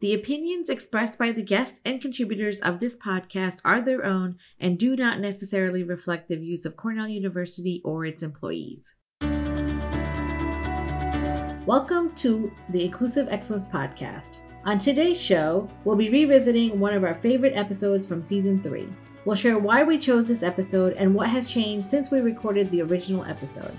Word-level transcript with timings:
The 0.00 0.14
opinions 0.14 0.70
expressed 0.70 1.18
by 1.18 1.32
the 1.32 1.42
guests 1.42 1.80
and 1.84 2.00
contributors 2.00 2.60
of 2.60 2.78
this 2.78 2.94
podcast 2.96 3.58
are 3.64 3.80
their 3.80 4.04
own 4.04 4.36
and 4.60 4.78
do 4.78 4.94
not 4.94 5.18
necessarily 5.18 5.82
reflect 5.82 6.28
the 6.28 6.36
views 6.36 6.64
of 6.64 6.76
Cornell 6.76 7.08
University 7.08 7.82
or 7.84 8.04
its 8.04 8.22
employees. 8.22 8.94
Welcome 11.66 12.14
to 12.14 12.52
the 12.68 12.84
Inclusive 12.84 13.26
Excellence 13.28 13.66
Podcast. 13.66 14.38
On 14.64 14.78
today's 14.78 15.20
show, 15.20 15.68
we'll 15.82 15.96
be 15.96 16.10
revisiting 16.10 16.78
one 16.78 16.94
of 16.94 17.02
our 17.02 17.16
favorite 17.16 17.56
episodes 17.56 18.06
from 18.06 18.22
season 18.22 18.62
three. 18.62 18.88
We'll 19.24 19.34
share 19.34 19.58
why 19.58 19.82
we 19.82 19.98
chose 19.98 20.28
this 20.28 20.44
episode 20.44 20.92
and 20.92 21.12
what 21.12 21.28
has 21.28 21.50
changed 21.50 21.84
since 21.84 22.12
we 22.12 22.20
recorded 22.20 22.70
the 22.70 22.82
original 22.82 23.24
episode. 23.24 23.76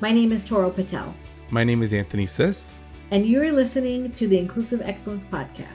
My 0.00 0.10
name 0.10 0.32
is 0.32 0.42
Toral 0.42 0.72
Patel. 0.72 1.14
My 1.50 1.62
name 1.62 1.84
is 1.84 1.94
Anthony 1.94 2.26
Sis 2.26 2.74
and 3.10 3.26
you're 3.26 3.52
listening 3.52 4.12
to 4.12 4.28
the 4.28 4.38
Inclusive 4.38 4.80
Excellence 4.82 5.24
Podcast. 5.24 5.66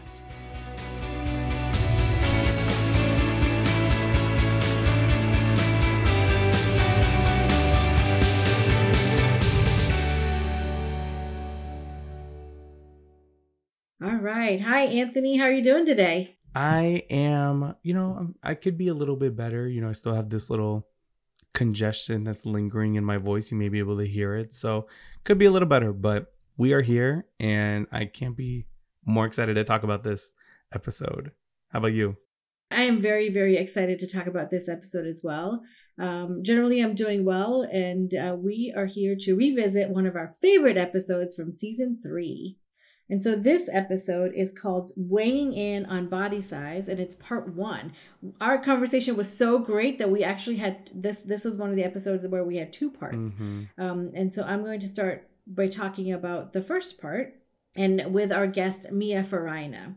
All 14.04 14.16
right. 14.16 14.62
Hi, 14.62 14.82
Anthony. 14.82 15.38
How 15.38 15.46
are 15.46 15.52
you 15.52 15.64
doing 15.64 15.86
today? 15.86 16.38
I 16.54 17.04
am, 17.10 17.76
you 17.84 17.94
know, 17.94 18.34
I 18.42 18.54
could 18.54 18.78
be 18.78 18.88
a 18.88 18.94
little 18.94 19.16
bit 19.18 19.36
better. 19.36 19.68
You 19.68 19.82
know, 19.82 19.90
I 19.90 19.94
still 19.94 20.14
have 20.14 20.30
this 20.30 20.50
little 20.50 20.88
congestion 21.54 22.24
that's 22.24 22.46
lingering 22.46 22.96
in 22.96 23.04
my 23.04 23.18
voice. 23.18 23.52
You 23.52 23.58
may 23.58 23.68
be 23.68 23.80
able 23.80 23.98
to 23.98 24.08
hear 24.08 24.36
it. 24.36 24.54
So, 24.54 24.88
could 25.24 25.38
be 25.38 25.46
a 25.46 25.52
little 25.52 25.68
better, 25.68 25.92
but 25.92 26.35
we 26.58 26.74
are 26.74 26.82
here 26.82 27.26
and 27.40 27.88
I 27.92 28.06
can't 28.06 28.36
be 28.36 28.68
more 29.06 29.26
excited 29.26 29.56
to 29.56 29.64
talk 29.64 29.84
about 29.84 30.04
this 30.04 30.32
episode. 30.74 31.32
How 31.70 31.80
about 31.80 31.94
you? 31.94 32.18
I 32.72 32.82
am 32.82 33.02
very, 33.02 33.30
very 33.30 33.58
excited 33.58 34.00
to 34.00 34.08
talk 34.08 34.28
about 34.28 34.50
this 34.50 34.68
episode 34.68 35.06
as 35.06 35.22
well. 35.24 35.62
Um, 36.00 36.42
generally, 36.44 36.82
I'm 36.82 36.96
doing 36.96 37.24
well, 37.24 37.62
and 37.62 38.12
uh, 38.14 38.36
we 38.36 38.74
are 38.76 38.88
here 38.88 39.16
to 39.20 39.36
revisit 39.36 39.90
one 39.90 40.06
of 40.06 40.16
our 40.16 40.36
favorite 40.42 40.78
episodes 40.78 41.36
from 41.36 41.52
season 41.52 42.00
three. 42.02 42.58
And 43.08 43.22
so 43.22 43.36
this 43.36 43.70
episode 43.72 44.32
is 44.36 44.52
called 44.52 44.92
Weighing 44.96 45.54
In 45.54 45.86
on 45.86 46.10
Body 46.10 46.42
Size, 46.42 46.90
and 46.90 47.00
it's 47.00 47.16
part 47.16 47.54
one. 47.54 47.94
Our 48.42 48.58
conversation 48.58 49.16
was 49.16 49.32
so 49.32 49.60
great 49.60 50.00
that 50.00 50.10
we 50.10 50.24
actually 50.24 50.58
had 50.58 50.90
this. 50.94 51.20
This 51.20 51.46
was 51.46 51.56
one 51.56 51.70
of 51.70 51.76
the 51.76 51.84
episodes 51.84 52.26
where 52.26 52.44
we 52.44 52.58
had 52.58 52.74
two 52.74 52.90
parts. 52.90 53.16
Mm-hmm. 53.16 53.64
Um, 53.78 54.12
and 54.16 54.34
so 54.34 54.42
I'm 54.44 54.64
going 54.64 54.80
to 54.80 54.90
start 54.90 55.30
by 55.48 55.68
talking 55.68 56.12
about 56.12 56.54
the 56.54 56.62
first 56.62 57.00
part 57.00 57.36
and 57.76 58.14
with 58.14 58.32
our 58.32 58.48
guest 58.48 58.92
Mia 58.92 59.24
Farina. 59.24 59.96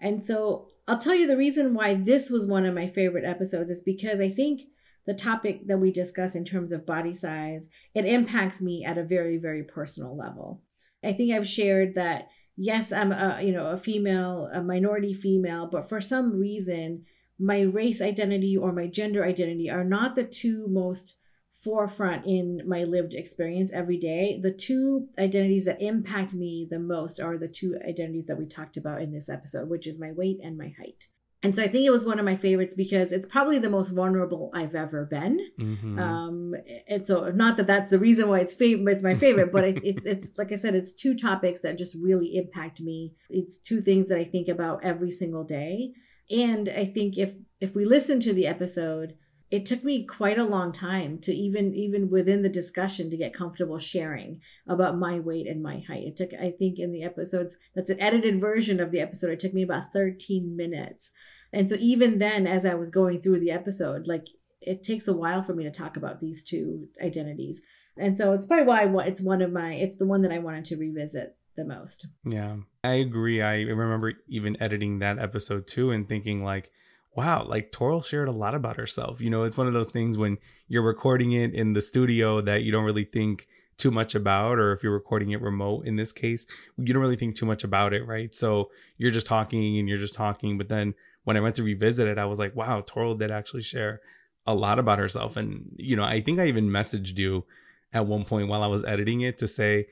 And 0.00 0.24
so 0.24 0.68
I'll 0.86 0.98
tell 0.98 1.14
you 1.14 1.26
the 1.26 1.36
reason 1.36 1.74
why 1.74 1.94
this 1.94 2.30
was 2.30 2.46
one 2.46 2.64
of 2.64 2.74
my 2.74 2.88
favorite 2.88 3.24
episodes 3.24 3.70
is 3.70 3.82
because 3.82 4.20
I 4.20 4.30
think 4.30 4.62
the 5.06 5.14
topic 5.14 5.66
that 5.66 5.78
we 5.78 5.90
discuss 5.90 6.34
in 6.34 6.44
terms 6.44 6.70
of 6.70 6.86
body 6.86 7.14
size, 7.14 7.68
it 7.94 8.04
impacts 8.04 8.60
me 8.60 8.84
at 8.84 8.98
a 8.98 9.04
very, 9.04 9.38
very 9.38 9.62
personal 9.62 10.16
level. 10.16 10.62
I 11.02 11.12
think 11.12 11.32
I've 11.32 11.48
shared 11.48 11.94
that 11.94 12.28
yes, 12.56 12.92
I'm 12.92 13.12
a 13.12 13.40
you 13.42 13.52
know 13.52 13.68
a 13.68 13.78
female, 13.78 14.50
a 14.52 14.62
minority 14.62 15.14
female, 15.14 15.68
but 15.70 15.88
for 15.88 16.00
some 16.00 16.38
reason 16.38 17.04
my 17.38 17.60
race 17.60 18.02
identity 18.02 18.56
or 18.56 18.72
my 18.72 18.86
gender 18.88 19.24
identity 19.24 19.70
are 19.70 19.84
not 19.84 20.16
the 20.16 20.24
two 20.24 20.66
most 20.68 21.14
forefront 21.62 22.24
in 22.24 22.62
my 22.66 22.84
lived 22.84 23.14
experience 23.14 23.70
every 23.72 23.98
day. 23.98 24.38
The 24.40 24.52
two 24.52 25.08
identities 25.18 25.64
that 25.64 25.82
impact 25.82 26.32
me 26.32 26.66
the 26.70 26.78
most 26.78 27.18
are 27.20 27.36
the 27.36 27.48
two 27.48 27.76
identities 27.86 28.26
that 28.26 28.38
we 28.38 28.46
talked 28.46 28.76
about 28.76 29.02
in 29.02 29.12
this 29.12 29.28
episode, 29.28 29.68
which 29.68 29.86
is 29.86 29.98
my 29.98 30.12
weight 30.12 30.38
and 30.42 30.56
my 30.56 30.72
height. 30.78 31.08
And 31.42 31.54
so 31.54 31.62
I 31.62 31.68
think 31.68 31.86
it 31.86 31.90
was 31.90 32.04
one 32.04 32.18
of 32.18 32.24
my 32.24 32.36
favorites 32.36 32.74
because 32.76 33.12
it's 33.12 33.26
probably 33.26 33.60
the 33.60 33.70
most 33.70 33.90
vulnerable 33.90 34.50
I've 34.52 34.74
ever 34.74 35.04
been. 35.04 35.38
Mm-hmm. 35.60 35.98
Um, 35.98 36.54
and 36.88 37.06
so 37.06 37.30
not 37.30 37.56
that 37.58 37.68
that's 37.68 37.90
the 37.90 37.98
reason 37.98 38.28
why 38.28 38.40
it's 38.40 38.52
favorite, 38.52 38.92
it's 38.92 39.04
my 39.04 39.14
favorite, 39.14 39.52
but 39.52 39.64
it's 39.84 40.04
it's 40.04 40.30
like 40.36 40.50
I 40.50 40.56
said, 40.56 40.74
it's 40.74 40.92
two 40.92 41.16
topics 41.16 41.60
that 41.60 41.78
just 41.78 41.96
really 42.02 42.36
impact 42.36 42.80
me. 42.80 43.14
It's 43.30 43.56
two 43.56 43.80
things 43.80 44.08
that 44.08 44.18
I 44.18 44.24
think 44.24 44.48
about 44.48 44.84
every 44.84 45.12
single 45.12 45.44
day. 45.44 45.92
And 46.28 46.68
I 46.68 46.84
think 46.84 47.16
if 47.16 47.34
if 47.60 47.74
we 47.74 47.84
listen 47.84 48.18
to 48.20 48.32
the 48.32 48.48
episode, 48.48 49.14
it 49.50 49.64
took 49.64 49.82
me 49.82 50.04
quite 50.04 50.38
a 50.38 50.44
long 50.44 50.72
time 50.72 51.18
to 51.18 51.32
even 51.32 51.74
even 51.74 52.10
within 52.10 52.42
the 52.42 52.48
discussion 52.48 53.10
to 53.10 53.16
get 53.16 53.34
comfortable 53.34 53.78
sharing 53.78 54.40
about 54.66 54.98
my 54.98 55.18
weight 55.18 55.46
and 55.46 55.62
my 55.62 55.82
height. 55.86 56.04
It 56.04 56.16
took 56.16 56.30
i 56.34 56.50
think 56.50 56.78
in 56.78 56.92
the 56.92 57.02
episodes 57.02 57.56
that's 57.74 57.90
an 57.90 58.00
edited 58.00 58.40
version 58.40 58.80
of 58.80 58.92
the 58.92 59.00
episode 59.00 59.30
it 59.30 59.40
took 59.40 59.54
me 59.54 59.62
about 59.62 59.92
13 59.92 60.56
minutes. 60.56 61.10
And 61.52 61.68
so 61.68 61.76
even 61.78 62.18
then 62.18 62.46
as 62.46 62.66
i 62.66 62.74
was 62.74 62.90
going 62.90 63.20
through 63.20 63.40
the 63.40 63.50
episode 63.50 64.06
like 64.06 64.26
it 64.60 64.82
takes 64.82 65.08
a 65.08 65.12
while 65.12 65.42
for 65.42 65.54
me 65.54 65.64
to 65.64 65.70
talk 65.70 65.96
about 65.96 66.20
these 66.20 66.42
two 66.42 66.88
identities. 67.02 67.62
And 67.96 68.18
so 68.18 68.32
it's 68.32 68.46
probably 68.46 68.66
why 68.66 69.06
it's 69.06 69.22
one 69.22 69.40
of 69.40 69.52
my 69.52 69.74
it's 69.74 69.96
the 69.96 70.06
one 70.06 70.22
that 70.22 70.32
i 70.32 70.38
wanted 70.38 70.66
to 70.66 70.76
revisit 70.76 71.36
the 71.56 71.64
most. 71.64 72.06
Yeah 72.24 72.56
i 72.84 72.94
agree. 72.94 73.40
I 73.40 73.62
remember 73.62 74.12
even 74.28 74.60
editing 74.62 74.98
that 74.98 75.18
episode 75.18 75.66
too 75.66 75.90
and 75.90 76.06
thinking 76.06 76.44
like 76.44 76.70
wow, 77.18 77.44
like 77.44 77.72
Toral 77.72 78.00
shared 78.00 78.28
a 78.28 78.32
lot 78.32 78.54
about 78.54 78.76
herself. 78.76 79.20
You 79.20 79.28
know, 79.28 79.42
it's 79.42 79.56
one 79.56 79.66
of 79.66 79.72
those 79.72 79.90
things 79.90 80.16
when 80.16 80.38
you're 80.68 80.84
recording 80.84 81.32
it 81.32 81.52
in 81.52 81.72
the 81.72 81.82
studio 81.82 82.40
that 82.42 82.62
you 82.62 82.70
don't 82.70 82.84
really 82.84 83.06
think 83.06 83.48
too 83.76 83.90
much 83.90 84.14
about, 84.14 84.56
or 84.60 84.72
if 84.72 84.84
you're 84.84 84.92
recording 84.92 85.32
it 85.32 85.42
remote 85.42 85.84
in 85.84 85.96
this 85.96 86.12
case, 86.12 86.46
you 86.76 86.92
don't 86.92 87.02
really 87.02 87.16
think 87.16 87.34
too 87.34 87.44
much 87.44 87.64
about 87.64 87.92
it, 87.92 88.06
right? 88.06 88.36
So 88.36 88.70
you're 88.98 89.10
just 89.10 89.26
talking 89.26 89.80
and 89.80 89.88
you're 89.88 89.98
just 89.98 90.14
talking. 90.14 90.58
But 90.58 90.68
then 90.68 90.94
when 91.24 91.36
I 91.36 91.40
went 91.40 91.56
to 91.56 91.64
revisit 91.64 92.06
it, 92.06 92.18
I 92.18 92.24
was 92.24 92.38
like, 92.38 92.54
wow, 92.54 92.84
Toral 92.86 93.16
did 93.16 93.32
actually 93.32 93.62
share 93.62 94.00
a 94.46 94.54
lot 94.54 94.78
about 94.78 95.00
herself. 95.00 95.36
And, 95.36 95.74
you 95.76 95.96
know, 95.96 96.04
I 96.04 96.20
think 96.20 96.38
I 96.38 96.46
even 96.46 96.70
messaged 96.70 97.16
you 97.16 97.46
at 97.92 98.06
one 98.06 98.24
point 98.24 98.46
while 98.46 98.62
I 98.62 98.68
was 98.68 98.84
editing 98.84 99.22
it 99.22 99.38
to 99.38 99.48
say, 99.48 99.88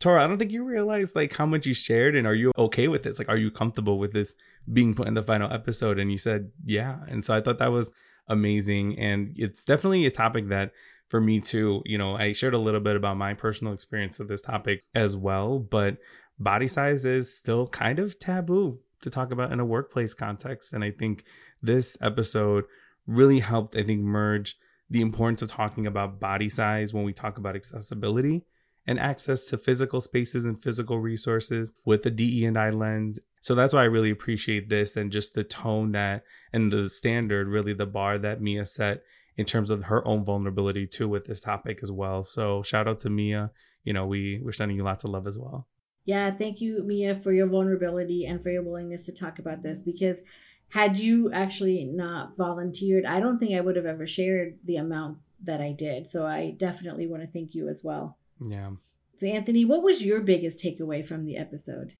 Toral, 0.00 0.24
I 0.24 0.26
don't 0.26 0.38
think 0.38 0.50
you 0.50 0.64
realize 0.64 1.14
like 1.14 1.36
how 1.36 1.44
much 1.44 1.66
you 1.66 1.74
shared 1.74 2.16
and 2.16 2.26
are 2.26 2.34
you 2.34 2.52
okay 2.56 2.88
with 2.88 3.02
this? 3.02 3.18
Like, 3.18 3.28
are 3.28 3.36
you 3.36 3.50
comfortable 3.50 3.98
with 3.98 4.14
this 4.14 4.34
being 4.72 4.94
put 4.94 5.06
in 5.06 5.14
the 5.14 5.22
final 5.22 5.52
episode? 5.52 5.98
And 5.98 6.10
you 6.10 6.16
said, 6.16 6.50
yeah. 6.64 7.00
And 7.06 7.22
so 7.22 7.36
I 7.36 7.42
thought 7.42 7.58
that 7.58 7.70
was 7.70 7.92
amazing. 8.26 8.98
And 8.98 9.34
it's 9.36 9.64
definitely 9.64 10.06
a 10.06 10.10
topic 10.10 10.48
that 10.48 10.72
for 11.08 11.20
me 11.20 11.40
too, 11.40 11.82
you 11.84 11.98
know, 11.98 12.16
I 12.16 12.32
shared 12.32 12.54
a 12.54 12.58
little 12.58 12.80
bit 12.80 12.96
about 12.96 13.18
my 13.18 13.34
personal 13.34 13.74
experience 13.74 14.20
of 14.20 14.28
this 14.28 14.40
topic 14.40 14.82
as 14.94 15.16
well, 15.16 15.58
but 15.58 15.98
body 16.38 16.68
size 16.68 17.04
is 17.04 17.36
still 17.36 17.66
kind 17.66 17.98
of 17.98 18.18
taboo 18.18 18.78
to 19.02 19.10
talk 19.10 19.32
about 19.32 19.52
in 19.52 19.60
a 19.60 19.64
workplace 19.66 20.14
context. 20.14 20.72
And 20.72 20.82
I 20.82 20.92
think 20.92 21.24
this 21.60 21.98
episode 22.00 22.64
really 23.06 23.40
helped, 23.40 23.76
I 23.76 23.82
think, 23.82 24.00
merge 24.00 24.56
the 24.88 25.00
importance 25.00 25.42
of 25.42 25.50
talking 25.50 25.86
about 25.86 26.20
body 26.20 26.48
size 26.48 26.94
when 26.94 27.04
we 27.04 27.12
talk 27.12 27.36
about 27.36 27.54
accessibility 27.54 28.44
and 28.90 28.98
access 28.98 29.44
to 29.44 29.56
physical 29.56 30.00
spaces 30.00 30.44
and 30.44 30.60
physical 30.60 30.98
resources 30.98 31.72
with 31.84 32.02
the 32.02 32.10
DE 32.10 32.44
and 32.44 32.58
I 32.58 32.70
lens. 32.70 33.20
So 33.40 33.54
that's 33.54 33.72
why 33.72 33.82
I 33.82 33.84
really 33.84 34.10
appreciate 34.10 34.68
this 34.68 34.96
and 34.96 35.12
just 35.12 35.32
the 35.32 35.44
tone 35.44 35.92
that 35.92 36.24
and 36.52 36.72
the 36.72 36.88
standard, 36.90 37.46
really 37.46 37.72
the 37.72 37.86
bar 37.86 38.18
that 38.18 38.42
Mia 38.42 38.66
set 38.66 39.04
in 39.36 39.46
terms 39.46 39.70
of 39.70 39.84
her 39.84 40.04
own 40.08 40.24
vulnerability 40.24 40.88
too 40.88 41.08
with 41.08 41.24
this 41.24 41.40
topic 41.40 41.78
as 41.84 41.92
well. 41.92 42.24
So 42.24 42.64
shout 42.64 42.88
out 42.88 42.98
to 43.00 43.10
Mia. 43.10 43.52
You 43.84 43.92
know, 43.92 44.06
we 44.06 44.40
we're 44.42 44.50
sending 44.50 44.76
you 44.76 44.82
lots 44.82 45.04
of 45.04 45.10
love 45.10 45.28
as 45.28 45.38
well. 45.38 45.68
Yeah, 46.04 46.32
thank 46.32 46.60
you, 46.60 46.82
Mia, 46.82 47.14
for 47.14 47.32
your 47.32 47.46
vulnerability 47.46 48.26
and 48.26 48.42
for 48.42 48.50
your 48.50 48.64
willingness 48.64 49.06
to 49.06 49.12
talk 49.12 49.38
about 49.38 49.62
this 49.62 49.82
because 49.82 50.22
had 50.70 50.98
you 50.98 51.30
actually 51.32 51.84
not 51.84 52.36
volunteered, 52.36 53.06
I 53.06 53.20
don't 53.20 53.38
think 53.38 53.54
I 53.54 53.60
would 53.60 53.76
have 53.76 53.86
ever 53.86 54.08
shared 54.08 54.58
the 54.64 54.78
amount 54.78 55.18
that 55.44 55.60
I 55.60 55.70
did. 55.70 56.10
So 56.10 56.26
I 56.26 56.56
definitely 56.58 57.06
want 57.06 57.22
to 57.22 57.28
thank 57.28 57.54
you 57.54 57.68
as 57.68 57.82
well. 57.84 58.16
Yeah. 58.40 58.70
So, 59.16 59.26
Anthony, 59.26 59.64
what 59.64 59.82
was 59.82 60.02
your 60.02 60.20
biggest 60.20 60.58
takeaway 60.58 61.06
from 61.06 61.26
the 61.26 61.36
episode? 61.36 61.94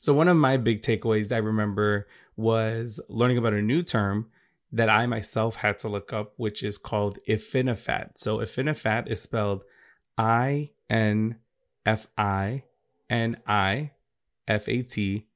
So, 0.00 0.12
one 0.12 0.28
of 0.28 0.36
my 0.36 0.56
big 0.56 0.82
takeaways 0.82 1.32
I 1.32 1.38
remember 1.38 2.06
was 2.36 3.00
learning 3.08 3.38
about 3.38 3.54
a 3.54 3.62
new 3.62 3.82
term 3.82 4.28
that 4.70 4.90
I 4.90 5.06
myself 5.06 5.56
had 5.56 5.78
to 5.80 5.88
look 5.88 6.12
up, 6.12 6.34
which 6.36 6.62
is 6.62 6.76
called 6.78 7.18
Infinifat. 7.28 8.10
So, 8.16 8.38
Infinifat 8.38 9.10
is 9.10 9.22
spelled 9.22 9.62
I 10.16 10.70
N 10.90 11.36
F 11.86 12.06
I 12.16 12.64
N 13.08 13.38
I 13.46 13.92
F 14.46 14.68
A 14.68 14.82
T. 14.82 15.26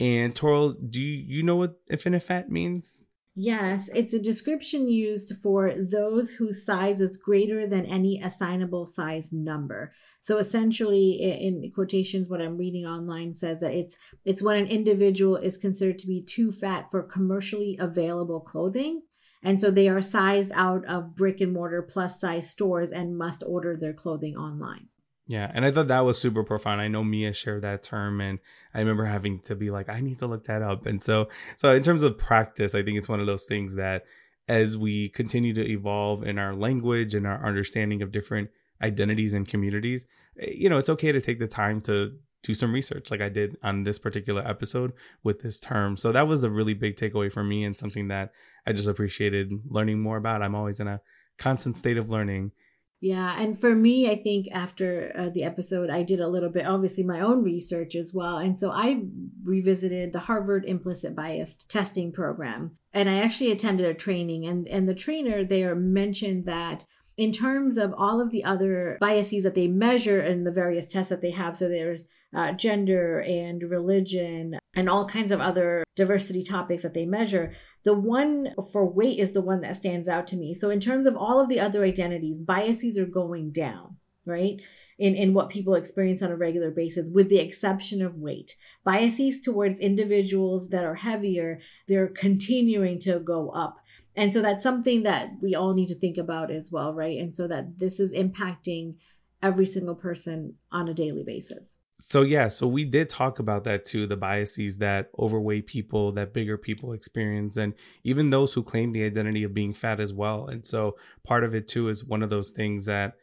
And 0.00 0.34
Toral, 0.34 0.74
do 0.74 1.02
you 1.02 1.42
know 1.42 1.56
what 1.56 1.84
Infinifat 1.90 2.48
means? 2.48 3.02
Yes, 3.40 3.88
it's 3.94 4.14
a 4.14 4.18
description 4.18 4.88
used 4.88 5.32
for 5.40 5.72
those 5.78 6.32
whose 6.32 6.64
size 6.64 7.00
is 7.00 7.16
greater 7.16 7.68
than 7.68 7.86
any 7.86 8.20
assignable 8.20 8.84
size 8.84 9.32
number. 9.32 9.92
So 10.20 10.38
essentially, 10.38 11.22
in 11.22 11.70
quotations, 11.72 12.28
what 12.28 12.40
I'm 12.40 12.58
reading 12.58 12.84
online 12.84 13.36
says 13.36 13.60
that 13.60 13.74
it's 13.74 13.96
it's 14.24 14.42
when 14.42 14.56
an 14.56 14.66
individual 14.66 15.36
is 15.36 15.56
considered 15.56 16.00
to 16.00 16.08
be 16.08 16.20
too 16.20 16.50
fat 16.50 16.90
for 16.90 17.04
commercially 17.04 17.76
available 17.78 18.40
clothing, 18.40 19.02
and 19.44 19.60
so 19.60 19.70
they 19.70 19.88
are 19.88 20.02
sized 20.02 20.50
out 20.52 20.84
of 20.86 21.14
brick 21.14 21.40
and 21.40 21.52
mortar 21.52 21.82
plus 21.82 22.20
size 22.20 22.50
stores 22.50 22.90
and 22.90 23.16
must 23.16 23.44
order 23.46 23.76
their 23.76 23.94
clothing 23.94 24.36
online. 24.36 24.88
Yeah, 25.28 25.50
and 25.54 25.66
I 25.66 25.70
thought 25.70 25.88
that 25.88 26.06
was 26.06 26.18
super 26.18 26.42
profound. 26.42 26.80
I 26.80 26.88
know 26.88 27.04
Mia 27.04 27.34
shared 27.34 27.62
that 27.62 27.82
term, 27.82 28.18
and 28.22 28.38
I 28.72 28.78
remember 28.78 29.04
having 29.04 29.40
to 29.40 29.54
be 29.54 29.70
like, 29.70 29.90
I 29.90 30.00
need 30.00 30.18
to 30.20 30.26
look 30.26 30.46
that 30.46 30.62
up. 30.62 30.86
And 30.86 31.02
so, 31.02 31.28
so 31.54 31.70
in 31.72 31.82
terms 31.82 32.02
of 32.02 32.16
practice, 32.16 32.74
I 32.74 32.82
think 32.82 32.96
it's 32.96 33.10
one 33.10 33.20
of 33.20 33.26
those 33.26 33.44
things 33.44 33.74
that 33.74 34.04
as 34.48 34.74
we 34.74 35.10
continue 35.10 35.52
to 35.52 35.70
evolve 35.70 36.22
in 36.22 36.38
our 36.38 36.54
language 36.54 37.14
and 37.14 37.26
our 37.26 37.46
understanding 37.46 38.00
of 38.00 38.10
different 38.10 38.48
identities 38.82 39.34
and 39.34 39.46
communities, 39.46 40.06
eh, 40.40 40.50
you 40.50 40.70
know, 40.70 40.78
it's 40.78 40.88
okay 40.88 41.12
to 41.12 41.20
take 41.20 41.38
the 41.38 41.46
time 41.46 41.82
to 41.82 42.12
do 42.42 42.54
some 42.54 42.72
research 42.72 43.10
like 43.10 43.20
I 43.20 43.28
did 43.28 43.58
on 43.62 43.82
this 43.82 43.98
particular 43.98 44.46
episode 44.46 44.94
with 45.22 45.42
this 45.42 45.60
term. 45.60 45.98
So 45.98 46.10
that 46.12 46.26
was 46.26 46.42
a 46.42 46.50
really 46.50 46.72
big 46.72 46.96
takeaway 46.96 47.30
for 47.30 47.44
me 47.44 47.64
and 47.64 47.76
something 47.76 48.08
that 48.08 48.32
I 48.66 48.72
just 48.72 48.88
appreciated 48.88 49.52
learning 49.68 50.00
more 50.00 50.16
about. 50.16 50.40
I'm 50.40 50.54
always 50.54 50.80
in 50.80 50.88
a 50.88 51.02
constant 51.36 51.76
state 51.76 51.98
of 51.98 52.08
learning. 52.08 52.52
Yeah, 53.00 53.40
and 53.40 53.60
for 53.60 53.76
me, 53.76 54.10
I 54.10 54.16
think 54.16 54.48
after 54.52 55.12
uh, 55.16 55.28
the 55.32 55.44
episode, 55.44 55.88
I 55.88 56.02
did 56.02 56.18
a 56.18 56.26
little 56.28 56.48
bit, 56.48 56.66
obviously, 56.66 57.04
my 57.04 57.20
own 57.20 57.44
research 57.44 57.94
as 57.94 58.12
well. 58.12 58.38
And 58.38 58.58
so 58.58 58.72
I 58.72 59.02
revisited 59.44 60.12
the 60.12 60.18
Harvard 60.18 60.64
Implicit 60.64 61.14
Bias 61.14 61.58
Testing 61.68 62.10
Program. 62.10 62.76
And 62.92 63.08
I 63.08 63.18
actually 63.18 63.52
attended 63.52 63.86
a 63.86 63.94
training, 63.94 64.46
and, 64.46 64.66
and 64.66 64.88
the 64.88 64.94
trainer 64.94 65.44
there 65.44 65.76
mentioned 65.76 66.46
that 66.46 66.84
in 67.18 67.32
terms 67.32 67.76
of 67.76 67.92
all 67.98 68.20
of 68.20 68.30
the 68.30 68.44
other 68.44 68.96
biases 69.00 69.42
that 69.42 69.56
they 69.56 69.66
measure 69.66 70.22
in 70.22 70.44
the 70.44 70.52
various 70.52 70.86
tests 70.86 71.10
that 71.10 71.20
they 71.20 71.32
have. 71.32 71.56
So 71.56 71.68
there's 71.68 72.06
uh, 72.34 72.52
gender 72.52 73.20
and 73.20 73.62
religion 73.70 74.58
and 74.76 74.88
all 74.88 75.08
kinds 75.08 75.32
of 75.32 75.40
other 75.40 75.82
diversity 75.96 76.44
topics 76.44 76.82
that 76.82 76.94
they 76.94 77.04
measure. 77.04 77.54
The 77.82 77.94
one 77.94 78.54
for 78.70 78.88
weight 78.88 79.18
is 79.18 79.32
the 79.32 79.40
one 79.40 79.62
that 79.62 79.76
stands 79.76 80.08
out 80.08 80.28
to 80.28 80.36
me. 80.36 80.54
So, 80.54 80.70
in 80.70 80.78
terms 80.78 81.06
of 81.06 81.16
all 81.16 81.40
of 81.40 81.48
the 81.48 81.58
other 81.58 81.84
identities, 81.84 82.38
biases 82.38 82.98
are 82.98 83.06
going 83.06 83.50
down, 83.50 83.96
right? 84.24 84.60
In, 84.98 85.14
in 85.14 85.32
what 85.32 85.48
people 85.48 85.74
experience 85.74 86.22
on 86.22 86.30
a 86.30 86.36
regular 86.36 86.70
basis, 86.70 87.08
with 87.08 87.28
the 87.28 87.38
exception 87.38 88.02
of 88.02 88.16
weight. 88.16 88.56
Biases 88.84 89.40
towards 89.40 89.80
individuals 89.80 90.70
that 90.70 90.84
are 90.84 90.96
heavier, 90.96 91.60
they're 91.86 92.08
continuing 92.08 92.98
to 93.00 93.20
go 93.20 93.50
up 93.50 93.78
and 94.18 94.32
so 94.32 94.42
that's 94.42 94.64
something 94.64 95.04
that 95.04 95.30
we 95.40 95.54
all 95.54 95.74
need 95.74 95.86
to 95.88 95.98
think 95.98 96.18
about 96.18 96.50
as 96.50 96.70
well, 96.72 96.92
right? 96.92 97.18
And 97.18 97.36
so 97.36 97.46
that 97.46 97.78
this 97.78 98.00
is 98.00 98.12
impacting 98.12 98.96
every 99.42 99.64
single 99.64 99.94
person 99.94 100.54
on 100.72 100.88
a 100.88 100.94
daily 100.94 101.22
basis. 101.24 101.64
So 102.00 102.22
yeah, 102.22 102.48
so 102.48 102.66
we 102.66 102.84
did 102.84 103.08
talk 103.08 103.38
about 103.38 103.62
that 103.64 103.84
too, 103.84 104.08
the 104.08 104.16
biases 104.16 104.78
that 104.78 105.10
overweight 105.18 105.68
people, 105.68 106.12
that 106.12 106.34
bigger 106.34 106.58
people 106.58 106.92
experience, 106.92 107.56
and 107.56 107.74
even 108.02 108.30
those 108.30 108.52
who 108.52 108.62
claim 108.64 108.92
the 108.92 109.04
identity 109.04 109.44
of 109.44 109.54
being 109.54 109.72
fat 109.72 110.00
as 110.00 110.12
well. 110.12 110.48
And 110.48 110.66
so 110.66 110.96
part 111.24 111.44
of 111.44 111.54
it 111.54 111.68
too 111.68 111.88
is 111.88 112.04
one 112.04 112.22
of 112.24 112.30
those 112.30 112.50
things 112.50 112.86
that 112.86 113.14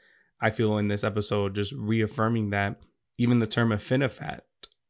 I 0.42 0.50
feel 0.50 0.78
in 0.78 0.88
this 0.88 1.04
episode 1.04 1.56
just 1.56 1.74
reaffirming 1.74 2.52
that 2.52 2.80
even 3.18 3.40
the 3.40 3.48
term 3.48 3.70
Infinifat. 3.70 4.42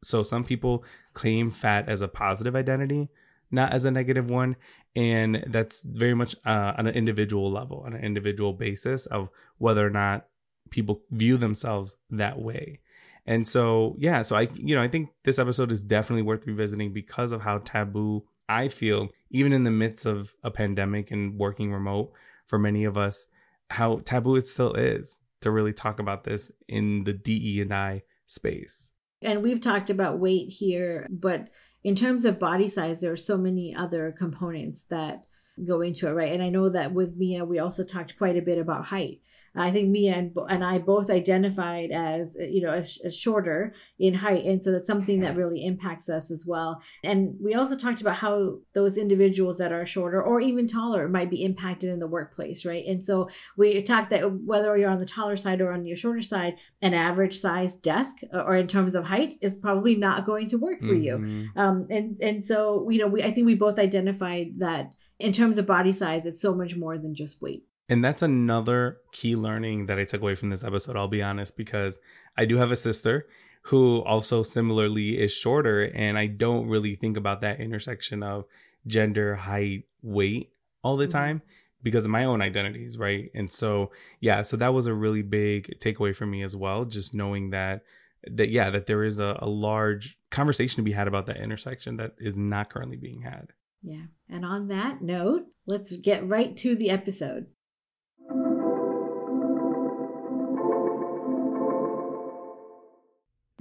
So 0.03 0.21
some 0.21 0.43
people 0.43 0.83
claim 1.13 1.49
fat 1.49 1.89
as 1.89 2.01
a 2.01 2.07
positive 2.07 2.55
identity, 2.55 3.09
not 3.49 3.73
as 3.73 3.85
a 3.85 3.91
negative 3.91 4.29
one 4.29 4.55
and 4.95 5.43
that's 5.47 5.81
very 5.83 6.13
much 6.13 6.35
uh, 6.45 6.73
on 6.77 6.87
an 6.87 6.95
individual 6.95 7.51
level 7.51 7.83
on 7.85 7.93
an 7.93 8.03
individual 8.03 8.53
basis 8.53 9.05
of 9.07 9.29
whether 9.57 9.85
or 9.85 9.89
not 9.89 10.27
people 10.69 11.01
view 11.11 11.37
themselves 11.37 11.95
that 12.09 12.39
way. 12.39 12.79
And 13.27 13.47
so 13.47 13.95
yeah 13.97 14.21
so 14.21 14.35
i 14.35 14.41
you 14.53 14.75
know 14.75 14.83
i 14.83 14.87
think 14.87 15.09
this 15.23 15.39
episode 15.39 15.71
is 15.71 15.81
definitely 15.81 16.21
worth 16.21 16.45
revisiting 16.45 16.93
because 16.93 17.31
of 17.31 17.41
how 17.41 17.57
taboo 17.57 18.23
i 18.47 18.67
feel 18.67 19.09
even 19.31 19.51
in 19.51 19.63
the 19.63 19.71
midst 19.71 20.05
of 20.05 20.35
a 20.43 20.51
pandemic 20.51 21.09
and 21.09 21.39
working 21.39 21.73
remote 21.73 22.11
for 22.45 22.59
many 22.59 22.83
of 22.83 22.99
us 22.99 23.25
how 23.71 23.97
taboo 24.05 24.35
it 24.35 24.45
still 24.45 24.73
is 24.73 25.21
to 25.41 25.49
really 25.49 25.73
talk 25.73 25.99
about 25.99 26.23
this 26.23 26.51
in 26.67 27.03
the 27.03 27.13
de 27.13 27.61
and 27.61 27.73
i 27.73 28.03
space. 28.27 28.89
And 29.21 29.43
we've 29.43 29.61
talked 29.61 29.89
about 29.89 30.19
weight 30.19 30.49
here 30.49 31.07
but 31.09 31.49
in 31.85 31.95
terms 31.95 32.25
of 32.25 32.39
body 32.39 32.67
size, 32.67 32.99
there 32.99 33.11
are 33.11 33.15
so 33.15 33.37
many 33.37 33.75
other 33.75 34.11
components 34.17 34.85
that 34.89 35.27
go 35.67 35.81
into 35.81 36.07
it, 36.07 36.13
right? 36.13 36.33
And 36.33 36.41
I 36.41 36.49
know 36.49 36.67
that 36.69 36.91
with 36.91 37.15
Mia, 37.15 37.45
we 37.45 37.59
also 37.59 37.83
talked 37.83 38.17
quite 38.17 38.35
a 38.35 38.41
bit 38.41 38.57
about 38.57 38.85
height. 38.85 39.21
I 39.57 39.71
think 39.71 39.89
Mia 39.89 40.15
and, 40.15 40.35
and 40.49 40.63
I 40.63 40.79
both 40.79 41.09
identified 41.09 41.91
as, 41.91 42.35
you 42.39 42.61
know, 42.61 42.73
as, 42.73 42.97
as, 43.03 43.15
shorter 43.15 43.73
in 43.97 44.13
height. 44.13 44.45
And 44.45 44.63
so 44.63 44.71
that's 44.71 44.87
something 44.87 45.21
that 45.21 45.35
really 45.35 45.65
impacts 45.65 46.09
us 46.09 46.29
as 46.29 46.45
well. 46.45 46.81
And 47.03 47.35
we 47.41 47.53
also 47.53 47.77
talked 47.77 48.01
about 48.01 48.17
how 48.17 48.59
those 48.73 48.97
individuals 48.97 49.57
that 49.57 49.71
are 49.71 49.85
shorter 49.85 50.21
or 50.21 50.41
even 50.41 50.67
taller 50.67 51.07
might 51.07 51.29
be 51.29 51.43
impacted 51.43 51.89
in 51.89 51.99
the 51.99 52.07
workplace, 52.07 52.65
right? 52.65 52.85
And 52.85 53.05
so 53.05 53.29
we 53.57 53.81
talked 53.81 54.09
that 54.09 54.29
whether 54.43 54.75
you're 54.77 54.89
on 54.89 54.99
the 54.99 55.05
taller 55.05 55.37
side 55.37 55.61
or 55.61 55.71
on 55.71 55.85
your 55.85 55.97
shorter 55.97 56.21
side, 56.21 56.55
an 56.81 56.93
average 56.93 57.39
size 57.39 57.75
desk 57.75 58.17
uh, 58.33 58.39
or 58.39 58.55
in 58.55 58.67
terms 58.67 58.95
of 58.95 59.05
height 59.05 59.37
is 59.41 59.55
probably 59.55 59.95
not 59.95 60.25
going 60.25 60.49
to 60.49 60.57
work 60.57 60.81
for 60.81 60.87
mm-hmm. 60.87 61.27
you. 61.27 61.49
Um, 61.55 61.87
and, 61.89 62.19
and 62.19 62.45
so, 62.45 62.89
you 62.89 62.99
know, 62.99 63.07
we, 63.07 63.23
I 63.23 63.31
think 63.31 63.45
we 63.45 63.55
both 63.55 63.79
identified 63.79 64.59
that 64.59 64.93
in 65.19 65.31
terms 65.31 65.57
of 65.57 65.65
body 65.65 65.93
size, 65.93 66.25
it's 66.25 66.41
so 66.41 66.53
much 66.53 66.75
more 66.75 66.97
than 66.97 67.15
just 67.15 67.41
weight. 67.41 67.63
And 67.87 68.03
that's 68.03 68.21
another 68.21 68.97
key 69.11 69.35
learning 69.35 69.85
that 69.85 69.99
I 69.99 70.05
took 70.05 70.21
away 70.21 70.35
from 70.35 70.49
this 70.49 70.63
episode, 70.63 70.95
I'll 70.95 71.07
be 71.07 71.21
honest, 71.21 71.55
because 71.55 71.99
I 72.37 72.45
do 72.45 72.57
have 72.57 72.71
a 72.71 72.75
sister 72.75 73.27
who 73.63 74.01
also 74.03 74.43
similarly 74.43 75.21
is 75.21 75.31
shorter. 75.31 75.83
And 75.83 76.17
I 76.17 76.27
don't 76.27 76.67
really 76.67 76.95
think 76.95 77.17
about 77.17 77.41
that 77.41 77.59
intersection 77.59 78.23
of 78.23 78.45
gender, 78.87 79.35
height, 79.35 79.85
weight 80.01 80.51
all 80.83 80.97
the 80.97 81.05
mm-hmm. 81.05 81.11
time 81.11 81.41
because 81.83 82.05
of 82.05 82.11
my 82.11 82.25
own 82.25 82.41
identities, 82.41 82.97
right? 82.97 83.29
And 83.35 83.51
so, 83.51 83.91
yeah, 84.19 84.41
so 84.41 84.57
that 84.57 84.73
was 84.73 84.87
a 84.87 84.93
really 84.93 85.21
big 85.21 85.79
takeaway 85.79 86.15
for 86.15 86.25
me 86.25 86.41
as 86.41 86.55
well, 86.55 86.85
just 86.85 87.13
knowing 87.13 87.51
that 87.51 87.83
that 88.27 88.49
yeah, 88.49 88.71
that 88.71 88.87
there 88.87 89.03
is 89.03 89.19
a, 89.19 89.37
a 89.39 89.47
large 89.47 90.17
conversation 90.31 90.77
to 90.77 90.81
be 90.81 90.93
had 90.93 91.07
about 91.07 91.27
that 91.27 91.37
intersection 91.37 91.97
that 91.97 92.15
is 92.17 92.35
not 92.35 92.71
currently 92.71 92.97
being 92.97 93.21
had. 93.21 93.49
Yeah. 93.83 94.05
And 94.29 94.43
on 94.43 94.67
that 94.69 95.03
note, 95.03 95.43
let's 95.67 95.95
get 95.97 96.27
right 96.27 96.57
to 96.57 96.75
the 96.75 96.89
episode. 96.89 97.47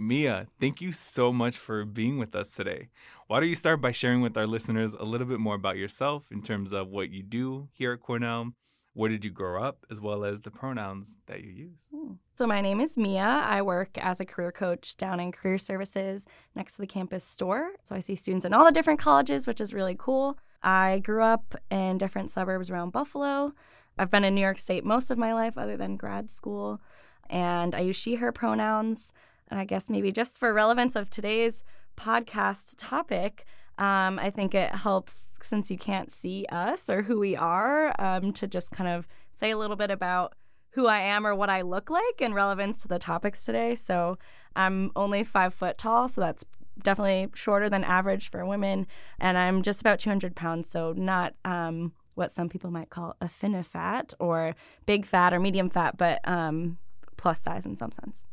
Mia, 0.07 0.49
thank 0.61 0.83
you 0.83 0.93
so 0.93 1.33
much 1.33 1.57
for 1.57 1.87
being 1.87 2.19
with 2.19 2.35
us 2.37 2.55
today. 2.55 2.89
Why 3.27 3.41
don't 3.41 3.49
you 3.49 3.55
start 3.55 3.81
by 3.81 3.93
sharing 3.93 4.21
with 4.21 4.37
our 4.37 4.47
listeners 4.47 4.93
a 4.93 5.03
little 5.03 5.27
bit 5.27 5.41
more 5.41 5.55
about 5.55 5.79
yourself 5.79 6.27
in 6.31 6.43
terms 6.43 6.75
of 6.75 6.89
what 6.89 7.09
you 7.09 7.23
do 7.23 7.69
here 7.73 7.95
at 7.95 8.01
Cornell? 8.01 8.53
Where 8.93 9.09
did 9.09 9.25
you 9.25 9.31
grow 9.31 9.63
up, 9.63 9.87
as 9.91 10.03
well 10.03 10.27
as 10.27 10.43
the 10.43 10.51
pronouns 10.51 11.17
that 11.27 11.43
you 11.43 11.51
use? 11.51 11.87
Hmm. 11.91 12.13
So, 12.35 12.47
my 12.47 12.61
name 12.61 12.83
is 12.83 12.99
Mia. 12.99 13.23
I 13.23 13.63
work 13.63 13.97
as 13.97 14.21
a 14.21 14.27
career 14.27 14.53
coach 14.53 14.95
down 14.99 15.21
in 15.21 15.33
Career 15.33 15.57
Services 15.57 16.27
next 16.55 16.75
to 16.75 16.83
the 16.83 16.87
campus 16.87 17.25
store. 17.25 17.71
So, 17.83 17.97
I 17.97 18.01
see 18.01 18.15
students 18.15 18.45
in 18.45 18.53
all 18.53 18.67
the 18.67 18.73
different 18.73 19.01
colleges, 19.01 19.47
which 19.47 19.61
is 19.61 19.73
really 19.73 19.97
cool. 19.99 20.39
I 20.63 20.99
grew 20.99 21.23
up 21.23 21.57
in 21.71 21.97
different 21.97 22.31
suburbs 22.31 22.69
around 22.69 22.91
Buffalo. 22.91 23.55
I've 23.99 24.11
been 24.11 24.23
in 24.23 24.35
New 24.35 24.43
York 24.43 24.59
State 24.59 24.85
most 24.85 25.11
of 25.11 25.17
my 25.17 25.33
life, 25.33 25.57
other 25.57 25.79
than 25.79 25.97
grad 25.97 26.31
school. 26.31 26.83
And 27.31 27.75
I 27.75 27.81
use 27.81 27.97
she, 27.97 28.17
her 28.17 28.33
pronouns. 28.33 29.11
And 29.51 29.61
I 29.61 29.65
guess 29.65 29.89
maybe 29.89 30.13
just 30.13 30.39
for 30.39 30.53
relevance 30.53 30.97
of 30.97 31.11
today's 31.11 31.63
podcast 31.97 32.75
topic, 32.79 33.45
um, 33.79 34.19
I 34.19 34.31
think 34.31 34.55
it 34.55 34.75
helps 34.75 35.29
since 35.43 35.71
you 35.71 35.79
can't 35.79 36.11
see 36.11 36.47
us 36.51 36.89
or 36.89 37.03
who 37.03 37.19
we 37.19 37.37
are 37.37 37.95
um, 38.01 38.33
to 38.35 38.47
just 38.47 38.71
kind 38.71 38.89
of 38.89 39.07
say 39.33 39.51
a 39.51 39.59
little 39.59 39.77
bit 39.77 39.91
about 39.91 40.35
who 40.71 40.87
I 40.87 41.01
am 41.01 41.27
or 41.27 41.35
what 41.35 41.51
I 41.51 41.63
look 41.63 41.91
like 41.91 42.21
in 42.21 42.35
relevance 42.35 42.83
to 42.83 42.89
the 42.89 42.99
topics 42.99 43.45
today. 43.45 43.75
So 43.75 44.19
I'm 44.57 44.91
only 44.97 45.25
five 45.25 45.55
foot 45.55 45.79
tall, 45.79 46.09
so 46.09 46.21
that's 46.21 46.45
definitely 46.83 47.29
shorter 47.35 47.69
than 47.69 47.85
average 47.85 48.31
for 48.31 48.45
women, 48.45 48.87
and 49.21 49.39
I'm 49.39 49.63
just 49.63 49.81
about 49.81 50.01
200 50.01 50.35
pounds, 50.35 50.69
so 50.69 50.93
not 50.97 51.35
um, 51.45 51.93
what 52.15 52.33
some 52.33 52.49
people 52.49 52.71
might 52.71 52.91
call 52.91 53.17
a 53.21 53.29
fat 53.29 54.15
or 54.19 54.55
big 54.87 55.07
fat 55.07 55.33
or 55.33 55.41
medium 55.41 55.71
fat, 55.71 55.97
but 55.97 56.21
um, 56.29 56.79
plus 57.17 57.41
size 57.41 57.67
in 57.67 57.77
some 57.77 57.93
sense. 57.93 58.25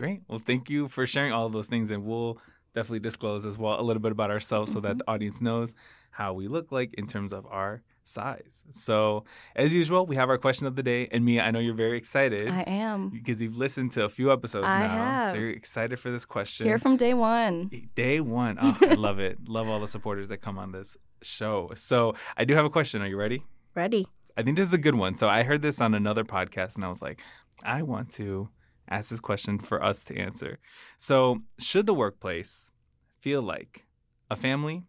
Great. 0.00 0.22
Well, 0.28 0.38
thank 0.38 0.70
you 0.70 0.88
for 0.88 1.06
sharing 1.06 1.30
all 1.30 1.44
of 1.44 1.52
those 1.52 1.68
things, 1.68 1.90
and 1.90 2.06
we'll 2.06 2.38
definitely 2.74 3.00
disclose 3.00 3.44
as 3.44 3.58
well 3.58 3.78
a 3.78 3.82
little 3.82 4.00
bit 4.00 4.12
about 4.12 4.30
ourselves 4.30 4.70
mm-hmm. 4.70 4.78
so 4.78 4.80
that 4.80 4.88
mm-hmm. 4.92 4.98
the 4.98 5.10
audience 5.10 5.42
knows 5.42 5.74
how 6.10 6.32
we 6.32 6.48
look 6.48 6.72
like 6.72 6.94
in 6.94 7.06
terms 7.06 7.34
of 7.34 7.44
our 7.44 7.82
size. 8.06 8.62
So, 8.70 9.24
as 9.54 9.74
usual, 9.74 10.06
we 10.06 10.16
have 10.16 10.30
our 10.30 10.38
question 10.38 10.66
of 10.66 10.74
the 10.74 10.82
day. 10.82 11.06
And 11.12 11.22
Mia, 11.22 11.42
I 11.42 11.50
know 11.50 11.58
you're 11.58 11.74
very 11.74 11.98
excited. 11.98 12.48
I 12.48 12.62
am. 12.62 13.10
Because 13.10 13.42
you've 13.42 13.58
listened 13.58 13.92
to 13.92 14.04
a 14.04 14.08
few 14.08 14.32
episodes 14.32 14.64
I 14.64 14.86
now. 14.86 14.88
Have. 14.88 15.32
So, 15.32 15.36
you're 15.36 15.50
excited 15.50 16.00
for 16.00 16.10
this 16.10 16.24
question. 16.24 16.64
Here 16.64 16.78
from 16.78 16.96
day 16.96 17.12
one. 17.12 17.70
Day 17.94 18.20
one. 18.20 18.56
Oh, 18.58 18.78
I 18.80 18.94
love 18.94 19.18
it. 19.18 19.36
Love 19.46 19.68
all 19.68 19.80
the 19.80 19.86
supporters 19.86 20.30
that 20.30 20.38
come 20.38 20.58
on 20.58 20.72
this 20.72 20.96
show. 21.20 21.72
So, 21.74 22.14
I 22.38 22.46
do 22.46 22.54
have 22.54 22.64
a 22.64 22.70
question. 22.70 23.02
Are 23.02 23.06
you 23.06 23.18
ready? 23.18 23.44
Ready. 23.74 24.08
I 24.34 24.44
think 24.44 24.56
this 24.56 24.66
is 24.66 24.72
a 24.72 24.78
good 24.78 24.94
one. 24.94 25.14
So, 25.14 25.28
I 25.28 25.42
heard 25.42 25.60
this 25.60 25.78
on 25.78 25.92
another 25.92 26.24
podcast 26.24 26.76
and 26.76 26.86
I 26.86 26.88
was 26.88 27.02
like, 27.02 27.20
I 27.62 27.82
want 27.82 28.10
to 28.12 28.48
ask 28.90 29.10
this 29.10 29.20
question 29.20 29.58
for 29.58 29.82
us 29.82 30.04
to 30.06 30.16
answer. 30.16 30.58
So, 30.98 31.42
should 31.58 31.86
the 31.86 31.94
workplace 31.94 32.70
feel 33.18 33.42
like 33.42 33.86
a 34.30 34.36
family, 34.36 34.84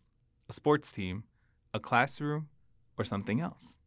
a 0.50 0.54
sports 0.54 0.92
team, 0.92 1.24
a 1.74 1.80
classroom, 1.80 2.50
or 2.98 3.06
something 3.06 3.40
else? 3.40 3.78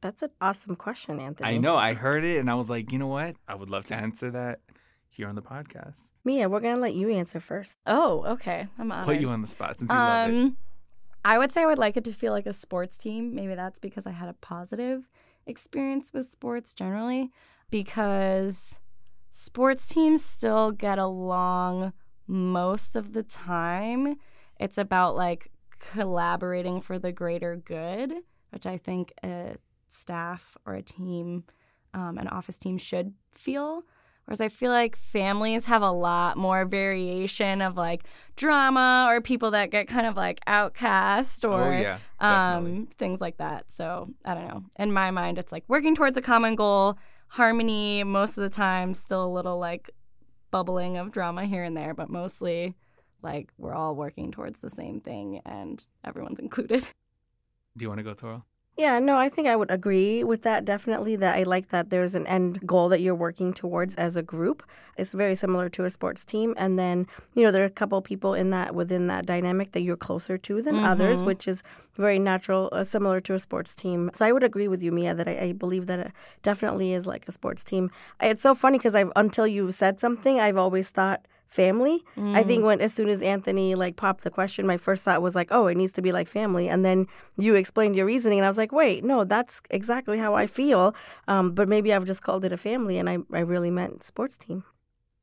That's 0.00 0.22
an 0.22 0.30
awesome 0.40 0.76
question, 0.76 1.18
Anthony. 1.18 1.48
I 1.48 1.58
know. 1.58 1.76
I 1.76 1.94
heard 1.94 2.24
it 2.24 2.38
and 2.38 2.48
I 2.48 2.54
was 2.54 2.70
like, 2.70 2.92
you 2.92 2.98
know 2.98 3.08
what? 3.08 3.36
I 3.48 3.54
would 3.54 3.68
love 3.68 3.86
to 3.86 3.94
answer 3.94 4.30
that 4.30 4.60
here 5.08 5.28
on 5.28 5.34
the 5.34 5.42
podcast. 5.42 6.10
Mia, 6.24 6.48
we're 6.48 6.60
gonna 6.60 6.80
let 6.80 6.94
you 6.94 7.10
answer 7.10 7.40
first. 7.40 7.74
Oh, 7.86 8.24
okay. 8.34 8.68
I'm 8.78 8.92
honored. 8.92 9.06
Put 9.06 9.20
you 9.20 9.28
on 9.30 9.42
the 9.42 9.48
spot 9.48 9.78
since 9.78 9.90
you 9.90 9.98
love 9.98 10.30
it. 10.30 10.34
Um, 10.34 10.56
I 11.24 11.36
would 11.36 11.50
say 11.50 11.62
I 11.62 11.66
would 11.66 11.78
like 11.78 11.96
it 11.96 12.04
to 12.04 12.12
feel 12.12 12.32
like 12.32 12.46
a 12.46 12.52
sports 12.52 12.96
team. 12.96 13.34
Maybe 13.34 13.54
that's 13.56 13.80
because 13.80 14.06
I 14.06 14.12
had 14.12 14.28
a 14.28 14.34
positive 14.34 15.08
experience 15.46 16.12
with 16.12 16.30
sports 16.30 16.72
generally, 16.72 17.32
because 17.70 18.78
sports 19.30 19.86
teams 19.86 20.24
still 20.24 20.70
get 20.70 20.98
along 20.98 21.92
most 22.26 22.96
of 22.96 23.12
the 23.12 23.22
time. 23.22 24.16
It's 24.58 24.78
about 24.78 25.16
like 25.16 25.50
collaborating 25.78 26.80
for 26.80 26.98
the 26.98 27.12
greater 27.12 27.56
good, 27.56 28.12
which 28.50 28.66
I 28.66 28.78
think 28.78 29.12
a 29.22 29.56
staff 29.88 30.56
or 30.66 30.74
a 30.74 30.82
team, 30.82 31.44
um, 31.94 32.18
an 32.18 32.28
office 32.28 32.58
team 32.58 32.78
should 32.78 33.14
feel. 33.32 33.82
Whereas 34.24 34.42
I 34.42 34.50
feel 34.50 34.70
like 34.70 34.94
families 34.94 35.64
have 35.64 35.80
a 35.80 35.90
lot 35.90 36.36
more 36.36 36.66
variation 36.66 37.62
of 37.62 37.78
like 37.78 38.04
drama 38.36 39.06
or 39.08 39.22
people 39.22 39.52
that 39.52 39.70
get 39.70 39.88
kind 39.88 40.06
of 40.06 40.18
like 40.18 40.40
outcast 40.46 41.46
or 41.46 41.72
oh 41.72 41.78
yeah, 41.78 41.98
um, 42.20 42.88
things 42.98 43.22
like 43.22 43.38
that. 43.38 43.72
So 43.72 44.10
I 44.26 44.34
don't 44.34 44.48
know. 44.48 44.64
In 44.78 44.92
my 44.92 45.10
mind, 45.10 45.38
it's 45.38 45.50
like 45.50 45.64
working 45.66 45.94
towards 45.94 46.18
a 46.18 46.20
common 46.20 46.56
goal, 46.56 46.98
harmony 47.28 48.04
most 48.04 48.30
of 48.30 48.42
the 48.42 48.50
time, 48.50 48.94
still 48.94 49.24
a 49.24 49.32
little 49.32 49.58
like 49.58 49.90
bubbling 50.50 50.96
of 50.96 51.12
drama 51.12 51.44
here 51.46 51.64
and 51.64 51.76
there, 51.76 51.94
but 51.94 52.10
mostly 52.10 52.74
like 53.22 53.52
we're 53.58 53.74
all 53.74 53.94
working 53.94 54.30
towards 54.30 54.60
the 54.60 54.70
same 54.70 55.00
thing 55.00 55.40
and 55.44 55.86
everyone's 56.04 56.38
included. 56.40 56.88
Do 57.76 57.84
you 57.84 57.88
want 57.88 57.98
to 57.98 58.04
go, 58.04 58.14
Toral? 58.14 58.44
Yeah, 58.78 59.00
no, 59.00 59.16
I 59.18 59.28
think 59.28 59.48
I 59.48 59.56
would 59.56 59.72
agree 59.72 60.22
with 60.22 60.42
that 60.42 60.64
definitely. 60.64 61.16
That 61.16 61.34
I 61.34 61.42
like 61.42 61.70
that 61.70 61.90
there's 61.90 62.14
an 62.14 62.28
end 62.28 62.64
goal 62.64 62.88
that 62.90 63.00
you're 63.00 63.14
working 63.14 63.52
towards 63.52 63.96
as 63.96 64.16
a 64.16 64.22
group. 64.22 64.62
It's 64.96 65.12
very 65.14 65.34
similar 65.34 65.68
to 65.70 65.84
a 65.84 65.90
sports 65.90 66.24
team, 66.24 66.54
and 66.56 66.78
then 66.78 67.08
you 67.34 67.42
know 67.42 67.50
there 67.50 67.64
are 67.64 67.66
a 67.66 67.70
couple 67.70 68.00
people 68.02 68.34
in 68.34 68.50
that 68.50 68.76
within 68.76 69.08
that 69.08 69.26
dynamic 69.26 69.72
that 69.72 69.80
you're 69.82 69.96
closer 69.96 70.38
to 70.38 70.62
than 70.62 70.76
others, 70.78 71.22
Mhm. 71.22 71.26
which 71.26 71.48
is 71.48 71.64
very 71.96 72.20
natural, 72.20 72.68
uh, 72.70 72.84
similar 72.84 73.20
to 73.22 73.34
a 73.34 73.40
sports 73.40 73.74
team. 73.74 74.12
So 74.14 74.24
I 74.24 74.30
would 74.30 74.44
agree 74.44 74.68
with 74.68 74.80
you, 74.84 74.92
Mia, 74.92 75.12
that 75.12 75.26
I, 75.26 75.38
I 75.48 75.52
believe 75.52 75.86
that 75.86 75.98
it 75.98 76.12
definitely 76.44 76.92
is 76.92 77.04
like 77.04 77.24
a 77.26 77.32
sports 77.32 77.64
team. 77.64 77.90
It's 78.20 78.42
so 78.42 78.54
funny 78.54 78.78
because 78.78 78.94
I've 78.94 79.10
until 79.16 79.46
you 79.48 79.72
said 79.72 79.98
something, 79.98 80.38
I've 80.38 80.56
always 80.56 80.88
thought 80.90 81.26
family. 81.48 82.04
I 82.16 82.42
think 82.42 82.64
when 82.64 82.80
as 82.80 82.92
soon 82.92 83.08
as 83.08 83.22
Anthony 83.22 83.74
like 83.74 83.96
popped 83.96 84.24
the 84.24 84.30
question, 84.30 84.66
my 84.66 84.76
first 84.76 85.04
thought 85.04 85.22
was 85.22 85.34
like, 85.34 85.48
oh, 85.50 85.66
it 85.66 85.76
needs 85.76 85.92
to 85.92 86.02
be 86.02 86.12
like 86.12 86.28
family. 86.28 86.68
And 86.68 86.84
then 86.84 87.06
you 87.36 87.54
explained 87.54 87.96
your 87.96 88.06
reasoning, 88.06 88.38
and 88.38 88.46
I 88.46 88.48
was 88.48 88.58
like, 88.58 88.72
wait, 88.72 89.04
no, 89.04 89.24
that's 89.24 89.60
exactly 89.70 90.18
how 90.18 90.34
I 90.34 90.46
feel. 90.46 90.94
Um, 91.26 91.52
but 91.52 91.68
maybe 91.68 91.92
I've 91.92 92.04
just 92.04 92.22
called 92.22 92.44
it 92.44 92.52
a 92.52 92.56
family, 92.56 92.98
and 92.98 93.08
I 93.08 93.18
I 93.32 93.40
really 93.40 93.70
meant 93.70 94.04
sports 94.04 94.36
team. 94.36 94.64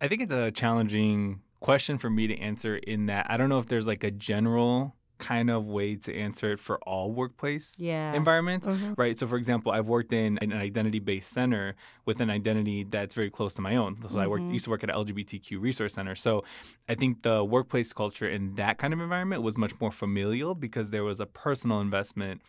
I 0.02 0.08
think 0.08 0.22
it's 0.22 0.34
a 0.34 0.52
challenging 0.52 1.42
question 1.60 1.98
for 1.98 2.10
me 2.10 2.28
to 2.28 2.38
answer 2.38 2.76
in 2.76 3.06
that 3.08 3.26
I 3.30 3.38
don't 3.38 3.50
know 3.50 3.60
if 3.60 3.68
there's 3.68 3.88
like 3.88 4.04
a 4.04 4.12
general 4.12 4.96
kind 5.26 5.50
of 5.50 5.66
way 5.66 5.96
to 6.06 6.12
answer 6.26 6.48
it 6.54 6.60
for 6.60 6.76
all 6.90 7.08
workplace 7.22 7.80
Yeah. 7.80 8.14
environments. 8.14 8.68
Mhm. 8.68 8.94
Right. 8.98 9.18
So, 9.20 9.26
for 9.28 9.38
example, 9.38 9.72
I've 9.72 9.88
worked 9.88 10.14
in 10.14 10.38
an 10.42 10.52
identity 10.54 11.00
based 11.00 11.32
center 11.40 11.76
with 12.06 12.18
an 12.22 12.30
identity 12.30 12.80
that's 12.96 13.16
very 13.16 13.32
close 13.38 13.54
to 13.56 13.62
my 13.62 13.76
own. 13.76 13.92
So, 14.12 14.20
I 14.20 14.28
worked, 14.28 14.46
Mhm. 14.46 14.54
used 14.54 14.66
to 14.66 14.72
work 14.72 14.84
at 14.84 14.90
an 14.90 14.96
LGBTQ 14.96 15.60
resource 15.60 15.94
center. 15.96 16.16
So, 16.16 16.44
I 16.88 16.96
think 16.96 17.24
the 17.24 17.44
workplace 17.44 17.92
culture 17.94 18.30
in 18.38 18.56
that 18.56 18.78
kind 18.78 18.94
of 18.94 19.00
environment 19.02 19.42
was 19.42 19.58
much 19.58 19.74
more 19.82 19.92
familial 19.92 20.54
because 20.56 20.92
there 20.92 21.04
was 21.04 21.20
a 21.20 21.26
personal 21.26 21.82
investment 21.82 22.42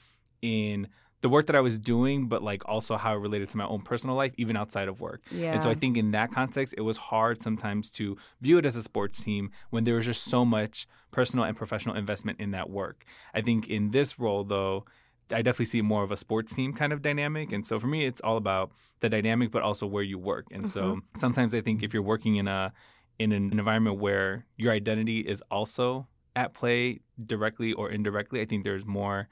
in 0.42 0.88
the 1.26 1.30
work 1.30 1.48
that 1.48 1.56
I 1.56 1.60
was 1.60 1.76
doing, 1.76 2.28
but 2.28 2.40
like 2.44 2.62
also 2.66 2.96
how 2.96 3.12
it 3.14 3.18
related 3.18 3.48
to 3.48 3.56
my 3.56 3.66
own 3.66 3.82
personal 3.82 4.14
life, 4.14 4.32
even 4.36 4.56
outside 4.56 4.86
of 4.86 5.00
work. 5.00 5.22
Yeah. 5.32 5.54
And 5.54 5.60
so 5.60 5.68
I 5.68 5.74
think 5.74 5.96
in 5.96 6.12
that 6.12 6.30
context, 6.30 6.72
it 6.78 6.82
was 6.82 6.96
hard 6.96 7.42
sometimes 7.42 7.90
to 7.98 8.16
view 8.40 8.58
it 8.58 8.64
as 8.64 8.76
a 8.76 8.82
sports 8.84 9.20
team 9.20 9.50
when 9.70 9.82
there 9.82 9.96
was 9.96 10.06
just 10.06 10.22
so 10.22 10.44
much 10.44 10.86
personal 11.10 11.44
and 11.44 11.56
professional 11.56 11.96
investment 11.96 12.38
in 12.38 12.52
that 12.52 12.70
work. 12.70 13.04
I 13.34 13.40
think 13.40 13.66
in 13.66 13.90
this 13.90 14.20
role, 14.20 14.44
though, 14.44 14.84
I 15.32 15.42
definitely 15.42 15.64
see 15.64 15.82
more 15.82 16.04
of 16.04 16.12
a 16.12 16.16
sports 16.16 16.52
team 16.52 16.72
kind 16.72 16.92
of 16.92 17.02
dynamic. 17.02 17.50
And 17.50 17.66
so 17.66 17.80
for 17.80 17.88
me, 17.88 18.06
it's 18.06 18.20
all 18.20 18.36
about 18.36 18.70
the 19.00 19.08
dynamic, 19.08 19.50
but 19.50 19.62
also 19.62 19.84
where 19.84 20.04
you 20.04 20.20
work. 20.20 20.46
And 20.52 20.70
so 20.70 20.80
mm-hmm. 20.80 20.98
sometimes 21.16 21.56
I 21.56 21.60
think 21.60 21.82
if 21.82 21.92
you're 21.92 22.04
working 22.04 22.36
in 22.36 22.46
a 22.46 22.72
in 23.18 23.32
an 23.32 23.50
environment 23.50 23.98
where 23.98 24.46
your 24.56 24.72
identity 24.72 25.22
is 25.22 25.42
also 25.50 26.06
at 26.36 26.54
play 26.54 27.00
directly 27.20 27.72
or 27.72 27.90
indirectly, 27.90 28.40
I 28.40 28.44
think 28.44 28.62
there's 28.62 28.86
more. 28.86 29.28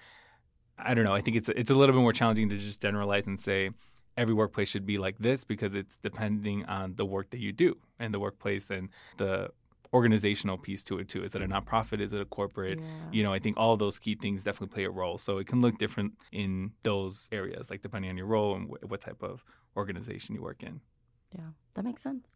I 0.78 0.94
don't 0.94 1.04
know. 1.04 1.14
I 1.14 1.20
think 1.20 1.36
it's 1.36 1.48
it's 1.48 1.70
a 1.70 1.74
little 1.74 1.94
bit 1.94 2.00
more 2.00 2.12
challenging 2.12 2.48
to 2.50 2.58
just 2.58 2.80
generalize 2.80 3.26
and 3.26 3.38
say 3.38 3.70
every 4.16 4.34
workplace 4.34 4.68
should 4.68 4.86
be 4.86 4.98
like 4.98 5.18
this 5.18 5.44
because 5.44 5.74
it's 5.74 5.96
depending 6.02 6.64
on 6.66 6.94
the 6.96 7.04
work 7.04 7.30
that 7.30 7.40
you 7.40 7.52
do 7.52 7.76
and 7.98 8.14
the 8.14 8.20
workplace 8.20 8.70
and 8.70 8.88
the 9.16 9.48
organizational 9.92 10.58
piece 10.58 10.82
to 10.82 10.98
it 10.98 11.08
too. 11.08 11.22
Is 11.22 11.34
it 11.36 11.42
a 11.42 11.46
nonprofit? 11.46 12.00
Is 12.00 12.12
it 12.12 12.20
a 12.20 12.24
corporate? 12.24 12.80
Yeah. 12.80 12.86
You 13.12 13.22
know, 13.22 13.32
I 13.32 13.38
think 13.38 13.56
all 13.56 13.76
those 13.76 13.98
key 14.00 14.16
things 14.16 14.42
definitely 14.42 14.74
play 14.74 14.84
a 14.84 14.90
role. 14.90 15.18
So 15.18 15.38
it 15.38 15.46
can 15.46 15.60
look 15.60 15.78
different 15.78 16.14
in 16.32 16.72
those 16.82 17.28
areas, 17.30 17.70
like 17.70 17.82
depending 17.82 18.10
on 18.10 18.16
your 18.16 18.26
role 18.26 18.56
and 18.56 18.68
wh- 18.68 18.90
what 18.90 19.00
type 19.00 19.22
of 19.22 19.44
organization 19.76 20.34
you 20.34 20.42
work 20.42 20.62
in. 20.62 20.80
yeah. 21.36 21.50
That 21.74 21.84
makes 21.84 22.02
sense. 22.02 22.26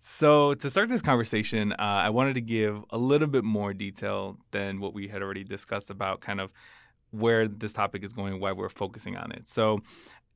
So 0.00 0.54
to 0.54 0.70
start 0.70 0.88
this 0.88 1.02
conversation, 1.02 1.72
uh, 1.72 1.76
I 1.78 2.10
wanted 2.10 2.34
to 2.34 2.40
give 2.40 2.84
a 2.90 2.98
little 2.98 3.26
bit 3.26 3.42
more 3.42 3.72
detail 3.74 4.38
than 4.52 4.78
what 4.80 4.94
we 4.94 5.08
had 5.08 5.22
already 5.22 5.42
discussed 5.42 5.90
about 5.90 6.20
kind 6.20 6.40
of 6.40 6.52
where 7.10 7.48
this 7.48 7.72
topic 7.72 8.04
is 8.04 8.12
going, 8.12 8.40
why 8.40 8.52
we're 8.52 8.68
focusing 8.68 9.16
on 9.16 9.32
it. 9.32 9.48
So 9.48 9.80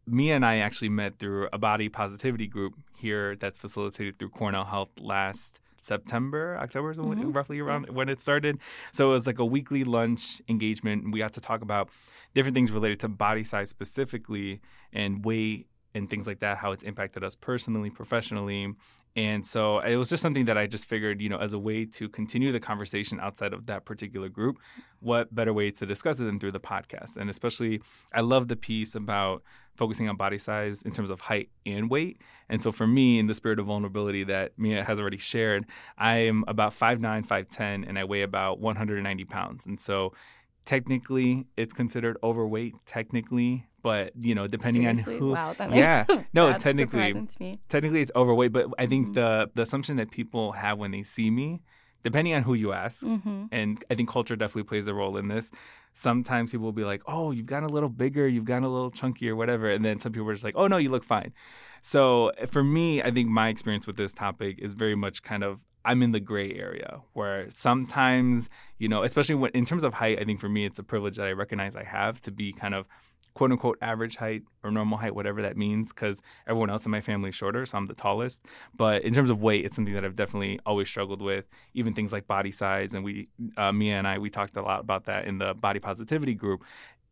Mia 0.07 0.35
and 0.35 0.45
I 0.45 0.57
actually 0.59 0.89
met 0.89 1.19
through 1.19 1.49
a 1.53 1.59
body 1.59 1.89
positivity 1.89 2.47
group 2.47 2.75
here 2.99 3.37
that's 3.37 3.59
facilitated 3.59 4.19
through 4.19 4.31
Cornell 4.31 4.65
Health 4.65 4.89
last 4.99 5.61
September, 5.77 6.57
October, 6.61 6.95
Mhm. 6.95 7.35
roughly 7.35 7.59
around 7.61 7.89
when 7.91 8.09
it 8.09 8.21
started. 8.21 8.59
So 8.93 9.11
it 9.11 9.13
was 9.13 9.27
like 9.27 9.39
a 9.39 9.45
weekly 9.45 9.85
lunch 9.85 10.41
engagement. 10.49 11.13
We 11.13 11.19
got 11.19 11.33
to 11.35 11.41
talk 11.41 11.61
about 11.61 11.91
different 12.35 12.55
things 12.55 12.73
related 12.73 13.01
to 13.01 13.09
body 13.09 13.45
size 13.45 13.69
specifically 13.69 14.61
and 14.93 15.25
weight 15.25 15.67
and 15.95 16.09
things 16.09 16.27
like 16.27 16.39
that, 16.39 16.59
how 16.59 16.73
it's 16.73 16.85
impacted 16.85 17.23
us 17.23 17.35
personally, 17.35 17.91
professionally. 17.91 18.75
And 19.15 19.47
so 19.47 19.81
it 19.81 19.97
was 19.97 20.09
just 20.09 20.23
something 20.23 20.47
that 20.47 20.57
I 20.57 20.67
just 20.67 20.89
figured, 20.89 21.21
you 21.21 21.29
know, 21.29 21.37
as 21.37 21.53
a 21.53 21.59
way 21.59 21.85
to 21.85 22.09
continue 22.09 22.51
the 22.51 22.61
conversation 22.61 23.21
outside 23.21 23.53
of 23.53 23.67
that 23.67 23.85
particular 23.85 24.31
group, 24.31 24.59
what 25.01 25.35
better 25.35 25.53
way 25.53 25.71
to 25.71 25.85
discuss 25.85 26.19
it 26.19 26.25
than 26.25 26.41
through 26.41 26.53
the 26.53 26.61
podcast? 26.61 27.19
And 27.19 27.29
especially, 27.29 27.83
I 28.15 28.23
love 28.23 28.49
the 28.49 28.57
piece 28.57 28.95
about 28.95 29.43
focusing 29.75 30.09
on 30.09 30.17
body 30.17 30.39
size 30.39 30.83
in 30.83 30.93
terms 30.93 31.11
of 31.11 31.21
height 31.21 31.51
and 31.67 31.91
weight. 31.91 32.21
And 32.49 32.63
so 32.63 32.73
for 32.73 32.87
me, 32.87 33.19
in 33.19 33.27
the 33.27 33.35
spirit 33.35 33.59
of 33.59 33.67
vulnerability 33.67 34.25
that 34.25 34.53
Mia 34.59 34.85
has 34.85 34.99
already 34.99 35.19
shared, 35.19 35.67
I 35.99 36.19
am 36.19 36.45
about 36.49 36.79
5'9, 36.79 37.27
5'10, 37.27 37.89
and 37.89 37.99
I 37.99 38.05
weigh 38.05 38.23
about 38.23 38.61
190 38.61 39.25
pounds. 39.25 39.67
And 39.67 39.81
so 39.81 40.15
technically, 40.65 41.47
it's 41.57 41.73
considered 41.73 42.17
overweight, 42.23 42.75
technically, 42.87 43.67
but, 43.83 44.13
you 44.19 44.35
know, 44.35 44.47
depending 44.47 44.83
Seriously? 44.83 45.15
on 45.15 45.21
who. 45.21 45.31
Wow. 45.33 45.55
That 45.59 45.73
Yeah. 45.75 46.05
No, 46.35 46.53
technically. 46.53 46.85
surprising 46.85 47.27
to 47.27 47.37
me. 47.43 47.59
technically 47.69 48.01
it's 48.01 48.13
overweight, 48.15 48.53
but 48.53 48.67
I 48.79 48.87
think 48.87 49.09
Mhm. 49.09 49.15
the 49.15 49.51
the 49.55 49.63
assumption 49.63 49.97
that 49.97 50.11
people 50.11 50.53
have 50.53 50.79
when 50.79 50.91
they 50.93 51.03
see 51.03 51.31
me, 51.31 51.63
depending 52.03 52.35
on 52.35 52.43
who 52.43 52.55
you 52.55 52.73
ask, 52.73 53.05
Mm-hmm. 53.05 53.45
and 53.53 53.85
I 53.91 53.95
think 53.95 54.09
culture 54.09 54.37
definitely 54.37 54.65
plays 54.65 54.89
a 54.89 54.95
role 54.95 55.17
in 55.17 55.29
this. 55.29 55.51
Sometimes 55.95 56.53
people 56.53 56.65
will 56.65 56.73
be 56.73 56.85
like, 56.85 57.03
"Oh, 57.07 57.33
you've 57.33 57.47
gotten 57.47 57.69
a 57.69 57.73
little 57.73 57.89
bigger, 57.91 58.27
you've 58.27 58.45
gotten 58.47 58.65
a 58.65 58.69
little 58.73 58.91
chunkier 58.91 59.37
whatever," 59.37 59.71
and 59.71 59.85
then 59.85 59.99
some 59.99 60.13
people 60.13 60.29
are 60.31 60.33
just 60.35 60.45
like, 60.45 60.55
"Oh 60.57 60.67
no, 60.69 60.79
you 60.79 60.91
look 60.91 61.05
fine." 61.05 61.33
So 61.83 62.33
for 62.47 62.63
me, 62.65 63.03
I 63.03 63.11
think 63.11 63.29
my 63.29 63.49
experience 63.49 63.87
with 63.87 63.97
this 63.97 64.13
topic 64.13 64.59
is 64.59 64.73
very 64.75 64.95
much 64.95 65.23
kind 65.23 65.43
of 65.45 65.59
I'm 65.85 66.03
in 66.03 66.13
the 66.13 66.21
gray 66.21 66.53
area 66.53 67.01
where 67.13 67.51
sometimes, 67.51 68.49
you 68.79 68.89
know, 68.89 69.03
especially 69.03 69.35
when 69.35 69.51
in 69.53 69.65
terms 69.65 69.85
of 69.85 69.95
height, 69.95 70.19
I 70.21 70.25
think 70.25 70.41
for 70.41 70.49
me 70.49 70.65
it's 70.65 70.79
a 70.79 70.83
privilege 70.83 71.17
that 71.17 71.27
I 71.27 71.33
recognize 71.33 71.75
I 71.77 71.85
have 71.85 72.21
to 72.23 72.31
be 72.31 72.53
kind 72.53 72.75
of 72.75 72.87
quote 73.35 73.51
unquote 73.51 73.79
average 73.81 74.17
height 74.17 74.43
or 74.63 74.71
normal 74.71 74.99
height, 74.99 75.15
whatever 75.15 75.43
that 75.43 75.57
means, 75.57 75.93
because 75.93 76.21
everyone 76.47 76.71
else 76.71 76.85
in 76.85 76.91
my 76.91 77.01
family 77.01 77.31
is 77.31 77.37
shorter, 77.37 77.65
so 77.67 77.79
I'm 77.79 77.87
the 77.87 77.95
tallest. 77.95 78.45
But 78.75 79.03
in 79.03 79.15
terms 79.15 79.31
of 79.31 79.43
weight, 79.43 79.65
it's 79.65 79.77
something 79.77 79.95
that 79.95 80.05
I've 80.05 80.17
definitely 80.17 80.61
always 80.67 80.89
struggled 80.89 81.23
with. 81.23 81.47
Even 81.75 81.95
things 81.95 82.13
like 82.13 82.27
body 82.27 82.53
size, 82.53 82.95
and 82.95 83.05
we, 83.05 83.29
uh, 83.57 83.73
Mia 83.73 83.97
and 83.97 84.07
I, 84.07 84.19
we 84.19 84.31
talked 84.31 84.57
a 84.57 84.63
lot 84.63 84.81
about 84.81 85.05
that 85.05 85.27
in 85.27 85.39
the 85.39 85.55
body 85.55 85.81
positivity 85.81 86.35
group. 86.35 86.63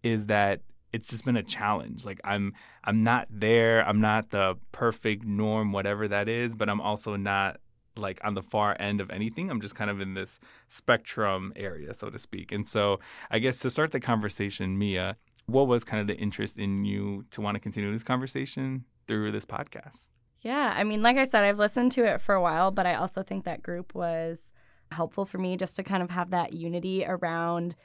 Is 0.03 0.27
that 0.27 0.61
it's 0.93 1.09
just 1.09 1.25
been 1.25 1.37
a 1.37 1.43
challenge. 1.43 2.05
Like 2.05 2.21
I'm, 2.25 2.55
I'm 2.85 3.03
not 3.03 3.29
there. 3.31 3.87
I'm 3.87 4.01
not 4.01 4.31
the 4.31 4.57
perfect 4.73 5.25
norm, 5.25 5.73
whatever 5.73 6.09
that 6.09 6.29
is. 6.29 6.55
But 6.55 6.69
I'm 6.69 6.81
also 6.81 7.17
not 7.17 7.61
like 8.01 8.21
on 8.25 8.35
the 8.35 8.43
far 8.43 8.77
end 8.81 9.01
of 9.01 9.11
anything. 9.11 9.51
I'm 9.51 9.61
just 9.61 9.75
kind 9.75 9.91
of 9.91 10.01
in 10.01 10.15
this 10.15 10.41
spectrum 10.69 11.53
area, 11.57 11.95
so 11.95 12.11
to 12.11 12.19
speak. 12.19 12.53
And 12.53 12.67
so 12.67 13.01
I 13.31 13.39
guess 13.39 13.59
to 13.61 13.71
start 13.71 13.93
the 13.93 14.01
conversation, 14.01 14.79
Mia, 14.79 15.17
what 15.47 15.67
was 15.67 15.85
kind 15.85 16.01
of 16.01 16.07
the 16.07 16.17
interest 16.17 16.59
in 16.59 16.85
you 16.85 17.25
to 17.31 17.41
want 17.41 17.57
to 17.57 17.61
continue 17.61 17.93
this 17.93 18.03
conversation 18.03 18.85
through 19.07 19.33
this 19.33 19.45
podcast? 19.45 20.09
Yeah, 20.41 20.73
I 20.75 20.85
mean, 20.85 21.03
like 21.03 21.17
I 21.17 21.25
said, 21.25 21.45
I've 21.45 21.59
listened 21.59 21.93
to 21.93 22.05
it 22.05 22.21
for 22.21 22.35
a 22.35 22.41
while, 22.41 22.71
but 22.71 22.87
I 22.87 22.95
also 22.95 23.23
think 23.23 23.45
that 23.45 23.63
group 23.63 23.95
was 23.95 24.53
helpful 24.91 25.27
for 25.27 25.39
me 25.39 25.57
just 25.57 25.77
to 25.77 25.83
kind 25.83 26.03
of 26.03 26.11
have 26.11 26.31
that 26.31 26.55
unity 26.55 27.05
around 27.05 27.77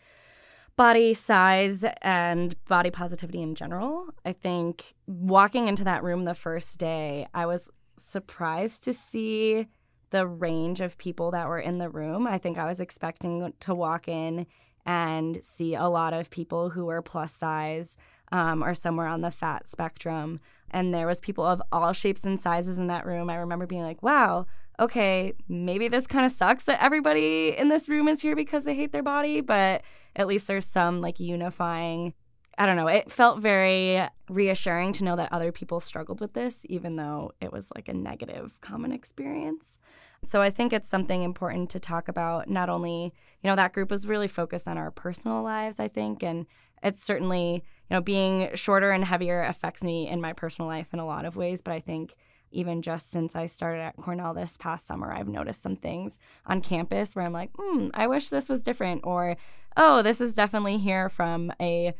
body 0.78 1.14
size 1.14 1.86
and 2.02 2.56
body 2.66 2.92
positivity 2.92 3.42
in 3.42 3.56
general. 3.56 4.08
I 4.26 4.34
think 4.34 4.96
walking 5.08 5.68
into 5.68 5.84
that 5.86 6.04
room 6.04 6.26
the 6.26 6.36
first 6.36 6.78
day, 6.78 7.26
I 7.34 7.46
was 7.46 7.70
surprised 7.98 8.84
to 8.86 8.94
see 8.94 9.68
the 10.10 10.28
range 10.28 10.82
of 10.82 10.98
people 10.98 11.32
that 11.32 11.48
were 11.48 11.60
in 11.60 11.78
the 11.78 11.90
room. 11.90 12.28
I 12.28 12.38
think 12.38 12.58
I 12.58 12.66
was 12.66 12.80
expecting 12.80 13.54
to 13.60 13.76
walk 13.76 14.08
in 14.08 14.46
and 14.86 15.40
see 15.44 15.74
a 15.74 15.88
lot 15.88 16.14
of 16.14 16.30
people 16.30 16.70
who 16.70 16.86
were 16.86 17.02
plus 17.02 17.34
size 17.34 17.98
um, 18.32 18.64
or 18.64 18.74
somewhere 18.74 19.08
on 19.08 19.22
the 19.22 19.32
fat 19.32 19.68
spectrum. 19.68 20.40
And 20.72 20.94
there 20.94 21.08
was 21.08 21.20
people 21.20 21.46
of 21.46 21.62
all 21.72 21.94
shapes 21.94 22.24
and 22.24 22.40
sizes 22.40 22.80
in 22.80 22.88
that 22.88 23.06
room. 23.06 23.30
I 23.30 23.36
remember 23.36 23.66
being 23.66 23.84
like, 23.84 24.04
wow, 24.04 24.46
okay, 24.80 25.34
maybe 25.48 25.88
this 25.88 26.08
kind 26.08 26.26
of 26.26 26.32
sucks 26.32 26.66
that 26.66 26.84
everybody 26.84 27.56
in 27.58 27.70
this 27.70 27.88
room 27.88 28.08
is 28.08 28.22
here 28.22 28.36
because 28.36 28.66
they 28.66 28.76
hate 28.76 28.92
their 28.92 29.04
body, 29.04 29.42
but 29.42 29.82
at 30.16 30.28
least 30.28 30.48
there's 30.48 30.66
some 30.66 31.02
like 31.02 31.20
unifying. 31.20 32.14
I 32.58 32.66
don't 32.66 32.78
know. 32.78 32.88
It 32.88 33.12
felt 33.12 33.42
very 33.42 34.08
reassuring 34.30 34.94
to 34.94 35.04
know 35.04 35.16
that 35.16 35.34
other 35.34 35.52
people 35.52 35.80
struggled 35.80 36.22
with 36.22 36.34
this, 36.34 36.66
even 36.70 36.96
though 36.96 37.34
it 37.42 37.52
was 37.52 37.72
like 37.76 37.90
a 37.90 37.94
negative 37.94 38.54
common 38.62 38.92
experience. 38.92 39.78
So 40.24 40.42
I 40.42 40.50
think 40.50 40.74
it's 40.74 40.88
something 40.88 41.22
important 41.22 41.70
to 41.72 41.80
talk 41.80 42.08
about. 42.08 42.50
Not 42.50 42.70
only, 42.70 43.14
you 43.44 43.50
know, 43.50 43.56
that 43.56 43.74
group 43.74 43.92
was 43.92 44.08
really 44.08 44.28
focused 44.28 44.68
on 44.68 44.78
our 44.78 44.90
personal 44.90 45.44
lives, 45.44 45.80
I 45.80 45.88
think, 45.88 46.24
and 46.24 46.46
it's 46.82 47.04
certainly, 47.04 47.64
you 47.90 47.94
know, 47.96 48.02
being 48.02 48.50
shorter 48.56 48.92
and 48.92 49.04
heavier 49.04 49.44
affects 49.44 49.84
me 49.84 50.08
in 50.08 50.22
my 50.22 50.34
personal 50.34 50.70
life 50.70 50.88
in 50.94 51.00
a 51.00 51.06
lot 51.06 51.26
of 51.26 51.36
ways, 51.36 51.62
but 51.62 51.74
I 51.74 51.80
think 51.80 52.16
even 52.52 52.82
just 52.82 53.12
since 53.12 53.36
I 53.36 53.48
started 53.48 53.82
at 53.82 53.98
Cornell 53.98 54.34
this 54.34 54.56
past 54.58 54.88
summer, 54.88 55.12
I've 55.12 55.28
noticed 55.28 55.62
some 55.62 55.76
things 55.76 56.20
on 56.46 56.62
campus 56.62 57.16
where 57.16 57.26
I'm 57.26 57.34
like, 57.34 57.52
hmm, 57.58 57.90
I 57.94 58.08
wish 58.08 58.30
this 58.30 58.50
was 58.50 58.62
different, 58.62 59.02
or 59.04 59.36
oh, 59.76 60.02
this 60.02 60.22
is 60.22 60.34
definitely 60.34 60.78
here 60.78 61.10
from 61.10 61.52
a 61.60 61.94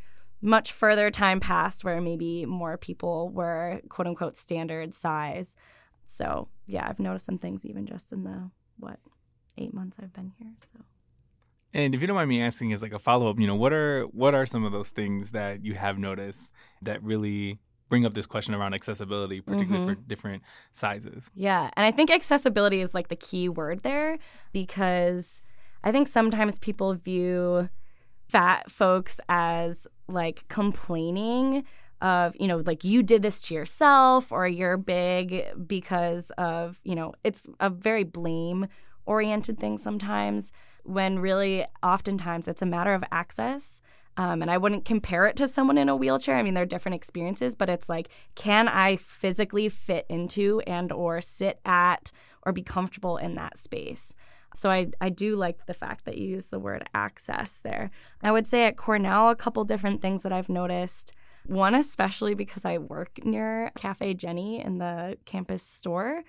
much 0.46 0.72
further 0.72 1.10
time 1.12 1.40
passed 1.40 1.84
where 1.84 2.00
maybe 2.00 2.46
more 2.46 2.78
people 2.78 3.30
were 3.30 3.82
quote 3.90 4.08
unquote 4.08 4.38
standard 4.38 4.94
size. 4.94 5.56
So 6.06 6.48
yeah, 6.68 6.88
I've 6.88 7.00
noticed 7.00 7.26
some 7.26 7.38
things 7.38 7.66
even 7.66 7.86
just 7.86 8.12
in 8.12 8.24
the 8.24 8.50
what 8.80 9.00
eight 9.58 9.74
months 9.74 9.98
I've 10.02 10.14
been 10.14 10.32
here. 10.38 10.52
So. 10.74 10.84
And 11.74 11.94
if 11.94 12.00
you 12.00 12.08
don't 12.08 12.16
mind 12.16 12.30
me 12.30 12.42
asking, 12.42 12.72
as 12.72 12.82
like 12.82 12.94
a 12.94 13.00
follow 13.00 13.30
up, 13.30 13.40
you 13.40 13.48
know, 13.48 13.56
what 13.56 13.74
are 13.74 14.04
what 14.04 14.34
are 14.34 14.46
some 14.46 14.64
of 14.64 14.72
those 14.72 14.92
things 14.92 15.32
that 15.32 15.66
you 15.66 15.74
have 15.74 15.98
noticed 15.98 16.52
that 16.84 17.04
really 17.04 17.60
bring 17.90 18.06
up 18.06 18.14
this 18.14 18.26
question 18.26 18.54
around 18.54 18.74
accessibility, 18.74 19.42
particularly 19.42 19.86
mm-hmm. 19.86 20.02
for 20.02 20.08
different 20.08 20.44
sizes. 20.72 21.30
Yeah. 21.36 21.70
And 21.76 21.86
I 21.86 21.92
think 21.92 22.10
accessibility 22.10 22.82
is 22.82 22.94
like 22.94 23.10
the 23.10 23.16
key 23.16 23.48
word 23.50 23.84
there 23.84 24.18
because 24.54 25.42
I 25.84 25.92
think 25.92 26.08
sometimes 26.08 26.58
people 26.60 26.94
view 26.96 27.70
fat 28.28 28.72
folks 28.72 29.20
as 29.30 29.88
like 30.08 30.48
complaining 30.48 31.64
of, 32.02 32.36
you 32.40 32.48
know, 32.48 32.58
like 32.66 32.84
you 32.84 33.02
did 33.04 33.22
this 33.22 33.42
to 33.44 33.54
yourself 33.54 34.32
or 34.32 34.48
you're 34.48 34.78
big 34.78 35.46
because 35.68 36.32
of, 36.38 36.80
you 36.84 36.96
know, 36.96 37.14
it's 37.24 37.48
a 37.60 37.70
very 37.70 38.04
blame 38.04 38.68
oriented 39.06 39.60
thing 39.60 39.78
sometimes 39.78 40.52
when 40.84 41.20
really 41.20 41.66
oftentimes 41.82 42.48
it's 42.48 42.62
a 42.62 42.66
matter 42.66 42.94
of 42.94 43.04
access 43.12 43.82
um, 44.18 44.42
and 44.42 44.50
I 44.50 44.58
wouldn't 44.58 44.86
compare 44.86 45.26
it 45.28 45.36
to 45.38 45.48
someone 45.48 45.78
in 45.78 45.90
a 45.90 45.96
wheelchair. 45.96 46.38
I 46.38 46.44
mean, 46.44 46.54
they're 46.54 46.66
different 46.66 46.96
experiences, 46.96 47.56
but 47.56 47.70
it's 47.70 47.90
like, 47.90 48.10
can 48.36 48.68
I 48.68 48.96
physically 48.96 49.68
fit 49.68 50.06
into 50.10 50.62
and 50.66 50.92
or 50.92 51.20
sit 51.22 51.60
at 51.66 52.12
or 52.44 52.54
be 52.54 52.64
comfortable 52.64 53.18
in 53.18 53.36
that 53.36 53.58
space? 53.58 54.16
So 54.56 54.72
I, 54.72 54.92
I 55.02 55.10
do 55.10 55.36
like 55.36 55.66
the 55.66 55.74
fact 55.74 56.06
that 56.06 56.18
you 56.18 56.28
use 56.28 56.48
the 56.48 56.60
word 56.60 56.88
access 56.94 57.60
there. 57.64 57.92
I 58.24 58.32
would 58.32 58.48
say 58.48 58.66
at 58.66 58.78
Cornell, 58.78 59.30
a 59.30 59.36
couple 59.36 59.64
different 59.64 60.02
things 60.02 60.24
that 60.24 60.32
I've 60.32 60.50
noticed. 60.50 61.14
One, 61.46 61.76
especially 61.76 62.34
because 62.34 62.66
I 62.66 62.80
work 62.80 63.24
near 63.24 63.72
Cafe 63.78 64.16
Jennie 64.16 64.64
in 64.64 64.80
the 64.80 65.18
campus 65.26 65.62
store. 65.62 66.24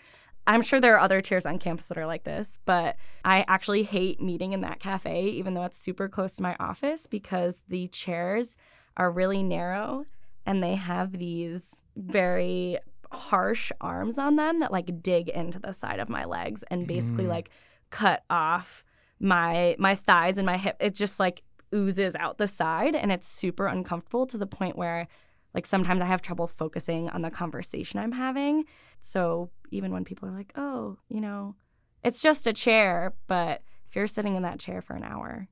I'm 0.46 0.62
sure 0.62 0.80
there 0.80 0.94
are 0.94 1.00
other 1.00 1.20
chairs 1.20 1.46
on 1.46 1.58
campus 1.58 1.88
that 1.88 1.98
are 1.98 2.06
like 2.06 2.24
this, 2.24 2.58
but 2.66 2.96
I 3.24 3.44
actually 3.48 3.82
hate 3.82 4.20
meeting 4.20 4.52
in 4.52 4.60
that 4.60 4.78
cafe, 4.78 5.24
even 5.24 5.54
though 5.54 5.64
it's 5.64 5.78
super 5.78 6.08
close 6.08 6.36
to 6.36 6.42
my 6.42 6.54
office, 6.60 7.06
because 7.06 7.60
the 7.68 7.88
chairs 7.88 8.56
are 8.96 9.10
really 9.10 9.42
narrow 9.42 10.04
and 10.44 10.62
they 10.62 10.76
have 10.76 11.18
these 11.18 11.82
very 11.96 12.78
harsh 13.10 13.72
arms 13.80 14.18
on 14.18 14.36
them 14.36 14.60
that 14.60 14.72
like 14.72 15.02
dig 15.02 15.28
into 15.28 15.58
the 15.58 15.72
side 15.72 15.98
of 15.98 16.08
my 16.08 16.24
legs 16.24 16.64
and 16.70 16.86
basically 16.86 17.24
mm. 17.24 17.30
like 17.30 17.50
cut 17.90 18.22
off 18.30 18.84
my 19.18 19.76
my 19.78 19.94
thighs 19.94 20.36
and 20.36 20.44
my 20.44 20.56
hip 20.58 20.76
it 20.80 20.94
just 20.94 21.18
like 21.18 21.42
oozes 21.74 22.14
out 22.16 22.38
the 22.38 22.46
side 22.46 22.94
and 22.94 23.10
it's 23.10 23.28
super 23.28 23.66
uncomfortable 23.66 24.26
to 24.26 24.38
the 24.38 24.46
point 24.46 24.76
where 24.76 25.08
like 25.56 25.66
sometimes 25.66 26.02
I 26.02 26.06
have 26.06 26.20
trouble 26.20 26.46
focusing 26.46 27.08
on 27.08 27.22
the 27.22 27.30
conversation 27.30 27.98
I'm 27.98 28.12
having. 28.12 28.64
So 29.00 29.50
even 29.70 29.90
when 29.90 30.04
people 30.04 30.28
are 30.28 30.32
like, 30.32 30.52
oh, 30.54 30.98
you 31.08 31.20
know, 31.20 31.56
it's 32.04 32.20
just 32.20 32.46
a 32.46 32.52
chair, 32.52 33.14
but 33.26 33.62
if 33.88 33.96
you're 33.96 34.06
sitting 34.06 34.36
in 34.36 34.42
that 34.42 34.60
chair 34.60 34.82
for 34.82 34.94
an 34.94 35.02
hour, 35.02 35.48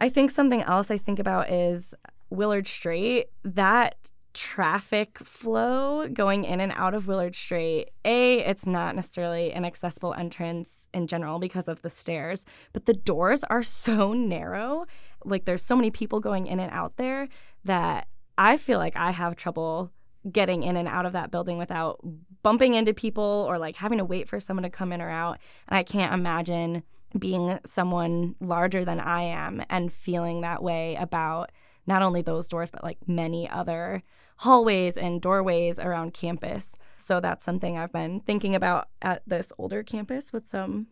I 0.00 0.10
think 0.10 0.30
something 0.30 0.62
else 0.62 0.90
I 0.90 0.98
think 0.98 1.18
about 1.18 1.50
is 1.50 1.94
Willard 2.28 2.68
Straight. 2.68 3.28
That 3.42 3.96
traffic 4.38 5.18
flow 5.18 6.06
going 6.06 6.44
in 6.44 6.60
and 6.60 6.72
out 6.76 6.94
of 6.94 7.08
Willard 7.08 7.34
Straight. 7.34 7.90
A, 8.04 8.38
it's 8.38 8.66
not 8.66 8.94
necessarily 8.94 9.52
an 9.52 9.64
accessible 9.64 10.14
entrance 10.14 10.86
in 10.94 11.08
general 11.08 11.40
because 11.40 11.66
of 11.66 11.82
the 11.82 11.90
stairs, 11.90 12.44
but 12.72 12.86
the 12.86 12.94
doors 12.94 13.42
are 13.44 13.64
so 13.64 14.12
narrow. 14.12 14.86
Like 15.24 15.44
there's 15.44 15.64
so 15.64 15.74
many 15.74 15.90
people 15.90 16.20
going 16.20 16.46
in 16.46 16.60
and 16.60 16.70
out 16.70 16.96
there 16.98 17.28
that 17.64 18.06
I 18.38 18.58
feel 18.58 18.78
like 18.78 18.94
I 18.94 19.10
have 19.10 19.34
trouble 19.34 19.90
getting 20.30 20.62
in 20.62 20.76
and 20.76 20.86
out 20.86 21.04
of 21.04 21.14
that 21.14 21.32
building 21.32 21.58
without 21.58 21.98
bumping 22.44 22.74
into 22.74 22.94
people 22.94 23.44
or 23.48 23.58
like 23.58 23.74
having 23.74 23.98
to 23.98 24.04
wait 24.04 24.28
for 24.28 24.38
someone 24.38 24.62
to 24.62 24.70
come 24.70 24.92
in 24.92 25.02
or 25.02 25.10
out. 25.10 25.38
And 25.66 25.76
I 25.76 25.82
can't 25.82 26.14
imagine 26.14 26.84
being 27.18 27.58
someone 27.66 28.36
larger 28.40 28.84
than 28.84 29.00
I 29.00 29.22
am 29.22 29.64
and 29.68 29.92
feeling 29.92 30.42
that 30.42 30.62
way 30.62 30.94
about 30.94 31.50
not 31.88 32.02
only 32.02 32.22
those 32.22 32.48
doors, 32.48 32.70
but 32.70 32.84
like 32.84 32.98
many 33.08 33.50
other 33.50 34.04
hallways 34.38 34.96
and 34.96 35.20
doorways 35.20 35.78
around 35.78 36.14
campus. 36.14 36.76
So 36.96 37.20
that's 37.20 37.44
something 37.44 37.76
I've 37.76 37.92
been 37.92 38.20
thinking 38.20 38.54
about 38.54 38.88
at 39.02 39.22
this 39.26 39.52
older 39.58 39.82
campus 39.82 40.32
with 40.32 40.46
some, 40.46 40.86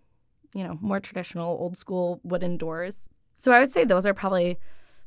you 0.53 0.65
know, 0.65 0.79
more 0.81 1.01
traditional 1.01 1.57
old 1.59 1.77
school 1.77 2.21
wooden 2.25 2.57
doors. 2.57 3.09
So 3.37 3.53
I 3.53 3.61
would 3.61 3.71
say 3.71 3.85
those 3.85 4.07
are 4.07 4.15
probably 4.15 4.59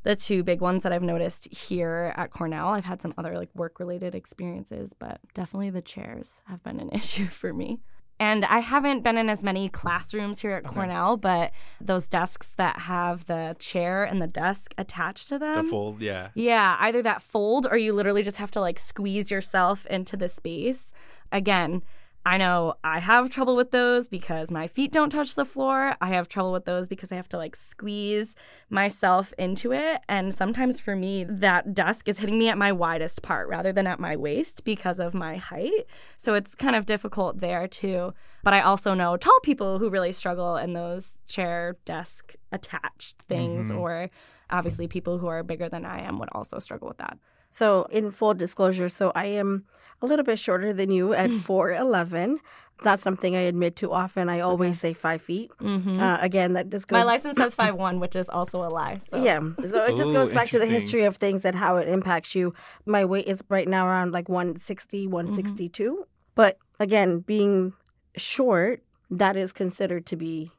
the 0.04 0.16
two 0.16 0.44
big 0.44 0.62
ones 0.62 0.84
that 0.84 0.94
I've 0.94 1.04
noticed 1.04 1.54
here 1.54 2.14
at 2.16 2.32
Cornell. 2.32 2.70
I've 2.70 2.86
had 2.86 3.02
some 3.02 3.14
other 3.18 3.38
like 3.38 3.50
work 3.54 3.80
related 3.80 4.16
experiences, 4.16 4.94
but 4.98 5.20
definitely 5.34 5.72
the 5.72 5.82
chairs 5.82 6.42
have 6.46 6.64
been 6.64 6.80
an 6.80 6.90
issue 6.94 7.28
for 7.28 7.54
me. 7.54 7.82
And 8.20 8.44
I 8.46 8.60
haven't 8.60 9.02
been 9.02 9.18
in 9.18 9.30
as 9.30 9.44
many 9.44 9.70
classrooms 9.70 10.42
here 10.42 10.52
at 10.52 10.66
okay. 10.66 10.74
Cornell, 10.74 11.16
but 11.16 11.52
those 11.80 12.10
desks 12.10 12.50
that 12.58 12.80
have 12.80 13.26
the 13.28 13.56
chair 13.60 14.04
and 14.04 14.22
the 14.22 14.28
desk 14.28 14.74
attached 14.78 15.30
to 15.30 15.40
them. 15.40 15.66
The 15.66 15.70
fold, 15.70 16.02
yeah. 16.02 16.30
Yeah, 16.34 16.76
either 16.82 17.02
that 17.04 17.22
fold 17.22 17.66
or 17.66 17.78
you 17.78 17.94
literally 17.94 18.24
just 18.24 18.38
have 18.38 18.52
to 18.52 18.62
like 18.62 18.78
squeeze 18.78 19.32
yourself 19.32 19.86
into 19.86 20.18
the 20.18 20.28
space. 20.28 20.92
Again, 21.32 21.82
I 22.26 22.38
know 22.38 22.76
I 22.84 23.00
have 23.00 23.30
trouble 23.30 23.56
with 23.56 23.72
those 23.72 24.08
because 24.08 24.52
my 24.52 24.68
feet 24.68 24.92
don't 24.92 25.10
touch 25.10 25.36
the 25.36 25.46
floor. 25.46 25.96
I 26.02 26.10
have 26.10 26.28
trouble 26.28 26.52
with 26.52 26.66
those 26.66 26.88
because 26.88 27.12
I 27.12 27.16
have 27.16 27.30
to 27.30 27.38
like 27.38 27.56
squeeze 27.56 28.36
myself 28.70 29.34
into 29.38 29.72
it. 29.72 30.02
And 30.10 30.36
sometimes 30.36 30.80
for 30.80 30.96
me, 30.96 31.24
that 31.24 31.74
desk 31.74 32.08
is 32.08 32.20
hitting 32.20 32.38
me 32.38 32.50
at 32.50 32.58
my 32.58 32.72
widest 32.72 33.22
part 33.22 33.48
rather 33.48 33.72
than 33.72 33.88
at 33.88 34.00
my 34.00 34.18
waist 34.18 34.64
because 34.64 35.00
of 35.00 35.14
my 35.14 35.38
height. 35.38 35.86
So 36.18 36.34
it's 36.34 36.56
kind 36.56 36.76
of 36.76 36.86
difficult 36.86 37.40
there 37.40 37.68
too. 37.68 38.14
But 38.44 38.54
I 38.54 38.62
also 38.62 38.94
know 38.94 39.16
tall 39.16 39.40
people 39.42 39.80
who 39.80 39.90
really 39.90 40.12
struggle 40.12 40.58
in 40.58 40.74
those 40.74 41.18
chair 41.26 41.78
desk 41.86 42.36
attached 42.52 43.24
things, 43.24 43.70
mm-hmm. 43.70 43.80
or 43.80 44.10
obviously 44.50 44.88
people 44.88 45.20
who 45.20 45.28
are 45.28 45.42
bigger 45.42 45.70
than 45.70 45.86
I 45.86 46.02
am 46.02 46.20
would 46.20 46.30
also 46.34 46.60
struggle 46.60 46.90
with 46.90 46.98
that. 46.98 47.18
So, 47.52 47.88
in 47.90 48.12
full 48.12 48.34
disclosure, 48.34 48.90
so 48.90 49.12
I 49.16 49.26
am 49.26 49.66
a 50.02 50.06
little 50.06 50.26
bit 50.26 50.40
shorter 50.40 50.72
than 50.74 50.92
you 50.92 51.14
at 51.14 51.30
4'11. 51.30 52.38
It's 52.80 52.86
not 52.86 53.02
something 53.02 53.36
I 53.36 53.42
admit 53.42 53.76
too 53.76 53.92
often. 53.92 54.30
I 54.30 54.38
it's 54.38 54.48
always 54.48 54.72
okay. 54.72 54.78
say 54.78 54.94
five 54.94 55.22
feet. 55.22 55.52
Mm-hmm. 55.62 56.00
Uh, 56.00 56.18
again, 56.22 56.54
that 56.54 56.72
this 56.72 56.86
goes. 56.86 56.96
My 57.00 57.04
license 57.04 57.38
says 57.38 57.54
five 57.64 57.76
one, 57.76 58.00
which 58.00 58.16
is 58.16 58.30
also 58.30 58.64
a 58.64 58.70
lie. 58.70 59.00
So. 59.00 59.22
Yeah, 59.22 59.42
so 59.68 59.84
it 59.84 59.98
just 59.98 60.12
Ooh, 60.12 60.14
goes 60.14 60.32
back 60.32 60.48
to 60.52 60.60
the 60.60 60.66
history 60.66 61.04
of 61.04 61.18
things 61.18 61.44
and 61.44 61.58
how 61.58 61.76
it 61.76 61.90
impacts 61.90 62.36
you. 62.36 62.54
My 62.86 63.04
weight 63.04 63.28
is 63.28 63.44
right 63.50 63.68
now 63.68 63.86
around 63.86 64.14
like 64.14 64.30
160, 64.30 65.08
162. 65.08 65.92
Mm-hmm. 65.92 66.02
But 66.36 66.58
again, 66.80 67.20
being 67.20 67.74
short, 68.16 68.82
that 69.10 69.36
is 69.36 69.52
considered 69.52 70.06
to 70.06 70.16
be 70.16 70.52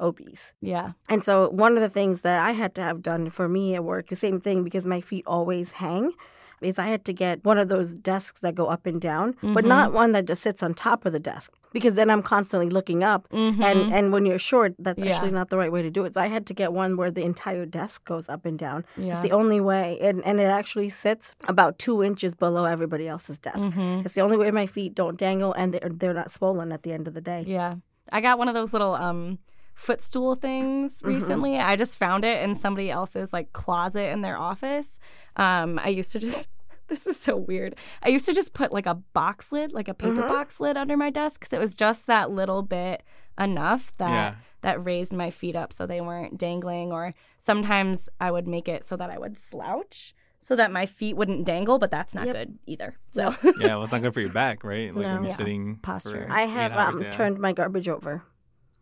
obese. 0.00 0.52
Yeah. 0.60 0.92
And 1.08 1.24
so 1.24 1.48
one 1.50 1.76
of 1.76 1.80
the 1.82 1.88
things 1.88 2.20
that 2.22 2.38
I 2.44 2.52
had 2.52 2.74
to 2.76 2.82
have 2.82 3.02
done 3.02 3.30
for 3.30 3.48
me 3.48 3.74
at 3.74 3.84
work, 3.84 4.08
the 4.08 4.16
same 4.16 4.40
thing 4.40 4.64
because 4.64 4.86
my 4.86 5.00
feet 5.00 5.24
always 5.26 5.72
hang 5.72 6.12
is 6.60 6.78
I 6.78 6.86
had 6.86 7.04
to 7.04 7.12
get 7.12 7.44
one 7.44 7.58
of 7.58 7.68
those 7.68 7.92
desks 7.92 8.40
that 8.40 8.54
go 8.54 8.66
up 8.68 8.86
and 8.86 8.98
down, 9.00 9.34
but 9.42 9.64
Mhm. 9.64 9.68
not 9.68 9.92
one 9.92 10.12
that 10.12 10.24
just 10.24 10.40
sits 10.42 10.62
on 10.62 10.72
top 10.72 11.04
of 11.04 11.12
the 11.12 11.18
desk 11.20 11.52
because 11.72 11.94
then 11.94 12.08
I'm 12.08 12.22
constantly 12.22 12.70
looking 12.70 13.02
up. 13.02 13.28
Mhm. 13.28 13.62
And 13.62 13.92
and 13.92 14.12
when 14.12 14.24
you're 14.24 14.38
short, 14.38 14.74
that's 14.78 14.98
Yeah. 15.02 15.12
actually 15.12 15.32
not 15.32 15.50
the 15.50 15.58
right 15.58 15.70
way 15.70 15.82
to 15.82 15.90
do 15.90 16.04
it. 16.06 16.14
So 16.14 16.22
I 16.22 16.28
had 16.28 16.46
to 16.46 16.54
get 16.54 16.72
one 16.72 16.96
where 16.96 17.10
the 17.10 17.22
entire 17.22 17.66
desk 17.66 18.04
goes 18.06 18.28
up 18.30 18.46
and 18.46 18.58
down. 18.58 18.84
yeah. 18.96 19.12
It's 19.12 19.20
the 19.20 19.32
only 19.32 19.60
way, 19.60 19.98
and 20.00 20.24
and 20.24 20.40
it 20.40 20.44
actually 20.60 20.88
sits 20.88 21.34
about 21.48 21.78
two 21.78 22.02
inches 22.02 22.34
below 22.34 22.64
everybody 22.64 23.06
else's 23.08 23.38
desk. 23.38 23.58
Mhm. 23.68 24.06
It's 24.06 24.14
the 24.14 24.22
only 24.22 24.38
way 24.38 24.50
my 24.50 24.66
feet 24.66 24.94
don't 24.94 25.18
dangle 25.18 25.52
and 25.52 25.74
they're, 25.74 25.90
they're 25.90 26.14
not 26.14 26.30
swollen 26.30 26.72
at 26.72 26.82
the 26.82 26.92
end 26.92 27.06
of 27.08 27.14
the 27.14 27.20
day. 27.20 27.44
Yeah. 27.46 27.74
I 28.10 28.20
got 28.22 28.38
one 28.38 28.48
of 28.48 28.54
those 28.54 28.72
little 28.72 28.94
um 28.94 29.38
footstool 29.74 30.34
things 30.34 31.02
Mhm. 31.02 31.06
recently. 31.08 31.58
I 31.58 31.76
just 31.76 31.98
found 31.98 32.24
it 32.24 32.42
in 32.42 32.54
somebody 32.54 32.90
else's 32.90 33.32
like 33.32 33.52
closet 33.52 34.10
in 34.10 34.22
their 34.22 34.36
office. 34.38 34.98
Um 35.36 35.78
I 35.82 35.88
used 35.88 36.12
to 36.12 36.18
just 36.18 36.48
this 36.88 37.06
is 37.06 37.16
so 37.18 37.36
weird. 37.36 37.76
I 38.02 38.08
used 38.10 38.26
to 38.26 38.32
just 38.34 38.52
put 38.54 38.70
like 38.72 38.86
a 38.86 38.94
box 38.94 39.50
lid, 39.52 39.72
like 39.72 39.88
a 39.88 39.94
paper 39.94 40.22
Mhm. 40.22 40.28
box 40.28 40.60
lid 40.60 40.76
under 40.76 40.96
my 40.96 41.10
desk 41.10 41.40
cuz 41.40 41.52
it 41.52 41.58
was 41.60 41.74
just 41.74 42.06
that 42.06 42.30
little 42.30 42.62
bit 42.62 43.02
enough 43.38 43.92
that 43.98 44.10
yeah. 44.10 44.34
that 44.60 44.84
raised 44.84 45.12
my 45.12 45.28
feet 45.30 45.56
up 45.56 45.72
so 45.72 45.86
they 45.86 46.00
weren't 46.00 46.38
dangling 46.38 46.92
or 46.92 47.12
sometimes 47.38 48.08
I 48.20 48.30
would 48.30 48.46
make 48.46 48.68
it 48.68 48.84
so 48.84 48.96
that 48.96 49.10
I 49.10 49.18
would 49.18 49.36
slouch 49.36 50.14
so 50.40 50.54
that 50.56 50.70
my 50.70 50.84
feet 50.84 51.16
wouldn't 51.16 51.46
dangle, 51.46 51.78
but 51.78 51.90
that's 51.90 52.14
not 52.14 52.26
Yep. 52.26 52.34
good 52.36 52.58
either. 52.66 52.94
So 53.10 53.34
Yeah, 53.58 53.76
well, 53.76 53.82
it's 53.84 53.92
not 53.92 54.02
good 54.02 54.12
for 54.12 54.20
your 54.20 54.28
back, 54.44 54.62
right? 54.62 54.94
Like 54.94 55.02
No. 55.02 55.12
when 55.14 55.22
you're 55.22 55.30
Yeah. 55.30 55.36
sitting 55.36 55.76
Posture. 55.82 56.26
for 56.26 56.32
I 56.32 56.42
have 56.42 56.72
hours, 56.72 56.96
um, 56.96 57.02
yeah. 57.02 57.10
turned 57.10 57.38
my 57.40 57.52
garbage 57.54 57.88
over. 57.88 58.22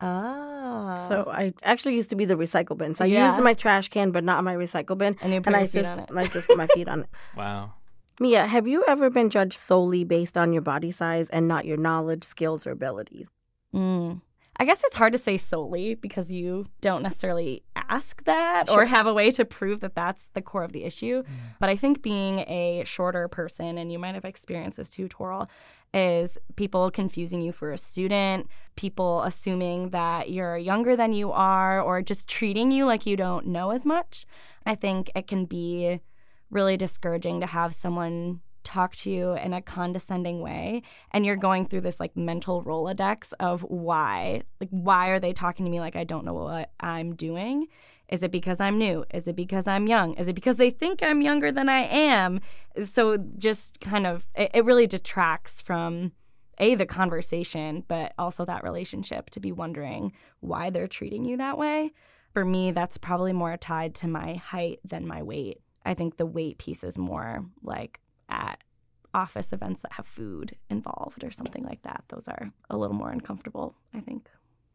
Oh. 0.02 1.06
So 1.08 1.30
I 1.30 1.52
actually 1.62 1.94
used 1.94 2.10
to 2.10 2.16
be 2.16 2.24
the 2.24 2.34
recycle 2.34 2.76
bin. 2.76 2.94
So 2.94 3.04
I 3.04 3.08
Yeah. 3.08 3.30
used 3.32 3.42
my 3.42 3.54
trash 3.54 3.88
can, 3.88 4.10
but 4.10 4.24
not 4.24 4.42
my 4.44 4.54
recycle 4.54 4.96
bin. 4.98 5.16
and 5.22 5.32
you 5.32 5.40
put 5.40 5.54
And 5.54 5.60
your 5.60 5.62
I 5.62 5.66
feet 5.66 5.82
just 5.82 5.92
on 5.92 5.98
it. 6.00 6.08
I 6.14 6.26
just 6.26 6.46
put 6.48 6.58
my 6.58 6.66
feet 6.68 6.88
on 6.88 7.00
it. 7.00 7.06
Wow. 7.36 7.74
Mia, 8.20 8.46
have 8.46 8.68
you 8.68 8.84
ever 8.86 9.10
been 9.10 9.30
judged 9.30 9.54
solely 9.58 10.04
based 10.04 10.36
on 10.36 10.52
your 10.52 10.62
body 10.62 10.90
size 10.90 11.28
and 11.30 11.48
not 11.48 11.64
your 11.64 11.76
knowledge, 11.78 12.24
skills, 12.24 12.66
or 12.66 12.70
abilities? 12.72 13.26
Mm. 13.74 14.20
I 14.58 14.64
guess 14.66 14.84
it's 14.84 14.96
hard 14.96 15.14
to 15.14 15.18
say 15.18 15.38
solely 15.38 15.94
because 15.94 16.30
you 16.30 16.66
don't 16.82 17.02
necessarily 17.02 17.62
ask 17.74 18.22
that 18.24 18.68
or 18.68 18.84
have 18.84 19.06
a 19.06 19.14
way 19.14 19.30
to 19.32 19.44
prove 19.46 19.80
that 19.80 19.94
that's 19.94 20.28
the 20.34 20.42
core 20.42 20.62
of 20.62 20.72
the 20.72 20.84
issue. 20.84 21.22
But 21.58 21.70
I 21.70 21.74
think 21.74 22.02
being 22.02 22.40
a 22.40 22.82
shorter 22.84 23.28
person, 23.28 23.78
and 23.78 23.90
you 23.90 23.98
might 23.98 24.14
have 24.14 24.26
experienced 24.26 24.76
this 24.76 24.90
too, 24.90 25.08
Toral, 25.08 25.48
is 25.94 26.38
people 26.56 26.90
confusing 26.90 27.42
you 27.42 27.52
for 27.52 27.72
a 27.72 27.78
student, 27.78 28.48
people 28.76 29.22
assuming 29.22 29.90
that 29.90 30.30
you're 30.30 30.56
younger 30.56 30.96
than 30.96 31.12
you 31.12 31.32
are, 31.32 31.80
or 31.80 32.02
just 32.02 32.28
treating 32.28 32.70
you 32.70 32.86
like 32.86 33.06
you 33.06 33.16
don't 33.16 33.46
know 33.46 33.70
as 33.70 33.84
much. 33.84 34.24
I 34.64 34.74
think 34.74 35.10
it 35.14 35.26
can 35.26 35.44
be 35.44 36.00
really 36.50 36.76
discouraging 36.76 37.40
to 37.40 37.46
have 37.46 37.74
someone 37.74 38.40
talk 38.64 38.94
to 38.94 39.10
you 39.10 39.32
in 39.32 39.52
a 39.52 39.60
condescending 39.60 40.40
way 40.40 40.82
and 41.10 41.26
you're 41.26 41.36
going 41.36 41.66
through 41.66 41.80
this 41.80 41.98
like 41.98 42.16
mental 42.16 42.62
rolodex 42.62 43.32
of 43.40 43.62
why 43.62 44.42
like 44.60 44.68
why 44.70 45.08
are 45.08 45.18
they 45.18 45.32
talking 45.32 45.64
to 45.64 45.70
me 45.70 45.80
like 45.80 45.96
i 45.96 46.04
don't 46.04 46.24
know 46.24 46.32
what 46.32 46.70
i'm 46.78 47.14
doing 47.16 47.66
is 48.08 48.22
it 48.22 48.30
because 48.30 48.60
i'm 48.60 48.78
new? 48.78 49.04
Is 49.12 49.28
it 49.28 49.36
because 49.36 49.66
i'm 49.66 49.86
young? 49.86 50.14
Is 50.14 50.28
it 50.28 50.34
because 50.34 50.56
they 50.56 50.70
think 50.70 51.02
i'm 51.02 51.22
younger 51.22 51.50
than 51.52 51.68
i 51.68 51.80
am? 51.80 52.40
So 52.84 53.16
just 53.36 53.80
kind 53.80 54.06
of 54.06 54.26
it, 54.34 54.50
it 54.54 54.64
really 54.64 54.86
detracts 54.86 55.60
from 55.60 56.12
a 56.58 56.74
the 56.74 56.86
conversation 56.86 57.84
but 57.88 58.12
also 58.18 58.44
that 58.44 58.62
relationship 58.62 59.30
to 59.30 59.40
be 59.40 59.52
wondering 59.52 60.12
why 60.40 60.70
they're 60.70 60.86
treating 60.88 61.24
you 61.24 61.36
that 61.38 61.58
way. 61.58 61.92
For 62.32 62.44
me 62.44 62.70
that's 62.70 62.98
probably 62.98 63.32
more 63.32 63.56
tied 63.56 63.94
to 63.96 64.08
my 64.08 64.34
height 64.34 64.80
than 64.84 65.06
my 65.06 65.22
weight. 65.22 65.60
I 65.84 65.94
think 65.94 66.16
the 66.16 66.26
weight 66.26 66.58
piece 66.58 66.84
is 66.84 66.96
more 66.96 67.44
like 67.62 68.00
at 68.28 68.62
office 69.14 69.52
events 69.52 69.82
that 69.82 69.92
have 69.92 70.06
food 70.06 70.56
involved 70.70 71.24
or 71.24 71.30
something 71.30 71.64
like 71.64 71.82
that. 71.82 72.04
Those 72.08 72.28
are 72.28 72.50
a 72.70 72.76
little 72.76 72.96
more 72.96 73.10
uncomfortable, 73.10 73.74
I 73.94 74.00
think. 74.00 74.28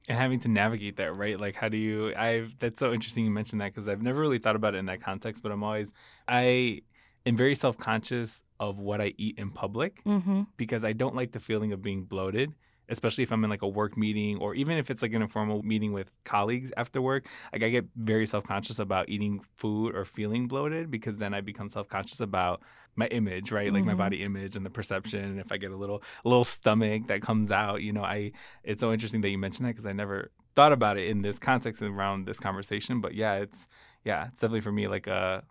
And 0.07 0.17
having 0.17 0.39
to 0.39 0.47
navigate 0.47 0.95
that 0.97 1.13
right 1.15 1.39
like 1.39 1.55
how 1.55 1.67
do 1.69 1.77
you 1.77 2.13
i've 2.15 2.53
that's 2.59 2.79
so 2.79 2.93
interesting 2.93 3.25
you 3.25 3.31
mentioned 3.31 3.59
that 3.61 3.73
because 3.73 3.87
i've 3.89 4.01
never 4.01 4.19
really 4.21 4.39
thought 4.39 4.55
about 4.55 4.73
it 4.75 4.77
in 4.77 4.85
that 4.85 5.01
context 5.01 5.43
but 5.43 5.51
i'm 5.51 5.63
always 5.63 5.91
i 6.27 6.81
am 7.25 7.35
very 7.35 7.55
self-conscious 7.55 8.43
of 8.59 8.79
what 8.79 9.01
i 9.01 9.13
eat 9.17 9.37
in 9.37 9.51
public 9.51 10.01
Mm-hmm. 10.05 10.43
because 10.57 10.83
i 10.85 10.93
don't 10.93 11.15
like 11.15 11.31
the 11.33 11.39
feeling 11.39 11.73
of 11.73 11.81
being 11.81 12.03
bloated 12.03 12.53
especially 12.89 13.23
if 13.23 13.31
i'm 13.31 13.43
in 13.43 13.49
like 13.49 13.61
a 13.61 13.67
work 13.67 13.97
meeting 13.97 14.37
or 14.37 14.55
even 14.55 14.77
if 14.77 14.89
it's 14.91 15.01
like 15.01 15.13
an 15.13 15.21
informal 15.21 15.61
meeting 15.63 15.91
with 15.93 16.09
colleagues 16.23 16.71
after 16.77 17.01
work 17.01 17.27
like 17.53 17.63
i 17.63 17.69
get 17.69 17.85
very 17.95 18.25
self-conscious 18.25 18.79
about 18.79 19.09
eating 19.09 19.39
food 19.57 19.95
or 19.95 20.05
feeling 20.05 20.47
bloated 20.47 20.89
because 20.89 21.17
then 21.17 21.33
i 21.33 21.41
become 21.41 21.69
self-conscious 21.69 22.19
about 22.19 22.61
my 22.95 23.07
image 23.07 23.51
right 23.51 23.71
like 23.71 23.85
my 23.85 23.93
Mhm. 23.93 23.97
body 23.97 24.23
image 24.23 24.55
and 24.55 24.65
the 24.65 24.69
perception 24.69 25.23
and 25.23 25.39
if 25.39 25.51
i 25.51 25.57
get 25.57 25.71
a 25.71 25.75
little 25.77 26.01
a 26.25 26.29
little 26.29 26.43
stomach 26.45 27.07
that 27.07 27.21
comes 27.21 27.51
out 27.51 27.81
you 27.81 27.93
know 27.93 28.03
i 28.03 28.31
it's 28.63 28.79
so 28.79 28.91
interesting 28.91 29.21
that 29.21 29.29
you 29.29 29.37
mentioned 29.37 29.67
that 29.67 29.73
because 29.73 29.85
I 29.85 29.93
never 29.93 30.31
thought 30.55 30.71
about 30.71 30.97
it 30.97 31.07
in 31.09 31.21
this 31.21 31.37
context 31.37 31.83
and 31.83 31.95
around 31.95 32.25
this 32.25 32.39
conversation. 32.39 32.99
But 32.99 33.13
yeah, 33.13 33.35
it's 33.35 33.67
yeah, 34.03 34.27
it's 34.29 34.39
definitely 34.39 34.61
for 34.61 34.71
me 34.71 34.87
like 34.87 35.05
a 35.05 35.43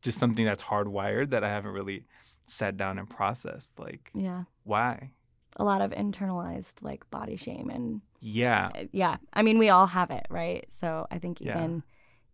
just 0.00 0.18
something 0.18 0.44
that's 0.44 0.62
hardwired 0.62 1.30
that 1.30 1.44
I 1.44 1.50
haven't 1.50 1.72
really 1.72 2.06
sat 2.46 2.78
down 2.78 2.98
and 2.98 3.08
processed. 3.08 3.78
Like 3.78 4.10
Yeah. 4.14 4.44
why? 4.62 5.10
A 5.56 5.64
lot 5.64 5.80
of 5.80 5.90
internalized 5.92 6.82
like 6.82 7.08
body 7.10 7.36
shame 7.36 7.70
and 7.70 8.00
Yeah, 8.20 8.70
uh, 8.74 8.84
yeah. 8.92 9.16
I 9.32 9.42
mean, 9.42 9.58
we 9.58 9.68
all 9.68 9.86
have 9.86 10.10
it, 10.10 10.26
right? 10.30 10.64
So 10.68 11.06
I 11.10 11.18
think 11.18 11.40
Yeah. 11.40 11.56
even 11.58 11.82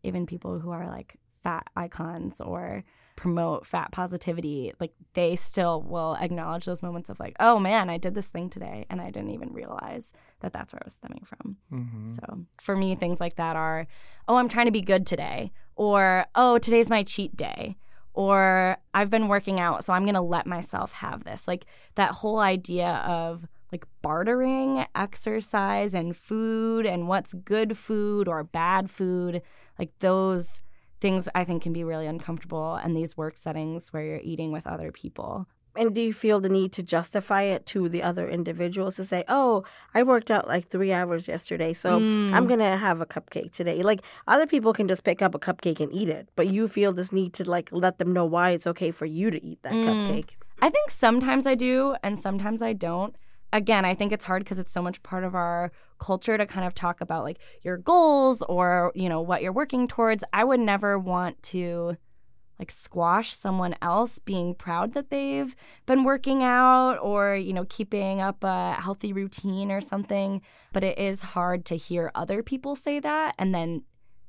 even 0.03 0.27
people 0.27 0.59
who 0.59 0.71
are 0.71 0.87
like 0.89 1.17
fat 1.43 1.67
icons 1.77 2.41
or 2.41 2.85
promote 3.17 3.67
fat 3.67 3.93
positivity, 3.93 4.73
like 4.81 4.93
they 5.13 5.37
still 5.37 5.83
will 5.83 6.17
acknowledge 6.21 6.65
those 6.65 6.83
moments 6.83 7.11
of 7.11 7.21
like, 7.21 7.37
oh 7.39 7.59
man, 7.59 7.91
I 7.91 7.99
did 7.99 8.15
this 8.15 8.29
thing 8.29 8.49
today 8.49 8.87
and 8.89 9.01
I 9.01 9.11
didn't 9.11 9.31
even 9.31 9.53
realize 9.53 10.13
that 10.41 10.55
that's 10.55 10.73
where 10.73 10.81
it 10.81 10.87
was 10.87 10.95
stemming 10.95 11.25
from. 11.25 11.57
hmm 11.69 12.07
So 12.15 12.47
for 12.63 12.75
me, 12.77 12.95
things 12.95 13.21
like 13.21 13.37
that 13.37 13.57
are, 13.57 13.87
oh, 14.27 14.37
I'm 14.37 14.49
trying 14.49 14.67
to 14.67 14.73
be 14.73 14.81
good 14.81 15.07
today, 15.07 15.53
or 15.77 16.25
oh, 16.35 16.57
today's 16.59 16.89
my 16.89 17.03
cheat 17.03 17.37
day, 17.37 17.77
or 18.15 18.77
I've 18.93 19.11
been 19.11 19.29
working 19.29 19.61
out, 19.61 19.85
so 19.85 19.93
I'm 19.93 20.05
going 20.05 20.15
to 20.15 20.21
let 20.21 20.47
myself 20.47 20.93
have 20.93 21.25
this. 21.25 21.47
Like 21.47 21.67
that 21.95 22.13
whole 22.13 22.41
idea 22.41 23.03
of 23.07 23.47
like 23.73 23.85
bartering 24.03 24.85
exercise 24.95 25.95
and 25.95 26.17
food 26.17 26.87
and 26.87 27.07
what's 27.07 27.35
good 27.35 27.79
food 27.79 28.27
or 28.27 28.43
bad 28.43 28.91
food, 28.91 29.43
like 29.79 29.91
those 30.01 30.61
things 31.01 31.29
I 31.35 31.45
think 31.45 31.63
can 31.63 31.73
be 31.73 31.85
really 31.85 32.07
uncomfortable 32.07 32.77
in 32.85 32.95
these 32.95 33.17
work 33.17 33.39
settings 33.39 33.93
where 33.93 34.05
you're 34.05 34.21
eating 34.23 34.53
with 34.53 34.67
other 34.67 34.93
people. 34.93 35.47
And 35.77 35.95
do 35.95 36.01
you 36.01 36.13
feel 36.13 36.41
the 36.41 36.49
need 36.49 36.73
to 36.73 36.83
justify 36.83 37.43
it 37.43 37.65
to 37.67 37.89
the 37.89 38.03
other 38.03 38.29
individuals 38.29 38.97
to 38.97 39.05
say, 39.05 39.25
"Oh, 39.29 39.65
I 39.95 40.03
worked 40.03 40.31
out 40.31 40.49
like 40.49 40.69
three 40.69 40.93
hours 40.93 41.29
yesterday, 41.29 41.73
so 41.73 42.01
Mm. 42.01 42.35
I'm 42.35 42.47
gonna 42.47 42.77
have 42.77 43.01
a 43.01 43.07
cupcake 43.07 43.53
today"? 43.53 43.83
Like 43.83 44.01
other 44.27 44.47
people 44.47 44.73
can 44.73 44.89
just 44.89 45.05
pick 45.05 45.23
up 45.23 45.35
a 45.35 45.39
cupcake 45.39 45.81
and 45.81 45.93
eat 45.93 46.09
it, 46.09 46.29
but 46.37 46.49
you 46.49 46.67
feel 46.69 46.93
this 46.93 47.13
need 47.13 47.33
to 47.35 47.49
like 47.49 47.69
let 47.71 47.99
them 47.99 48.13
know 48.13 48.25
why 48.25 48.51
it's 48.51 48.67
okay 48.67 48.91
for 48.91 49.07
you 49.07 49.31
to 49.31 49.43
eat 49.45 49.63
that 49.63 49.75
Mm. 49.75 49.85
cupcake. 49.87 50.31
I 50.61 50.71
think 50.71 50.91
sometimes 50.91 51.47
I 51.47 51.55
do 51.55 51.95
and 52.03 52.19
sometimes 52.19 52.61
I 52.63 52.73
don't. 52.73 53.15
Again, 53.53 53.85
I 53.85 53.95
think 53.95 54.13
it's 54.13 54.25
hard 54.27 54.45
because 54.45 54.59
it's 54.61 54.73
so 54.73 54.83
much 54.83 55.03
part 55.03 55.25
of 55.25 55.35
our 55.35 55.73
culture 55.99 56.37
to 56.39 56.47
kind 56.47 56.67
of 56.67 56.75
talk 56.75 57.01
about 57.01 57.25
like 57.25 57.39
your 57.63 57.77
goals 57.77 58.43
or, 58.43 58.93
you 58.95 59.09
know, 59.09 59.21
what 59.21 59.43
you're 59.43 59.53
working 59.53 59.89
towards. 59.89 60.23
I 60.33 60.45
would 60.45 60.61
never 60.61 60.99
want 60.99 61.43
to 61.45 61.97
like 62.61 62.71
squash 62.71 63.35
someone 63.35 63.75
else 63.81 64.19
being 64.19 64.55
proud 64.55 64.93
that 64.93 65.09
they've 65.09 65.57
been 65.87 66.05
working 66.05 66.45
out 66.45 66.99
or, 66.99 67.35
you 67.35 67.55
know, 67.55 67.65
keeping 67.71 68.21
up 68.21 68.45
a 68.45 68.75
healthy 68.75 69.15
routine 69.15 69.73
or 69.73 69.81
something. 69.81 70.43
But 70.73 70.85
it 70.85 70.99
is 70.99 71.23
hard 71.23 71.65
to 71.65 71.77
hear 71.77 72.13
other 72.15 72.43
people 72.43 72.77
say 72.77 73.01
that 73.01 73.35
and 73.39 73.55
then 73.55 73.83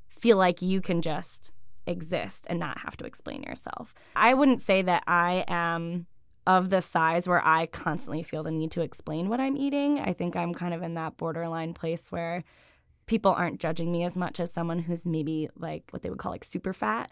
feel 0.08 0.38
like 0.38 0.62
you 0.62 0.80
can 0.80 1.02
just 1.02 1.52
exist 1.86 2.48
and 2.50 2.58
not 2.58 2.80
have 2.80 2.96
to 2.98 3.06
explain 3.06 3.44
yourself. 3.44 3.94
I 4.16 4.34
wouldn't 4.34 4.62
say 4.62 4.82
that 4.82 5.04
I 5.08 5.44
am 5.50 6.08
of 6.48 6.70
the 6.70 6.82
size 6.82 7.28
where 7.28 7.46
I 7.46 7.66
constantly 7.66 8.24
feel 8.24 8.44
the 8.44 8.52
need 8.52 8.72
to 8.72 8.82
explain 8.82 9.28
what 9.28 9.42
I'm 9.42 9.58
eating. 9.58 10.00
I 10.00 10.14
think 10.14 10.38
I'm 10.38 10.54
kind 10.54 10.74
of 10.74 10.82
in 10.82 10.94
that 10.94 11.18
borderline 11.18 11.74
place 11.74 12.14
where 12.14 12.46
people 13.08 13.32
aren't 13.32 13.60
judging 13.60 13.92
me 13.92 14.06
as 14.06 14.16
much 14.16 14.40
as 14.40 14.54
someone 14.54 14.80
who's 14.80 15.06
maybe 15.06 15.50
like 15.58 15.84
what 15.92 16.02
they 16.02 16.10
would 16.10 16.18
call 16.18 16.32
like 16.32 16.46
super 16.46 16.72
fat. 16.72 17.12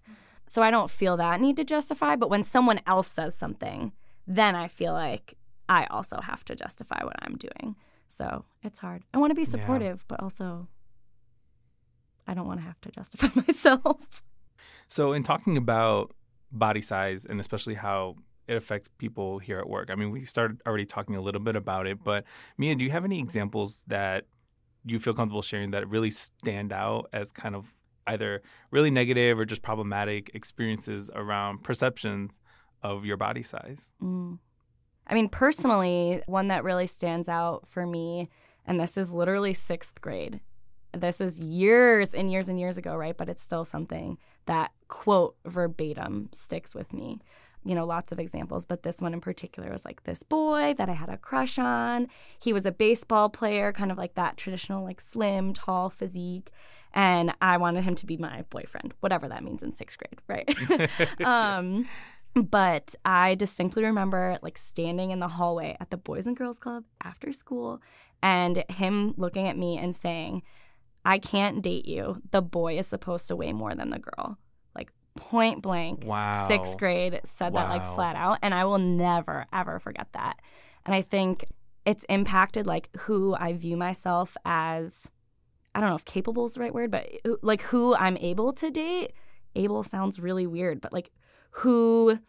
So 0.49 0.63
I 0.63 0.71
don't 0.71 0.89
feel 0.89 1.15
that 1.17 1.39
need 1.39 1.57
to 1.57 1.63
justify, 1.63 2.15
but 2.15 2.31
when 2.31 2.43
someone 2.43 2.81
else 2.87 3.07
says 3.07 3.35
something, 3.35 3.91
then 4.25 4.55
I 4.55 4.67
feel 4.67 4.93
like 4.93 5.35
I 5.69 5.85
also 5.91 6.19
have 6.21 6.43
to 6.45 6.55
justify 6.55 7.03
what 7.03 7.15
I'm 7.21 7.37
doing. 7.37 7.75
So 8.07 8.45
it's 8.63 8.79
hard. 8.79 9.03
I 9.13 9.19
want 9.19 9.29
to 9.29 9.35
be 9.35 9.43
Yeah. 9.43 9.49
supportive, 9.49 10.05
but 10.07 10.19
also 10.23 10.67
I 12.27 12.33
don't 12.33 12.47
want 12.47 12.59
to 12.61 12.65
have 12.65 12.81
to 12.81 12.89
justify 12.89 13.29
myself. 13.47 14.23
So, 14.87 15.13
in 15.13 15.21
talking 15.21 15.55
about 15.55 16.15
body 16.51 16.81
size 16.81 17.25
and 17.25 17.39
especially 17.39 17.75
how 17.75 18.15
it 18.47 18.55
affects 18.57 18.89
people 18.97 19.37
here 19.37 19.59
at 19.59 19.69
work, 19.69 19.89
I 19.91 19.95
mean, 19.95 20.09
we 20.09 20.25
started 20.25 20.61
already 20.65 20.85
talking 20.87 21.15
a 21.15 21.21
little 21.21 21.41
bit 21.41 21.55
about 21.55 21.85
it, 21.85 22.03
but 22.03 22.23
Mia, 22.57 22.73
do 22.75 22.83
you 22.83 22.89
have 22.91 23.05
any 23.05 23.19
examples 23.19 23.83
that 23.87 24.25
you 24.83 24.97
feel 24.97 25.13
comfortable 25.13 25.43
sharing 25.43 25.71
that 25.71 25.87
really 25.87 26.09
stand 26.09 26.73
out 26.73 27.07
as 27.13 27.31
kind 27.31 27.55
of 27.55 27.75
either 28.09 28.41
really 28.71 28.91
negative 28.91 29.39
or 29.39 29.45
just 29.45 29.61
problematic 29.61 30.31
experiences 30.33 31.09
around 31.13 31.63
perceptions 31.63 32.39
of 32.83 33.05
your 33.05 33.17
body 33.17 33.43
size. 33.43 33.89
Mm. 34.01 34.39
I 35.07 35.13
mean, 35.13 35.29
personally, 35.29 36.21
one 36.27 36.49
that 36.49 36.63
really 36.63 36.87
stands 36.87 37.27
out 37.27 37.67
for 37.67 37.85
me, 37.85 38.29
and 38.65 38.79
this 38.79 38.97
is 38.97 39.11
literally 39.11 39.53
sixth 39.53 39.99
grade. 40.01 40.39
This 40.95 41.19
is 41.21 41.39
years 41.39 42.13
and 42.13 42.31
years 42.31 42.49
and 42.49 42.59
years 42.59 42.77
ago, 42.77 42.95
right? 42.95 43.17
But 43.17 43.29
it's 43.29 43.43
still 43.43 43.65
something 43.65 44.17
that 44.45 44.71
quote 44.87 45.35
verbatim 45.45 46.29
sticks 46.31 46.73
with 46.75 46.93
me. 46.93 47.19
You 47.65 47.75
know, 47.75 47.85
lots 47.85 48.11
of 48.11 48.19
examples, 48.19 48.65
but 48.65 48.83
this 48.83 49.01
one 49.01 49.13
in 49.13 49.19
particular 49.19 49.69
was 49.71 49.83
like 49.83 50.03
this 50.03 50.23
boy 50.23 50.73
that 50.77 50.89
I 50.89 50.93
had 50.93 51.09
a 51.09 51.17
crush 51.17 51.59
on. 51.59 52.07
He 52.41 52.53
was 52.53 52.65
a 52.65 52.71
baseball 52.71 53.29
player, 53.29 53.73
kind 53.73 53.91
of 53.91 53.97
like 53.97 54.15
that 54.15 54.37
traditional, 54.37 54.83
like 54.83 55.01
slim, 55.01 55.53
tall 55.53 55.89
physique. 55.89 56.51
And 56.93 57.33
I 57.41 57.57
wanted 57.57 57.83
him 57.83 57.95
to 57.95 58.05
be 58.05 58.17
my 58.17 58.43
boyfriend, 58.49 58.93
whatever 58.99 59.27
that 59.27 59.43
means 59.43 59.61
in 59.61 59.71
sixth 59.71 59.97
grade, 59.97 60.19
right? 60.27 61.21
um, 61.25 61.87
but 62.35 62.95
I 63.05 63.35
distinctly 63.35 63.83
remember 63.83 64.37
like 64.41 64.57
standing 64.57 65.11
in 65.11 65.19
the 65.19 65.27
hallway 65.27 65.77
at 65.79 65.89
the 65.89 65.97
Boys 65.97 66.27
and 66.27 66.37
Girls 66.37 66.59
Club 66.59 66.83
after 67.03 67.31
school 67.31 67.81
and 68.21 68.63
him 68.69 69.13
looking 69.17 69.47
at 69.47 69.57
me 69.57 69.77
and 69.77 69.95
saying, 69.95 70.43
I 71.05 71.19
can't 71.19 71.61
date 71.61 71.85
you. 71.85 72.21
The 72.31 72.41
boy 72.41 72.77
is 72.77 72.87
supposed 72.87 73.27
to 73.27 73.35
weigh 73.35 73.53
more 73.53 73.73
than 73.73 73.89
the 73.89 73.99
girl. 73.99 74.37
Like 74.75 74.91
point 75.15 75.61
blank. 75.61 76.03
Wow. 76.05 76.47
Sixth 76.47 76.77
grade 76.77 77.19
said 77.23 77.53
that 77.53 77.69
like 77.69 77.95
flat 77.95 78.15
out. 78.15 78.39
And 78.41 78.53
I 78.53 78.65
will 78.65 78.77
never, 78.79 79.45
ever 79.53 79.79
forget 79.79 80.07
that. 80.13 80.39
And 80.85 80.93
I 80.93 81.01
think 81.01 81.45
it's 81.85 82.03
impacted 82.09 82.67
like 82.67 82.89
who 83.01 83.35
I 83.39 83.53
view 83.53 83.77
myself 83.77 84.35
as. 84.45 85.09
I 85.75 85.79
don't 85.79 85.89
know 85.89 85.95
if 85.95 86.05
capable 86.05 86.45
is 86.45 86.53
the 86.55 86.61
right 86.61 86.73
word, 86.73 86.91
but 86.91 87.07
like 87.41 87.61
who 87.63 87.95
I'm 87.95 88.17
able 88.17 88.53
to 88.53 88.69
date. 88.69 89.13
Able 89.55 89.83
sounds 89.83 90.19
really 90.19 90.45
weird, 90.45 90.79
but 90.81 90.93
like 90.93 91.11
who 91.51 92.19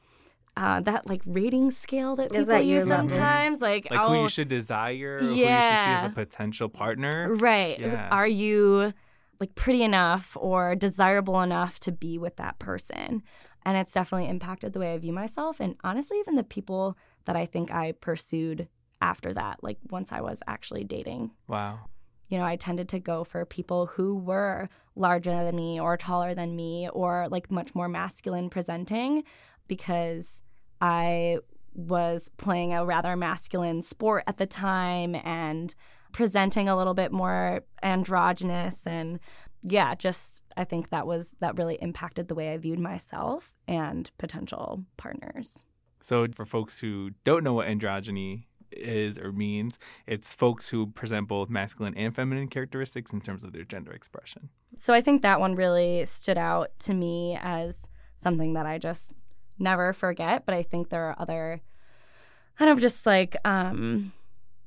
uh, 0.57 0.81
that 0.81 1.09
like 1.09 1.23
rating 1.25 1.71
scale 1.71 2.17
that 2.17 2.31
people 2.31 2.47
that 2.47 2.67
your 2.67 2.81
use 2.81 2.89
level? 2.89 3.09
sometimes, 3.09 3.61
like, 3.61 3.89
Like 3.91 4.01
oh, 4.01 4.09
who 4.09 4.23
you 4.23 4.29
should 4.29 4.49
desire, 4.49 5.17
or 5.17 5.21
who 5.21 5.29
you 5.31 5.37
should 5.37 5.47
see 5.47 5.47
as 5.47 6.05
a 6.05 6.13
potential 6.15 6.69
partner. 6.69 7.35
right? 7.37 7.79
Yeah. 7.79 8.09
Are 8.11 8.27
you 8.27 8.93
like 9.39 9.55
pretty 9.55 9.83
enough 9.83 10.37
or 10.39 10.75
desirable 10.75 11.41
enough 11.41 11.79
to 11.81 11.93
be 11.93 12.19
with 12.19 12.37
that 12.37 12.59
person? 12.59 13.23
And 13.65 13.77
it's 13.77 13.93
definitely 13.93 14.29
impacted 14.29 14.73
the 14.73 14.81
way 14.81 14.95
I 14.95 14.99
view 14.99 15.13
myself, 15.13 15.61
and 15.61 15.77
honestly, 15.85 16.19
even 16.19 16.35
the 16.35 16.43
people 16.43 16.97
that 17.27 17.37
I 17.37 17.47
think 17.47 17.71
I 17.71 17.93
pursued 17.93 18.69
after 19.03 19.33
that, 19.35 19.63
like 19.63 19.79
once 19.91 20.13
I 20.13 20.21
was 20.21 20.43
actually 20.47 20.85
dating. 20.85 21.31
Wow. 21.47 21.81
You 22.31 22.39
know, 22.39 22.45
I 22.45 22.57
tended 22.57 22.89
to 22.91 23.01
go 23.01 23.25
for 23.25 23.45
people 23.45 23.87
who 23.87 24.17
were 24.17 24.69
larger 24.95 25.45
than 25.45 25.57
me 25.57 25.81
or 25.81 25.97
taller 25.97 26.35
than 26.35 26.57
me 26.57 26.89
or 26.93 27.29
like 27.29 27.51
much 27.51 27.75
more 27.75 27.89
masculine 27.89 28.49
presenting 28.49 29.25
because 29.67 30.43
I 30.81 31.39
was 31.75 32.29
playing 32.37 32.73
a 32.73 32.85
rather 32.85 33.17
masculine 33.17 33.83
sport 33.83 34.25
at 34.27 34.39
the 34.39 34.47
time 34.47 35.15
and 35.17 35.75
presenting 36.13 36.69
a 36.69 36.77
little 36.77 36.95
bit 36.95 37.13
more 37.13 37.61
androgynous 37.83 38.87
and 38.87 39.21
yeah, 39.63 39.95
just 39.95 40.43
I 40.57 40.65
think 40.65 40.89
that 40.91 41.07
was 41.07 41.35
that 41.41 41.59
really 41.59 41.77
impacted 41.83 42.29
the 42.29 42.35
way 42.35 42.53
I 42.53 42.57
viewed 42.57 42.79
myself 42.79 43.57
and 43.69 44.11
potential 44.19 44.85
partners. 44.97 45.63
So, 46.03 46.27
for 46.35 46.47
folks 46.47 46.81
who 46.81 47.11
don't 47.25 47.45
know 47.45 47.53
what 47.53 47.69
androgyny 47.69 48.45
is 48.81 49.19
or 49.19 49.33
means, 49.33 49.79
it's 50.07 50.33
folks 50.35 50.69
who 50.69 50.89
present 50.89 51.29
both 51.29 51.49
masculine 51.49 51.95
and 51.97 52.15
feminine 52.15 52.49
characteristics 52.49 53.13
in 53.13 53.21
terms 53.21 53.45
of 53.45 53.53
their 53.53 53.65
gender 53.65 53.93
expression. 53.93 54.49
So 54.79 54.95
I 54.95 55.01
think 55.01 55.23
that 55.23 55.41
one 55.41 55.55
really 55.55 56.05
stood 56.07 56.39
out 56.39 56.71
to 56.81 56.95
me 56.95 57.39
as 57.41 57.89
something 58.17 58.55
that 58.55 58.67
I 58.67 58.79
just 58.79 59.13
never 59.59 59.93
forget. 59.93 60.47
But 60.47 60.55
I 60.55 60.63
think 60.63 60.89
there 60.89 61.05
are 61.05 61.17
other 61.19 61.61
kind 62.59 62.71
of 62.71 62.81
just 62.81 63.07
like 63.07 63.37
um, 63.45 64.13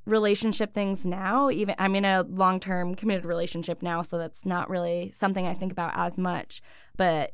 relationship 0.06 0.74
things 0.74 1.06
now. 1.06 1.50
Even 1.50 1.76
I'm 1.78 1.96
in 1.96 2.06
a 2.06 2.24
long 2.24 2.60
term 2.60 2.96
committed 2.96 3.26
relationship 3.26 3.82
now, 3.82 4.02
so 4.02 4.18
that's 4.18 4.46
not 4.46 4.70
really 4.70 5.12
something 5.14 5.48
I 5.48 5.54
think 5.54 5.72
about 5.72 5.94
as 5.96 6.18
much. 6.18 6.62
But 6.98 7.34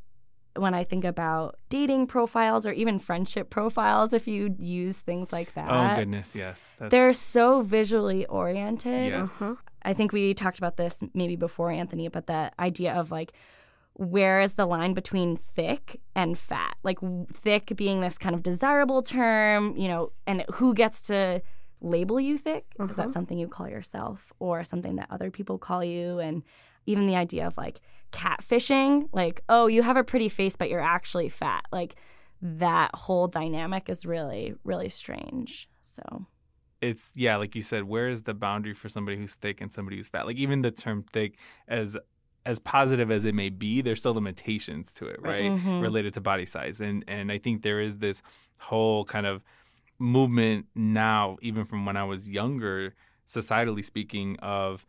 when 0.55 0.73
I 0.73 0.83
think 0.83 1.05
about 1.05 1.57
dating 1.69 2.07
profiles 2.07 2.65
or 2.65 2.71
even 2.71 2.99
friendship 2.99 3.49
profiles, 3.49 4.13
if 4.13 4.27
you 4.27 4.55
use 4.59 4.97
things 4.97 5.31
like 5.31 5.53
that, 5.53 5.69
oh 5.69 5.95
goodness, 5.95 6.35
yes. 6.35 6.75
That's, 6.79 6.91
they're 6.91 7.13
so 7.13 7.61
visually 7.61 8.25
oriented. 8.25 9.11
yes. 9.11 9.39
Mhm. 9.39 9.57
I 9.83 9.93
think 9.93 10.11
we 10.11 10.33
talked 10.33 10.57
about 10.57 10.75
this 10.77 11.01
maybe 11.13 11.35
before, 11.37 11.71
Anthony, 11.71 12.07
but 12.09 12.27
the 12.27 12.51
idea 12.59 12.93
of 12.93 13.11
like, 13.11 13.31
where 13.93 14.39
is 14.41 14.53
the 14.53 14.65
line 14.65 14.93
between 14.93 15.35
thick 15.37 15.99
and 16.15 16.37
fat? 16.37 16.75
Like, 16.83 16.99
thick 17.33 17.73
being 17.75 18.01
this 18.01 18.17
kind 18.17 18.33
of 18.35 18.43
desirable 18.43 19.01
term, 19.01 19.75
you 19.77 19.87
know, 19.87 20.11
and 20.27 20.43
who 20.53 20.73
gets 20.73 21.01
to 21.03 21.41
label 21.81 22.19
you 22.19 22.37
thick? 22.37 22.65
Is 22.89 22.95
that 22.97 23.07
Mhm. 23.09 23.13
something 23.13 23.37
you 23.37 23.47
call 23.47 23.67
yourself 23.69 24.31
or 24.39 24.63
something 24.63 24.95
that 24.97 25.07
other 25.09 25.31
people 25.31 25.57
call 25.57 25.83
you? 25.83 26.19
And 26.19 26.43
even 26.85 27.07
the 27.07 27.15
idea 27.15 27.45
of 27.47 27.55
like 27.57 27.79
catfishing, 28.11 29.09
like, 29.13 29.41
oh, 29.49 29.67
you 29.67 29.83
have 29.83 29.97
a 29.97 30.03
pretty 30.03 30.29
face, 30.29 30.55
but 30.55 30.69
you're 30.69 30.79
actually 30.81 31.29
fat. 31.29 31.65
Like, 31.71 31.95
that 32.41 32.93
whole 32.95 33.27
dynamic 33.27 33.89
is 33.89 34.05
really, 34.05 34.55
really 34.63 34.89
strange. 34.89 35.69
So, 35.81 36.25
it's 36.81 37.11
yeah, 37.15 37.35
like 37.35 37.55
you 37.55 37.61
said, 37.61 37.83
where 37.83 38.07
is 38.09 38.23
the 38.23 38.33
boundary 38.33 38.73
for 38.73 38.87
somebody 38.87 39.17
who's 39.17 39.35
thick 39.35 39.59
and 39.59 39.73
somebody 39.73 39.97
who's 39.97 40.07
fat? 40.07 40.25
Like 40.25 40.37
even 40.37 40.61
the 40.61 40.71
term 40.71 41.03
thick, 41.11 41.35
as 41.67 41.97
as 42.45 42.57
positive 42.57 43.11
as 43.11 43.25
it 43.25 43.35
may 43.35 43.49
be, 43.49 43.81
there's 43.81 43.99
still 43.99 44.13
limitations 44.13 44.93
to 44.93 45.05
it, 45.05 45.21
right? 45.21 45.51
Mhm. 45.51 45.81
Related 45.81 46.13
to 46.13 46.21
body 46.21 46.45
size, 46.45 46.79
and 46.79 47.03
and 47.07 47.31
I 47.31 47.37
think 47.37 47.63
there 47.63 47.81
is 47.81 47.97
this 47.97 48.21
whole 48.59 49.03
kind 49.03 49.25
of 49.25 49.43
movement 49.97 50.67
now, 50.73 51.37
even 51.41 51.65
from 51.65 51.85
when 51.85 51.97
I 51.97 52.05
was 52.05 52.29
younger, 52.29 52.95
societally 53.27 53.83
speaking, 53.83 54.37
of 54.39 54.85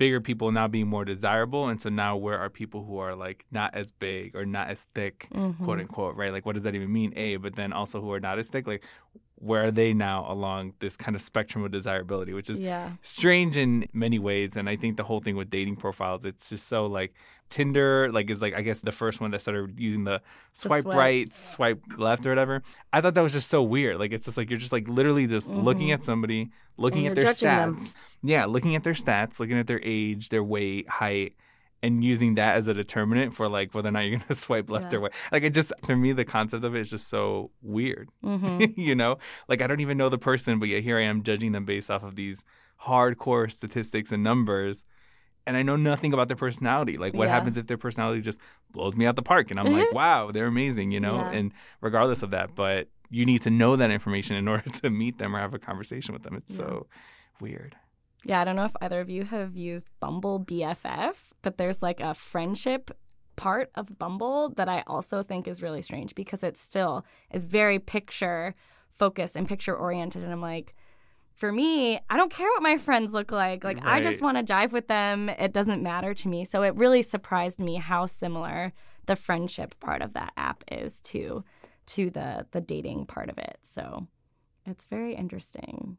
bigger 0.00 0.18
people 0.18 0.50
now 0.50 0.66
being 0.66 0.88
more 0.88 1.04
desirable, 1.04 1.68
and 1.68 1.78
so 1.78 1.90
now 1.90 2.16
where 2.16 2.38
are 2.38 2.48
people 2.48 2.82
who 2.86 2.96
are 2.96 3.14
like 3.14 3.44
not 3.50 3.74
as 3.74 3.92
big 3.92 4.34
or 4.34 4.46
not 4.46 4.70
as 4.70 4.86
thick, 4.94 5.28
mhm. 5.30 5.62
quote 5.62 5.78
unquote, 5.78 6.16
right? 6.16 6.32
Like, 6.32 6.46
what 6.46 6.54
does 6.54 6.62
that 6.62 6.74
even 6.74 6.90
mean? 6.90 7.12
A, 7.16 7.36
but 7.36 7.54
then 7.54 7.70
also 7.70 8.00
who 8.00 8.10
are 8.10 8.18
not 8.18 8.38
as 8.38 8.48
thick, 8.48 8.66
like, 8.66 8.82
where 9.40 9.64
are 9.64 9.70
they 9.70 9.92
now 9.94 10.30
along 10.30 10.74
this 10.80 10.96
kind 10.96 11.16
of 11.16 11.22
spectrum 11.22 11.64
of 11.64 11.70
desirability, 11.70 12.32
which 12.34 12.50
is 12.50 12.60
yeah. 12.60 12.90
strange 13.02 13.56
in 13.56 13.88
many 13.92 14.18
ways. 14.18 14.54
And 14.56 14.68
I 14.68 14.76
think 14.76 14.96
the 14.98 15.02
whole 15.04 15.20
thing 15.20 15.34
with 15.34 15.48
dating 15.50 15.76
profiles, 15.76 16.24
it's 16.26 16.50
just 16.50 16.68
so 16.68 16.86
like 16.86 17.14
Tinder, 17.48 18.12
like 18.12 18.30
is 18.30 18.40
like 18.42 18.54
I 18.54 18.60
guess 18.60 18.80
the 18.82 18.92
first 18.92 19.20
one 19.20 19.30
that 19.32 19.40
started 19.40 19.74
using 19.80 20.04
the 20.04 20.20
swipe 20.52 20.82
swipe. 20.82 20.96
right, 20.96 21.34
swipe 21.34 21.80
left 21.96 22.24
or 22.26 22.28
whatever. 22.28 22.62
I 22.92 23.00
thought 23.00 23.14
that 23.14 23.22
was 23.22 23.32
just 23.32 23.48
so 23.48 23.62
weird. 23.62 23.98
Like 23.98 24.12
it's 24.12 24.26
just 24.26 24.36
like 24.36 24.50
you're 24.50 24.58
just 24.58 24.72
like 24.72 24.86
literally 24.88 25.26
just 25.26 25.48
looking 25.50 25.88
Mhm. 25.88 25.94
at 25.94 26.04
somebody, 26.04 26.50
looking 26.76 27.06
And 27.06 27.16
at 27.18 27.22
their 27.24 27.32
judging 27.32 27.48
them. 27.48 27.76
stats. 27.80 27.94
Yeah, 28.22 28.44
looking 28.44 28.76
at 28.76 28.84
their 28.84 28.92
stats, 28.92 29.40
looking 29.40 29.58
at 29.58 29.66
their 29.66 29.80
age, 29.82 30.28
their 30.28 30.44
weight, 30.44 30.88
height, 30.88 31.34
and 31.82 32.04
using 32.04 32.34
that 32.34 32.56
as 32.56 32.68
a 32.68 32.74
determinant 32.74 33.34
for 33.34 33.48
like 33.48 33.72
whether 33.74 33.88
or 33.88 33.92
not 33.92 34.00
you're 34.00 34.18
gonna 34.18 34.34
swipe 34.46 34.68
left 34.70 34.92
Yeah. 34.92 34.98
or 34.98 35.02
right. 35.02 35.12
Like 35.32 35.42
it 35.44 35.54
just 35.54 35.72
for 35.86 35.96
me 35.96 36.12
the 36.12 36.24
concept 36.26 36.64
of 36.64 36.74
it 36.74 36.80
is 36.80 36.90
just 36.90 37.08
so 37.08 37.50
weird. 37.62 38.08
hmm 38.22 38.64
you 38.76 38.94
know, 38.94 39.16
like 39.48 39.62
I 39.62 39.66
don't 39.66 39.80
even 39.80 39.96
know 39.96 40.08
the 40.10 40.18
person, 40.18 40.58
but 40.58 40.68
yet 40.68 40.82
here 40.82 40.98
I 40.98 41.02
am 41.04 41.22
judging 41.22 41.52
them 41.52 41.64
based 41.64 41.90
off 41.90 42.02
of 42.02 42.16
these 42.16 42.44
hardcore 42.84 43.50
statistics 43.50 44.12
and 44.12 44.22
numbers. 44.22 44.84
And 45.46 45.56
I 45.56 45.62
know 45.62 45.74
nothing 45.76 46.12
about 46.12 46.28
their 46.28 46.36
personality. 46.36 46.98
Like, 46.98 47.14
what 47.14 47.24
Yeah. 47.28 47.34
happens 47.34 47.56
if 47.56 47.66
their 47.66 47.78
personality 47.78 48.20
just 48.20 48.38
blows 48.70 48.94
me 48.94 49.06
out 49.06 49.16
the 49.16 49.22
park? 49.22 49.50
And 49.50 49.58
I'm 49.58 49.72
like, 49.72 49.90
wow, 49.92 50.30
they're 50.30 50.46
amazing, 50.46 50.90
you 50.92 51.00
know? 51.00 51.16
Yeah. 51.16 51.30
And 51.30 51.52
regardless 51.80 52.22
of 52.22 52.30
that, 52.32 52.54
but 52.54 52.88
you 53.08 53.24
need 53.24 53.40
to 53.42 53.50
know 53.50 53.74
that 53.76 53.90
information 53.90 54.36
in 54.36 54.46
order 54.46 54.68
to 54.70 54.90
meet 54.90 55.16
them 55.18 55.34
or 55.34 55.38
have 55.40 55.54
a 55.54 55.58
conversation 55.58 56.12
with 56.12 56.22
them. 56.24 56.36
It's 56.36 56.54
so 56.54 56.86
weird. 57.40 57.74
Yeah, 58.24 58.40
I 58.40 58.44
don't 58.44 58.56
know 58.56 58.64
if 58.64 58.76
either 58.80 59.00
of 59.00 59.08
you 59.08 59.24
have 59.24 59.56
used 59.56 59.86
Bumble 59.98 60.40
BFF, 60.40 61.14
but 61.42 61.56
there's 61.56 61.82
like 61.82 62.00
a 62.00 62.14
friendship 62.14 62.90
part 63.36 63.70
of 63.74 63.98
Bumble 63.98 64.50
that 64.56 64.68
I 64.68 64.84
also 64.86 65.22
think 65.22 65.48
is 65.48 65.62
really 65.62 65.82
strange 65.82 66.14
because 66.14 66.42
it 66.42 66.58
still 66.58 67.06
is 67.32 67.46
very 67.46 67.78
picture 67.78 68.54
focused 68.98 69.36
and 69.36 69.48
picture 69.48 69.74
oriented. 69.74 70.22
And 70.22 70.30
I'm 70.30 70.42
like, 70.42 70.74
for 71.32 71.50
me, 71.50 71.98
I 72.10 72.18
don't 72.18 72.30
care 72.30 72.48
what 72.48 72.62
my 72.62 72.76
friends 72.76 73.14
look 73.14 73.32
like. 73.32 73.64
Like, 73.64 73.78
I 73.82 74.02
just 74.02 74.20
want 74.20 74.36
to 74.36 74.52
jive 74.52 74.72
with 74.72 74.88
them. 74.88 75.30
It 75.30 75.54
doesn't 75.54 75.82
matter 75.82 76.12
to 76.12 76.28
me. 76.28 76.44
So 76.44 76.62
it 76.62 76.74
really 76.76 77.02
surprised 77.02 77.58
me 77.58 77.76
how 77.76 78.04
similar 78.04 78.74
the 79.06 79.16
friendship 79.16 79.74
part 79.80 80.02
of 80.02 80.12
that 80.12 80.32
app 80.36 80.62
is 80.70 81.00
to 81.00 81.42
to 81.86 82.10
the 82.10 82.46
the 82.52 82.60
dating 82.60 83.06
part 83.06 83.30
of 83.30 83.38
it. 83.38 83.58
So 83.62 84.06
it's 84.66 84.84
very 84.84 85.14
interesting. 85.14 85.96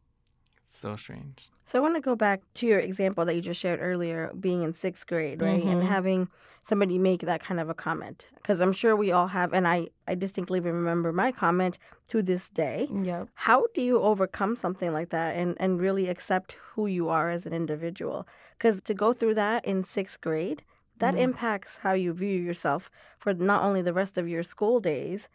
So 0.73 0.95
strange. 0.95 1.49
So 1.65 1.79
I 1.79 1.81
want 1.81 1.95
to 1.95 2.01
go 2.01 2.15
back 2.15 2.41
to 2.55 2.65
your 2.65 2.79
example 2.79 3.25
that 3.25 3.36
you 3.36 3.41
just 3.41 3.60
shared 3.60 3.79
earlier, 3.81 4.31
being 4.39 4.63
in 4.63 4.73
sixth 4.73 5.05
grade, 5.05 5.41
right, 5.41 5.62
and 5.63 5.81
Mhm. 5.84 5.88
having 5.88 6.29
somebody 6.63 6.97
make 6.97 7.21
that 7.21 7.43
kind 7.43 7.60
of 7.60 7.69
a 7.69 7.73
comment. 7.73 8.27
Because 8.36 8.62
I'm 8.62 8.71
sure 8.73 8.95
we 8.95 9.12
all 9.12 9.27
have, 9.27 9.53
and 9.53 9.67
I 9.67 9.89
I 10.07 10.15
distinctly 10.15 10.60
remember 10.62 11.12
my 11.12 11.31
comment 11.31 11.77
to 12.10 12.21
this 12.21 12.49
day. 12.49 12.88
Yep. 12.91 13.27
How 13.34 13.67
do 13.73 13.81
you 13.81 13.99
overcome 14.01 14.55
something 14.55 14.91
like 14.93 15.10
that 15.10 15.36
and 15.36 15.55
and 15.60 15.79
really 15.79 16.07
accept 16.07 16.53
who 16.73 16.88
you 16.88 17.10
are 17.10 17.29
as 17.29 17.45
an 17.45 17.53
individual? 17.53 18.27
Because 18.57 18.81
to 18.84 18.93
go 18.93 19.13
through 19.13 19.36
that 19.36 19.63
in 19.65 19.84
sixth 19.84 20.21
grade, 20.21 20.63
that 20.99 21.15
Mhm. 21.15 21.19
impacts 21.19 21.77
how 21.77 21.93
you 21.93 22.13
view 22.13 22.39
yourself 22.39 22.89
for 23.19 23.34
not 23.34 23.63
only 23.63 23.81
the 23.81 23.93
rest 23.93 24.17
of 24.17 24.27
your 24.27 24.43
school 24.43 24.79
days, 24.79 25.27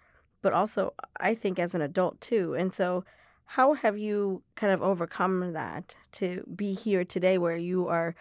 but 0.43 0.53
also 0.55 0.95
I 1.21 1.35
think 1.35 1.59
as 1.59 1.75
an 1.75 1.83
adult 1.83 2.21
too. 2.21 2.55
And 2.55 2.73
so, 2.75 3.05
how 3.47 3.75
have 3.75 3.97
you 3.97 4.43
kind 4.57 4.73
of 4.73 4.83
overcome 4.83 5.53
that 5.53 5.95
to 6.13 6.45
be 6.55 6.75
here 6.75 7.05
today 7.05 7.39
where 7.39 7.57
you 7.57 7.89
are, 7.89 8.15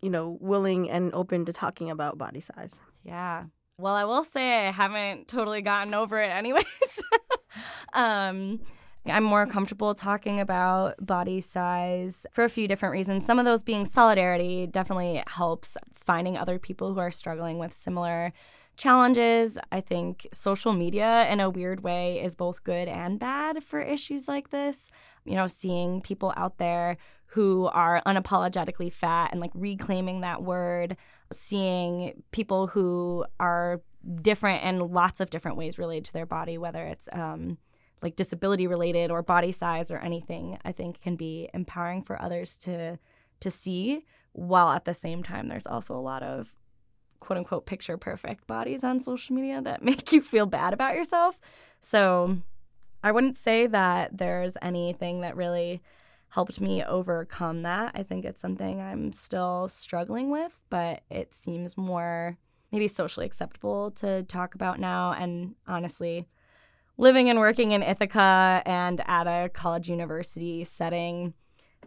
you 0.00 0.10
know, 0.10 0.38
willing 0.40 0.90
and 0.90 1.12
open 1.14 1.44
to 1.46 1.52
talking 1.52 1.90
about 1.90 2.18
body 2.18 2.40
size? 2.40 2.74
Yeah. 3.02 3.44
Well, 3.78 3.94
I 3.94 4.04
will 4.04 4.24
say 4.24 4.68
I 4.68 4.70
haven't 4.70 5.28
totally 5.28 5.62
gotten 5.62 5.94
over 5.94 6.20
it 6.20 6.28
anyways. 6.28 6.64
um 7.94 8.60
I'm 9.06 9.24
more 9.24 9.46
comfortable 9.46 9.94
talking 9.94 10.38
about 10.38 10.94
body 11.04 11.40
size 11.40 12.26
for 12.32 12.44
a 12.44 12.48
few 12.50 12.68
different 12.68 12.92
reasons. 12.92 13.24
Some 13.24 13.38
of 13.38 13.46
those 13.46 13.62
being 13.62 13.86
solidarity 13.86 14.66
definitely 14.66 15.22
helps 15.26 15.78
finding 15.94 16.36
other 16.36 16.58
people 16.58 16.92
who 16.92 17.00
are 17.00 17.10
struggling 17.10 17.58
with 17.58 17.72
similar 17.72 18.32
challenges. 18.78 19.58
I 19.70 19.82
think 19.82 20.26
social 20.32 20.72
media, 20.72 21.28
in 21.30 21.40
a 21.40 21.50
weird 21.50 21.82
way, 21.82 22.22
is 22.22 22.34
both 22.34 22.64
good 22.64 22.88
and 22.88 23.18
bad 23.18 23.62
for 23.62 23.80
issues 23.80 24.26
like 24.26 24.50
this. 24.50 24.90
You 25.24 25.34
know, 25.34 25.46
seeing 25.46 26.00
people 26.00 26.32
out 26.36 26.56
there 26.56 26.96
who 27.26 27.66
are 27.66 28.00
unapologetically 28.06 28.90
fat 28.90 29.32
and 29.32 29.40
like 29.40 29.50
reclaiming 29.54 30.22
that 30.22 30.42
word, 30.42 30.96
seeing 31.30 32.22
people 32.30 32.68
who 32.68 33.26
are 33.38 33.82
different 34.22 34.64
in 34.64 34.78
lots 34.78 35.20
of 35.20 35.28
different 35.28 35.58
ways 35.58 35.76
related 35.76 36.06
to 36.06 36.12
their 36.14 36.24
body, 36.24 36.56
whether 36.56 36.86
it's, 36.86 37.08
um, 37.12 37.58
like 38.02 38.16
disability 38.16 38.66
related 38.66 39.10
or 39.10 39.22
body 39.22 39.50
size 39.50 39.90
or 39.90 39.98
anything 39.98 40.56
i 40.64 40.70
think 40.70 41.00
can 41.00 41.16
be 41.16 41.48
empowering 41.52 42.00
for 42.00 42.20
others 42.22 42.56
to 42.56 42.96
to 43.40 43.50
see 43.50 44.04
while 44.32 44.70
at 44.70 44.84
the 44.84 44.94
same 44.94 45.22
time 45.22 45.48
there's 45.48 45.66
also 45.66 45.96
a 45.96 45.98
lot 45.98 46.22
of 46.22 46.52
quote 47.20 47.38
unquote 47.38 47.66
picture 47.66 47.96
perfect 47.96 48.46
bodies 48.46 48.84
on 48.84 49.00
social 49.00 49.34
media 49.34 49.60
that 49.62 49.82
make 49.90 50.12
you 50.12 50.20
feel 50.20 50.46
bad 50.46 50.72
about 50.72 50.94
yourself. 50.94 51.38
So 51.80 52.38
i 53.00 53.12
wouldn't 53.12 53.38
say 53.38 53.68
that 53.68 54.18
there's 54.18 54.56
anything 54.60 55.20
that 55.20 55.36
really 55.36 55.80
helped 56.30 56.60
me 56.60 56.82
overcome 56.82 57.62
that. 57.62 57.92
I 57.94 58.02
think 58.02 58.24
it's 58.24 58.40
something 58.40 58.80
i'm 58.80 59.12
still 59.12 59.68
struggling 59.68 60.30
with 60.30 60.58
but 60.68 61.02
it 61.10 61.34
seems 61.34 61.76
more 61.76 62.36
maybe 62.72 62.88
socially 62.88 63.26
acceptable 63.26 63.90
to 63.92 64.22
talk 64.24 64.54
about 64.54 64.78
now. 64.78 65.12
And 65.12 65.54
honestly 65.66 66.26
living 66.96 67.30
and 67.30 67.38
working 67.38 67.72
in 67.72 67.82
Ithaca 67.82 68.62
and 68.66 69.02
at 69.06 69.26
a 69.26 69.48
college 69.48 69.88
university 69.88 70.64
setting, 70.64 71.34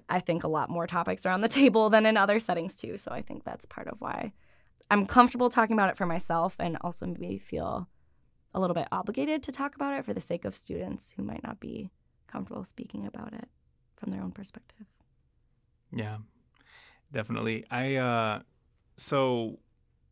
I 0.09 0.19
think 0.19 0.43
a 0.43 0.47
lot 0.47 0.69
more 0.69 0.87
topics 0.87 1.25
are 1.25 1.31
on 1.31 1.41
the 1.41 1.47
table 1.49 1.89
than 1.89 2.05
in 2.05 2.17
other 2.17 2.39
settings 2.39 2.75
too. 2.75 2.97
So 2.97 3.11
I 3.11 3.21
think 3.21 3.43
that's 3.43 3.65
part 3.65 3.87
of 3.87 3.99
why 3.99 4.33
I'm 4.89 5.05
comfortable 5.05 5.49
talking 5.49 5.73
about 5.73 5.89
it 5.89 5.97
for 5.97 6.05
myself 6.05 6.55
and 6.59 6.77
also 6.81 7.05
maybe 7.05 7.37
feel 7.37 7.87
a 8.53 8.59
little 8.59 8.73
bit 8.73 8.87
obligated 8.91 9.43
to 9.43 9.51
talk 9.51 9.75
about 9.75 9.97
it 9.97 10.05
for 10.05 10.13
the 10.13 10.21
sake 10.21 10.45
of 10.45 10.55
students 10.55 11.13
who 11.15 11.23
might 11.23 11.43
not 11.43 11.59
be 11.59 11.91
comfortable 12.27 12.63
speaking 12.63 13.05
about 13.05 13.33
it 13.33 13.47
from 13.95 14.11
their 14.11 14.21
own 14.21 14.31
perspective. 14.31 14.87
Yeah, 15.91 16.17
definitely. 17.11 17.65
I, 17.69 17.95
uh, 17.95 18.39
so 18.97 19.59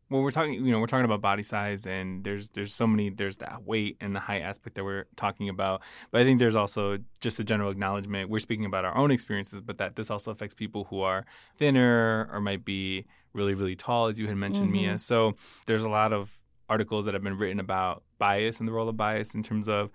when 0.09 0.23
we're 0.23 0.31
talking, 0.31 0.53
you 0.53 0.71
know, 0.71 0.79
we're 0.79 0.87
talking 0.87 1.05
about 1.05 1.21
body 1.21 1.43
size, 1.43 1.85
and 1.85 2.23
there's 2.23 2.49
there's 2.49 2.73
so 2.73 2.87
many 2.87 3.09
there's 3.09 3.37
that 3.37 3.63
weight 3.63 3.97
and 4.01 4.15
the 4.15 4.19
height 4.19 4.41
aspect 4.41 4.75
that 4.75 4.83
we're 4.83 5.05
talking 5.15 5.49
about. 5.49 5.81
But 6.11 6.21
I 6.21 6.23
think 6.23 6.39
there's 6.39 6.55
also 6.55 6.97
just 7.21 7.39
a 7.39 7.43
general 7.43 7.69
acknowledgement. 7.69 8.29
We're 8.29 8.39
speaking 8.39 8.65
about 8.65 8.85
our 8.85 8.97
own 8.97 9.11
experiences, 9.11 9.61
but 9.61 9.77
that 9.77 9.95
this 9.95 10.09
also 10.09 10.31
affects 10.31 10.55
people 10.55 10.85
who 10.85 11.01
are 11.01 11.25
thinner 11.57 12.27
or 12.33 12.41
might 12.41 12.65
be 12.65 13.05
really 13.33 13.53
really 13.53 13.75
tall, 13.75 14.07
as 14.07 14.17
you 14.17 14.27
had 14.27 14.37
mentioned, 14.37 14.67
mm-hmm. 14.67 14.83
Mia. 14.83 14.99
So 14.99 15.35
there's 15.65 15.83
a 15.83 15.89
lot 15.89 16.13
of 16.13 16.37
articles 16.69 17.05
that 17.05 17.13
have 17.13 17.23
been 17.23 17.37
written 17.37 17.59
about 17.59 18.03
bias 18.19 18.59
and 18.59 18.67
the 18.67 18.71
role 18.71 18.87
of 18.87 18.95
bias 18.95 19.33
in 19.33 19.43
terms 19.43 19.67
of 19.67 19.89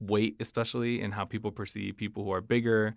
weight, 0.00 0.36
especially, 0.40 1.00
and 1.00 1.14
how 1.14 1.24
people 1.24 1.50
perceive 1.50 1.96
people 1.96 2.24
who 2.24 2.32
are 2.32 2.40
bigger 2.40 2.94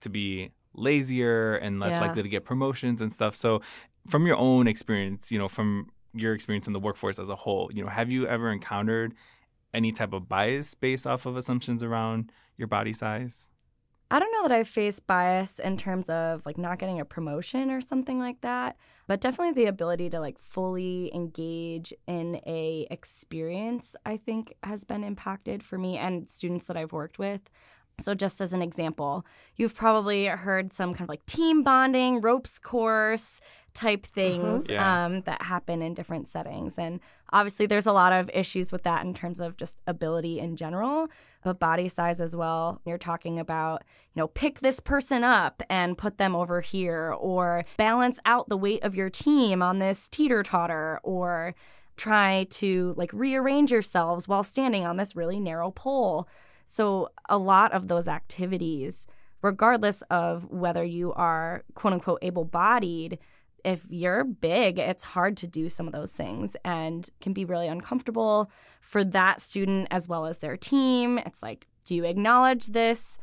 to 0.00 0.08
be 0.08 0.50
lazier 0.74 1.56
and 1.56 1.78
less 1.78 1.92
yeah. 1.92 2.00
likely 2.00 2.22
to 2.22 2.28
get 2.28 2.44
promotions 2.44 3.00
and 3.00 3.12
stuff. 3.12 3.34
So 3.36 3.62
from 4.08 4.26
your 4.26 4.36
own 4.36 4.66
experience, 4.66 5.30
you 5.30 5.38
know, 5.38 5.48
from 5.48 5.90
your 6.12 6.34
experience 6.34 6.66
in 6.66 6.72
the 6.72 6.80
workforce 6.80 7.18
as 7.18 7.28
a 7.28 7.36
whole, 7.36 7.70
you 7.72 7.82
know, 7.82 7.90
have 7.90 8.10
you 8.10 8.26
ever 8.26 8.50
encountered 8.50 9.14
any 9.72 9.92
type 9.92 10.12
of 10.12 10.28
bias 10.28 10.74
based 10.74 11.06
off 11.06 11.26
of 11.26 11.36
assumptions 11.36 11.82
around 11.82 12.30
your 12.56 12.68
body 12.68 12.92
size? 12.92 13.50
I 14.14 14.20
don't 14.20 14.30
know 14.30 14.46
that 14.46 14.54
I've 14.54 14.68
faced 14.68 15.08
bias 15.08 15.58
in 15.58 15.76
terms 15.76 16.08
of 16.08 16.46
like 16.46 16.56
not 16.56 16.78
getting 16.78 17.00
a 17.00 17.04
promotion 17.04 17.68
or 17.68 17.80
something 17.80 18.20
like 18.20 18.42
that, 18.42 18.76
but 19.08 19.20
definitely 19.20 19.60
the 19.60 19.68
ability 19.68 20.08
to 20.10 20.20
like 20.20 20.38
fully 20.38 21.12
engage 21.12 21.92
in 22.06 22.40
a 22.46 22.86
experience 22.92 23.96
I 24.06 24.16
think 24.16 24.54
has 24.62 24.84
been 24.84 25.02
impacted 25.02 25.64
for 25.64 25.78
me 25.78 25.98
and 25.98 26.30
students 26.30 26.66
that 26.66 26.76
I've 26.76 26.92
worked 26.92 27.18
with. 27.18 27.40
So, 27.98 28.14
just 28.14 28.40
as 28.40 28.52
an 28.52 28.62
example, 28.62 29.26
you've 29.56 29.74
probably 29.74 30.26
heard 30.26 30.72
some 30.72 30.94
kind 30.94 31.02
of 31.02 31.08
like 31.08 31.26
team 31.26 31.64
bonding, 31.64 32.20
ropes 32.20 32.60
course 32.60 33.40
type 33.74 34.06
mm-hmm. 34.06 34.14
things 34.14 34.70
yeah. 34.70 35.04
um, 35.04 35.20
that 35.22 35.42
happen 35.42 35.82
in 35.82 35.94
different 35.94 36.28
settings. 36.28 36.78
And 36.78 37.00
obviously, 37.32 37.66
there's 37.66 37.86
a 37.86 37.92
lot 37.92 38.12
of 38.12 38.30
issues 38.32 38.72
with 38.72 38.84
that 38.84 39.04
in 39.04 39.12
terms 39.14 39.40
of 39.40 39.56
just 39.56 39.76
ability 39.86 40.38
in 40.38 40.56
general, 40.56 41.08
but 41.42 41.58
body 41.58 41.88
size 41.88 42.20
as 42.20 42.34
well. 42.34 42.80
You're 42.86 42.98
talking 42.98 43.38
about, 43.38 43.82
you 44.14 44.20
know, 44.20 44.28
pick 44.28 44.60
this 44.60 44.80
person 44.80 45.24
up 45.24 45.62
and 45.68 45.98
put 45.98 46.18
them 46.18 46.34
over 46.34 46.60
here, 46.60 47.14
or 47.18 47.64
balance 47.76 48.18
out 48.24 48.48
the 48.48 48.56
weight 48.56 48.82
of 48.82 48.94
your 48.94 49.10
team 49.10 49.62
on 49.62 49.78
this 49.78 50.08
teeter 50.08 50.42
totter, 50.42 51.00
or 51.02 51.54
try 51.96 52.46
to 52.50 52.94
like 52.96 53.12
rearrange 53.12 53.70
yourselves 53.70 54.26
while 54.26 54.42
standing 54.42 54.84
on 54.86 54.96
this 54.96 55.14
really 55.14 55.38
narrow 55.40 55.70
pole. 55.70 56.28
So, 56.64 57.10
a 57.28 57.36
lot 57.36 57.72
of 57.72 57.88
those 57.88 58.08
activities, 58.08 59.06
regardless 59.42 60.02
of 60.10 60.50
whether 60.50 60.82
you 60.82 61.12
are 61.12 61.62
quote 61.74 61.92
unquote 61.92 62.20
able 62.22 62.44
bodied, 62.44 63.18
if 63.64 63.84
you're 63.88 64.24
big, 64.24 64.78
it's 64.78 65.02
hard 65.02 65.36
to 65.38 65.46
do 65.46 65.68
some 65.68 65.86
of 65.86 65.92
those 65.92 66.12
things 66.12 66.56
and 66.64 67.08
can 67.20 67.32
be 67.32 67.44
really 67.44 67.66
uncomfortable 67.66 68.50
for 68.80 69.02
that 69.02 69.40
student 69.40 69.88
as 69.90 70.06
well 70.06 70.26
as 70.26 70.38
their 70.38 70.56
team. 70.56 71.18
It's 71.18 71.42
like, 71.42 71.66
do 71.86 71.94
you 71.94 72.04
acknowledge 72.04 72.66
this? 72.68 73.18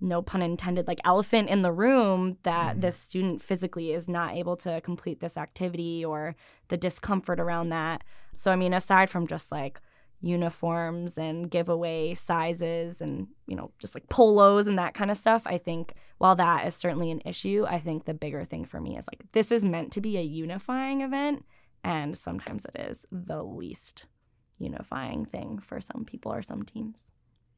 No 0.00 0.22
pun 0.22 0.42
intended, 0.42 0.86
like 0.86 1.00
elephant 1.04 1.48
in 1.48 1.62
the 1.62 1.72
room 1.72 2.36
that 2.44 2.76
mm. 2.76 2.80
this 2.82 2.96
student 2.96 3.42
physically 3.42 3.92
is 3.92 4.08
not 4.08 4.36
able 4.36 4.56
to 4.58 4.80
complete 4.82 5.20
this 5.20 5.36
activity 5.36 6.04
or 6.04 6.36
the 6.68 6.76
discomfort 6.76 7.40
around 7.40 7.70
that. 7.70 8.04
So, 8.32 8.52
I 8.52 8.56
mean, 8.56 8.74
aside 8.74 9.10
from 9.10 9.26
just 9.26 9.50
like 9.50 9.80
uniforms 10.20 11.16
and 11.16 11.50
giveaway 11.50 12.12
sizes 12.12 13.00
and 13.00 13.28
you 13.46 13.54
know 13.54 13.70
just 13.78 13.94
like 13.94 14.08
polos 14.08 14.66
and 14.66 14.78
that 14.78 14.94
kind 14.94 15.12
of 15.12 15.16
stuff 15.16 15.42
i 15.46 15.56
think 15.56 15.94
while 16.18 16.34
that 16.34 16.66
is 16.66 16.74
certainly 16.74 17.10
an 17.10 17.22
issue 17.24 17.64
i 17.68 17.78
think 17.78 18.04
the 18.04 18.14
bigger 18.14 18.44
thing 18.44 18.64
for 18.64 18.80
me 18.80 18.96
is 18.96 19.06
like 19.06 19.22
this 19.32 19.52
is 19.52 19.64
meant 19.64 19.92
to 19.92 20.00
be 20.00 20.18
a 20.18 20.22
unifying 20.22 21.02
event 21.02 21.44
and 21.84 22.16
sometimes 22.16 22.66
it 22.74 22.80
is 22.80 23.06
the 23.12 23.42
least 23.42 24.06
unifying 24.58 25.24
thing 25.24 25.58
for 25.58 25.80
some 25.80 26.04
people 26.04 26.32
or 26.32 26.42
some 26.42 26.64
teams 26.64 27.12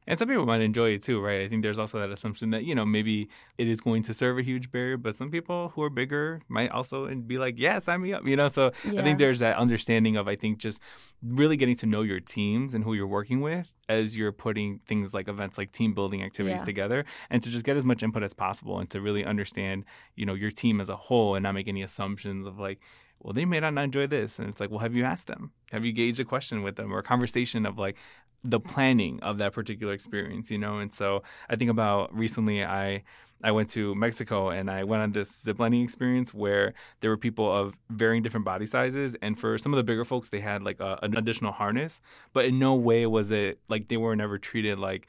and 0.07 0.19
some 0.19 0.29
people 0.29 0.47
might 0.47 0.61
enjoy 0.61 0.91
it 0.91 1.03
too, 1.03 1.21
right? 1.21 1.43
I 1.43 1.49
think 1.49 1.63
there's 1.63 1.79
also 1.79 1.99
that 2.01 2.11
assumption 2.11 2.51
that, 2.51 2.65
you 2.65 2.75
know, 2.75 2.87
maybe 2.87 3.29
it 3.59 3.69
is 3.69 3.81
going 3.81 4.03
to 4.05 4.15
serve 4.15 4.39
a 4.39 4.43
huge 4.43 4.73
barrier, 4.73 4.97
but 4.97 5.15
some 5.15 5.31
people 5.31 5.73
who 5.75 5.83
are 5.83 5.91
bigger 5.91 6.41
might 6.49 6.71
also 6.71 7.15
be 7.15 7.39
like, 7.39 7.57
yeah, 7.59 7.79
sign 7.79 8.01
me 8.01 8.13
up, 8.13 8.27
you 8.27 8.35
know? 8.35 8.49
So 8.49 8.73
yeah. 8.85 9.01
I 9.01 9.05
think 9.05 9.19
there's 9.19 9.41
that 9.41 9.57
understanding 9.57 10.17
of, 10.17 10.27
I 10.27 10.37
think, 10.37 10.59
just 10.59 10.81
really 11.23 11.57
getting 11.57 11.77
to 11.77 11.87
know 11.87 12.03
your 12.03 12.19
teams 12.19 12.75
and 12.75 12.83
who 12.83 12.95
you're 12.95 13.07
working 13.07 13.41
with 13.41 13.71
as 13.89 14.17
you're 14.17 14.33
putting 14.33 14.81
things 14.87 15.13
like 15.13 15.29
events 15.29 15.59
like 15.59 15.71
team 15.73 15.95
building 15.95 16.23
activities 16.23 16.61
yeah. 16.61 16.67
together 16.67 17.05
and 17.29 17.43
to 17.43 17.51
just 17.51 17.65
get 17.65 17.77
as 17.77 17.85
much 17.85 18.03
input 18.03 18.23
as 18.23 18.33
possible 18.33 18.79
and 18.79 18.89
to 18.91 19.01
really 19.01 19.25
understand, 19.25 19.85
you 20.17 20.25
know, 20.25 20.35
your 20.35 20.51
team 20.51 20.81
as 20.81 20.89
a 20.89 20.97
whole 20.97 21.35
and 21.35 21.43
not 21.43 21.53
make 21.53 21.69
any 21.69 21.83
assumptions 21.83 22.47
of 22.47 22.59
like, 22.59 22.81
well, 23.21 23.35
they 23.35 23.45
may 23.45 23.61
not 23.61 23.77
enjoy 23.77 24.07
this. 24.07 24.39
And 24.39 24.49
it's 24.49 24.61
like, 24.61 24.71
well, 24.71 24.79
have 24.79 24.97
you 24.97 25.05
asked 25.05 25.27
them? 25.27 25.53
Have 25.73 25.85
you 25.85 25.93
gauged 25.93 26.21
a 26.21 26.25
question 26.25 26.63
with 26.63 26.77
them 26.77 26.93
or 26.93 26.99
a 26.99 27.03
conversation 27.03 27.67
of 27.67 27.79
like 27.79 27.97
the 28.43 28.61
planning 28.61 29.21
of 29.21 29.39
that 29.39 29.53
particular 29.53 29.93
experience, 29.93 30.51
you 30.51 30.59
know? 30.59 30.79
And 30.79 30.93
so 30.95 31.23
I 31.49 31.57
think 31.57 31.71
about 31.71 32.15
recently, 32.17 32.65
I. 32.65 33.03
I 33.43 33.53
went 33.53 33.71
to 33.71 33.95
Mexico 33.95 34.51
and 34.51 34.71
I 34.71 34.85
went 34.85 35.03
on 35.03 35.13
this 35.13 35.43
ziplining 35.43 35.83
experience 35.83 36.35
where 36.35 36.75
there 37.01 37.09
were 37.09 37.17
people 37.17 37.51
of 37.51 37.75
varying 37.89 38.23
different 38.23 38.45
body 38.45 38.67
sizes. 38.67 39.17
And 39.23 39.39
for 39.39 39.57
some 39.57 39.73
of 39.73 39.79
the 39.79 39.83
bigger 39.83 40.05
folks, 40.05 40.29
they 40.29 40.41
had 40.41 40.63
like 40.63 40.79
a, 40.79 40.99
an 41.03 41.17
additional 41.17 41.53
harness, 41.53 42.03
but 42.35 42.45
in 42.45 42.59
no 42.59 42.75
way 42.75 43.07
was 43.07 43.31
it 43.31 43.59
like 43.67 43.89
they 43.89 43.97
were 43.97 44.15
never 44.15 44.37
treated 44.37 44.79
like 44.79 45.09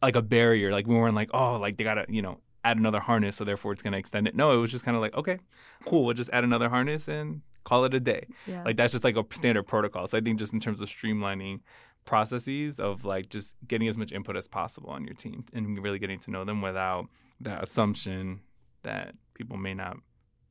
like 0.00 0.16
a 0.16 0.22
barrier. 0.22 0.72
Like 0.72 0.86
we 0.86 0.94
weren't 0.94 1.14
like, 1.14 1.28
oh, 1.34 1.56
like 1.56 1.76
they 1.76 1.84
gotta, 1.84 2.06
you 2.08 2.22
know, 2.22 2.40
add 2.64 2.78
another 2.78 3.00
harness, 3.00 3.36
so 3.36 3.44
therefore 3.44 3.72
it's 3.72 3.82
gonna 3.82 3.98
extend 3.98 4.26
it. 4.26 4.34
No, 4.34 4.52
it 4.52 4.56
was 4.56 4.70
just 4.70 4.86
kind 4.86 4.96
of 4.96 5.02
like, 5.02 5.14
okay, 5.14 5.38
cool, 5.84 6.06
we'll 6.06 6.14
just 6.14 6.30
add 6.32 6.44
another 6.44 6.70
harness 6.70 7.08
and 7.08 7.42
call 7.64 7.84
it 7.84 7.92
a 7.92 8.00
day. 8.00 8.26
Yeah. 8.46 8.62
Like 8.64 8.78
that's 8.78 8.92
just 8.92 9.04
like 9.04 9.16
a 9.16 9.24
standard 9.32 9.64
protocol. 9.64 10.06
So 10.06 10.16
I 10.16 10.22
think 10.22 10.38
just 10.38 10.54
in 10.54 10.60
terms 10.60 10.80
of 10.80 10.88
streamlining 10.88 11.60
processes 12.06 12.80
of 12.80 13.04
like 13.04 13.28
just 13.28 13.54
getting 13.68 13.88
as 13.88 13.96
much 13.98 14.12
input 14.12 14.36
as 14.36 14.48
possible 14.48 14.88
on 14.90 15.04
your 15.04 15.14
team 15.14 15.44
and 15.52 15.82
really 15.82 15.98
getting 15.98 16.18
to 16.20 16.30
know 16.30 16.44
them 16.44 16.62
without 16.62 17.06
that 17.40 17.62
assumption 17.62 18.40
that 18.82 19.14
people 19.34 19.56
may 19.58 19.74
not 19.74 19.98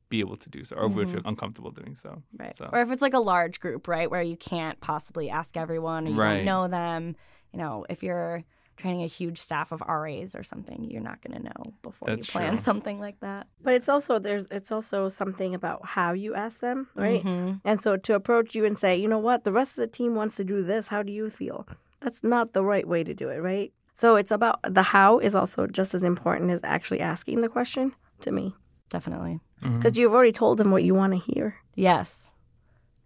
be 0.08 0.20
able 0.20 0.36
to 0.36 0.48
do 0.48 0.62
so, 0.62 0.76
or 0.76 0.86
we 0.86 0.94
would 0.96 1.10
feel 1.10 1.18
Mm-hmm. 1.18 1.28
uncomfortable 1.30 1.72
doing 1.72 1.96
so. 1.96 2.22
Right. 2.38 2.54
So- 2.54 2.70
Or 2.72 2.80
if 2.80 2.90
it's 2.92 3.02
like 3.02 3.14
a 3.14 3.18
large 3.18 3.58
group, 3.58 3.88
right, 3.88 4.08
where 4.08 4.22
you 4.22 4.36
can't 4.36 4.78
possibly 4.80 5.28
ask 5.30 5.56
everyone 5.56 6.06
or 6.06 6.10
you 6.10 6.16
Right. 6.16 6.36
don't 6.36 6.44
know 6.44 6.68
them. 6.68 7.16
You 7.52 7.58
know, 7.58 7.84
if 7.90 8.04
you're 8.04 8.44
training 8.76 9.02
a 9.02 9.06
huge 9.06 9.38
staff 9.40 9.72
of 9.72 9.80
RAs 9.88 10.34
or 10.34 10.42
something, 10.42 10.84
you're 10.90 11.02
not 11.02 11.22
going 11.22 11.36
to 11.38 11.44
know 11.44 11.72
before 11.82 12.06
That's 12.08 12.28
you 12.28 12.32
plan 12.32 12.54
true. 12.56 12.62
something 12.62 13.00
like 13.00 13.18
that. 13.20 13.46
But 13.62 13.74
it's 13.74 13.88
also 13.88 14.18
there's 14.18 14.46
it's 14.50 14.70
also 14.70 15.08
something 15.08 15.54
about 15.54 15.84
how 15.86 16.12
you 16.12 16.34
ask 16.34 16.60
them, 16.60 16.88
right? 16.94 17.24
Mhm. 17.24 17.60
And 17.64 17.82
so 17.82 17.96
to 17.96 18.14
approach 18.14 18.54
you 18.54 18.64
and 18.64 18.78
say, 18.78 18.96
you 18.96 19.08
know 19.08 19.18
what, 19.18 19.44
the 19.44 19.52
rest 19.52 19.72
of 19.72 19.76
the 19.76 19.86
team 19.86 20.14
wants 20.14 20.36
to 20.36 20.44
do 20.44 20.62
this. 20.62 20.88
How 20.88 21.02
do 21.02 21.12
you 21.12 21.30
feel? 21.30 21.66
That's 22.00 22.22
not 22.22 22.52
the 22.52 22.62
right 22.62 22.86
way 22.86 23.02
to 23.04 23.14
do 23.14 23.28
it, 23.30 23.38
right? 23.38 23.72
So 23.94 24.16
it's 24.16 24.30
about 24.30 24.60
the 24.62 24.82
how 24.82 25.18
is 25.18 25.34
also 25.34 25.66
just 25.66 25.94
as 25.94 26.02
important 26.02 26.50
as 26.50 26.60
actually 26.62 27.00
asking 27.00 27.40
the 27.40 27.48
question 27.48 27.94
to 28.20 28.30
me, 28.30 28.54
Definitely. 28.90 29.40
Because 29.62 29.96
you've 29.98 30.12
already 30.14 30.32
told 30.32 30.58
them 30.58 30.70
what 30.70 30.84
you 30.84 30.94
want 30.94 31.12
to 31.14 31.18
hear. 31.32 31.56
Yes. 31.74 32.30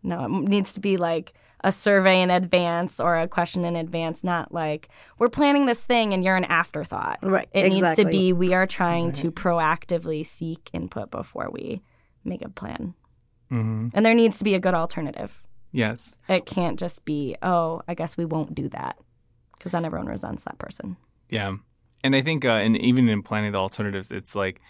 No, 0.02 0.24
it 0.24 0.30
needs 0.30 0.72
to 0.74 0.80
be 0.80 0.96
like 0.96 1.32
a 1.62 1.70
survey 1.72 2.22
in 2.22 2.30
advance 2.30 3.00
or 3.00 3.18
a 3.18 3.28
question 3.28 3.64
in 3.64 3.76
advance, 3.76 4.24
not 4.24 4.52
like 4.52 4.88
we're 5.18 5.28
planning 5.28 5.66
this 5.66 5.82
thing 5.82 6.14
and 6.14 6.24
you're 6.24 6.36
an 6.36 6.44
afterthought. 6.44 7.18
Right. 7.22 7.48
It 7.52 7.68
needs 7.68 7.96
to 7.96 8.04
be 8.04 8.32
we 8.32 8.54
are 8.54 8.66
trying 8.66 9.12
to 9.12 9.30
proactively 9.30 10.26
seek 10.26 10.70
input 10.72 11.11
before 11.11 11.50
we 11.52 11.82
make 12.24 12.42
a 12.42 12.48
plan. 12.48 12.94
Mhm. 13.50 13.90
And 13.94 14.06
there 14.06 14.14
needs 14.14 14.38
to 14.38 14.44
be 14.44 14.54
a 14.54 14.61
good 14.61 14.74
alternative. 14.74 15.42
Yes. 15.72 16.18
It 16.28 16.46
can't 16.46 16.78
just 16.78 17.04
be, 17.04 17.36
oh, 17.42 17.82
I 17.86 17.94
guess 17.94 18.16
we 18.16 18.24
won't 18.24 18.54
do 18.54 18.68
that. 18.70 18.96
Because 19.56 19.72
then 19.72 19.84
everyone 19.84 20.08
resents 20.08 20.44
that 20.44 20.58
person. 20.58 20.96
Yeah. 21.28 21.56
And 22.02 22.16
I 22.16 22.22
think, 22.22 22.44
uh, 22.44 22.52
and 22.52 22.76
even 22.78 23.08
in 23.08 23.22
planning 23.22 23.52
the 23.52 23.58
alternatives, 23.58 24.11
it's 24.11 24.34
like, 24.34 24.61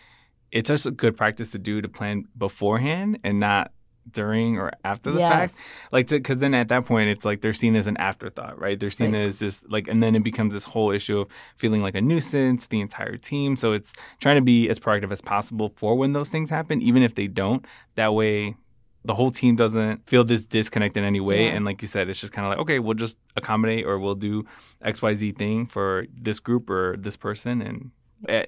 it's 0.51 0.67
just 0.69 0.87
a 0.87 0.91
good 0.91 1.17
practice 1.17 1.53
to 1.53 1.59
do 1.59 1.81
to 1.81 1.89
plan 1.89 2.25
beforehand 2.37 3.21
and 3.23 3.39
not 3.39 3.71
during 4.13 4.59
or 4.59 4.73
after 4.85 5.11
the 5.11 5.19
fact. 5.19 5.55
Like, 5.93 6.09
because 6.09 6.39
then 6.39 6.55
at 6.55 6.69
that 6.69 6.87
point, 6.87 7.11
it's 7.11 7.25
like 7.25 7.41
they're 7.41 7.53
seen 7.53 7.77
as 7.77 7.87
an 7.87 7.97
afterthought, 7.97 8.59
right? 8.59 8.79
They're 8.79 8.91
seen 8.91 9.13
Right. 9.13 9.23
as 9.23 9.41
just 9.41 9.69
like, 9.71 9.89
and 9.89 10.03
then 10.03 10.15
it 10.15 10.23
becomes 10.23 10.55
this 10.55 10.65
whole 10.65 10.91
issue 10.91 11.21
of 11.21 11.29
feeling 11.57 11.83
like 11.83 11.95
a 11.95 12.01
nuisance, 12.01 12.65
to 12.65 12.71
the 12.71 12.81
entire 12.81 13.17
team. 13.17 13.57
So 13.57 13.73
it's 13.73 13.93
trying 14.21 14.37
to 14.37 14.43
be 14.43 14.69
as 14.69 14.79
proactive 14.79 15.13
as 15.13 15.21
possible 15.21 15.73
for 15.77 15.97
when 15.97 16.13
those 16.13 16.31
things 16.31 16.51
happen, 16.51 16.81
even 16.83 17.03
if 17.03 17.15
they 17.15 17.27
don't. 17.27 17.65
That 17.95 18.15
way, 18.15 18.57
the 19.05 19.15
whole 19.15 19.31
team 19.31 19.57
doesn't 19.57 20.07
feel 20.09 20.25
this 20.25 20.45
disconnect 20.45 20.97
in 20.97 21.05
any 21.05 21.21
way. 21.21 21.45
Yeah. 21.47 21.53
And 21.53 21.65
like 21.65 21.81
you 21.81 21.89
said, 21.89 22.09
it's 22.11 22.21
just 22.21 22.33
kind 22.35 22.45
of 22.47 22.51
like, 22.51 22.59
okay, 22.59 22.79
we'll 22.79 22.95
just 22.95 23.19
accommodate 23.37 23.87
or 23.87 23.99
we'll 23.99 24.15
do 24.15 24.45
XYZ 24.85 25.39
thing 25.39 25.67
for 25.67 26.07
this 26.15 26.39
group 26.39 26.69
or 26.69 26.97
this 26.99 27.17
person. 27.17 27.63
And 27.63 27.91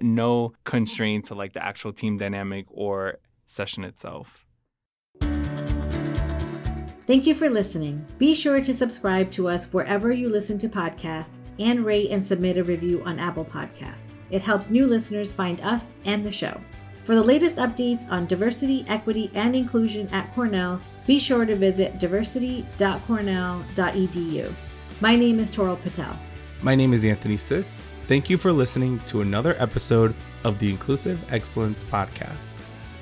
no 0.02 0.52
constraint 0.64 1.24
to 1.26 1.34
like 1.34 1.54
the 1.54 1.64
actual 1.64 1.94
team 1.94 2.18
dynamic 2.18 2.66
or 2.68 3.18
session 3.46 3.84
itself. 3.84 4.41
Thank 7.06 7.26
you 7.26 7.34
for 7.34 7.50
listening. 7.50 8.06
Be 8.18 8.34
sure 8.34 8.60
to 8.60 8.72
subscribe 8.72 9.30
to 9.32 9.48
us 9.48 9.66
wherever 9.66 10.12
you 10.12 10.28
listen 10.28 10.56
to 10.58 10.68
podcasts 10.68 11.32
and 11.58 11.84
rate 11.84 12.10
and 12.10 12.24
submit 12.24 12.58
a 12.58 12.64
review 12.64 13.02
on 13.04 13.18
Apple 13.18 13.44
Podcasts. 13.44 14.12
It 14.30 14.42
helps 14.42 14.70
new 14.70 14.86
listeners 14.86 15.32
find 15.32 15.60
us 15.62 15.86
and 16.04 16.24
the 16.24 16.30
show. 16.30 16.60
For 17.04 17.16
the 17.16 17.22
latest 17.22 17.56
updates 17.56 18.08
on 18.08 18.26
diversity, 18.26 18.84
equity, 18.88 19.32
and 19.34 19.56
inclusion 19.56 20.08
at 20.10 20.32
Cornell, 20.34 20.80
be 21.04 21.18
sure 21.18 21.44
to 21.44 21.56
visit 21.56 21.98
diversity.cornell.edu. 21.98 24.52
My 25.00 25.16
name 25.16 25.40
is 25.40 25.50
Toral 25.50 25.74
Patel. 25.76 26.16
My 26.62 26.76
name 26.76 26.94
is 26.94 27.04
Anthony 27.04 27.36
Sis. 27.36 27.80
Thank 28.06 28.30
you 28.30 28.38
for 28.38 28.52
listening 28.52 29.00
to 29.08 29.22
another 29.22 29.56
episode 29.58 30.14
of 30.44 30.60
the 30.60 30.70
Inclusive 30.70 31.20
Excellence 31.32 31.82
Podcast. 31.82 32.52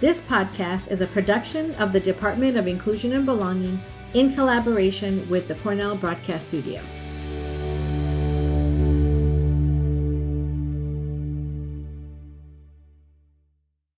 This 0.01 0.22
podcast 0.22 0.90
is 0.90 1.03
a 1.03 1.07
production 1.07 1.74
of 1.74 1.92
the 1.92 2.01
Department 2.01 2.57
of 2.57 2.66
Inclusion 2.66 3.12
and 3.12 3.26
Belonging 3.26 3.78
in 4.14 4.32
collaboration 4.32 5.28
with 5.28 5.46
the 5.46 5.57
Cornell 5.57 5.94
Broadcast 5.94 6.48
Studio. 6.48 6.80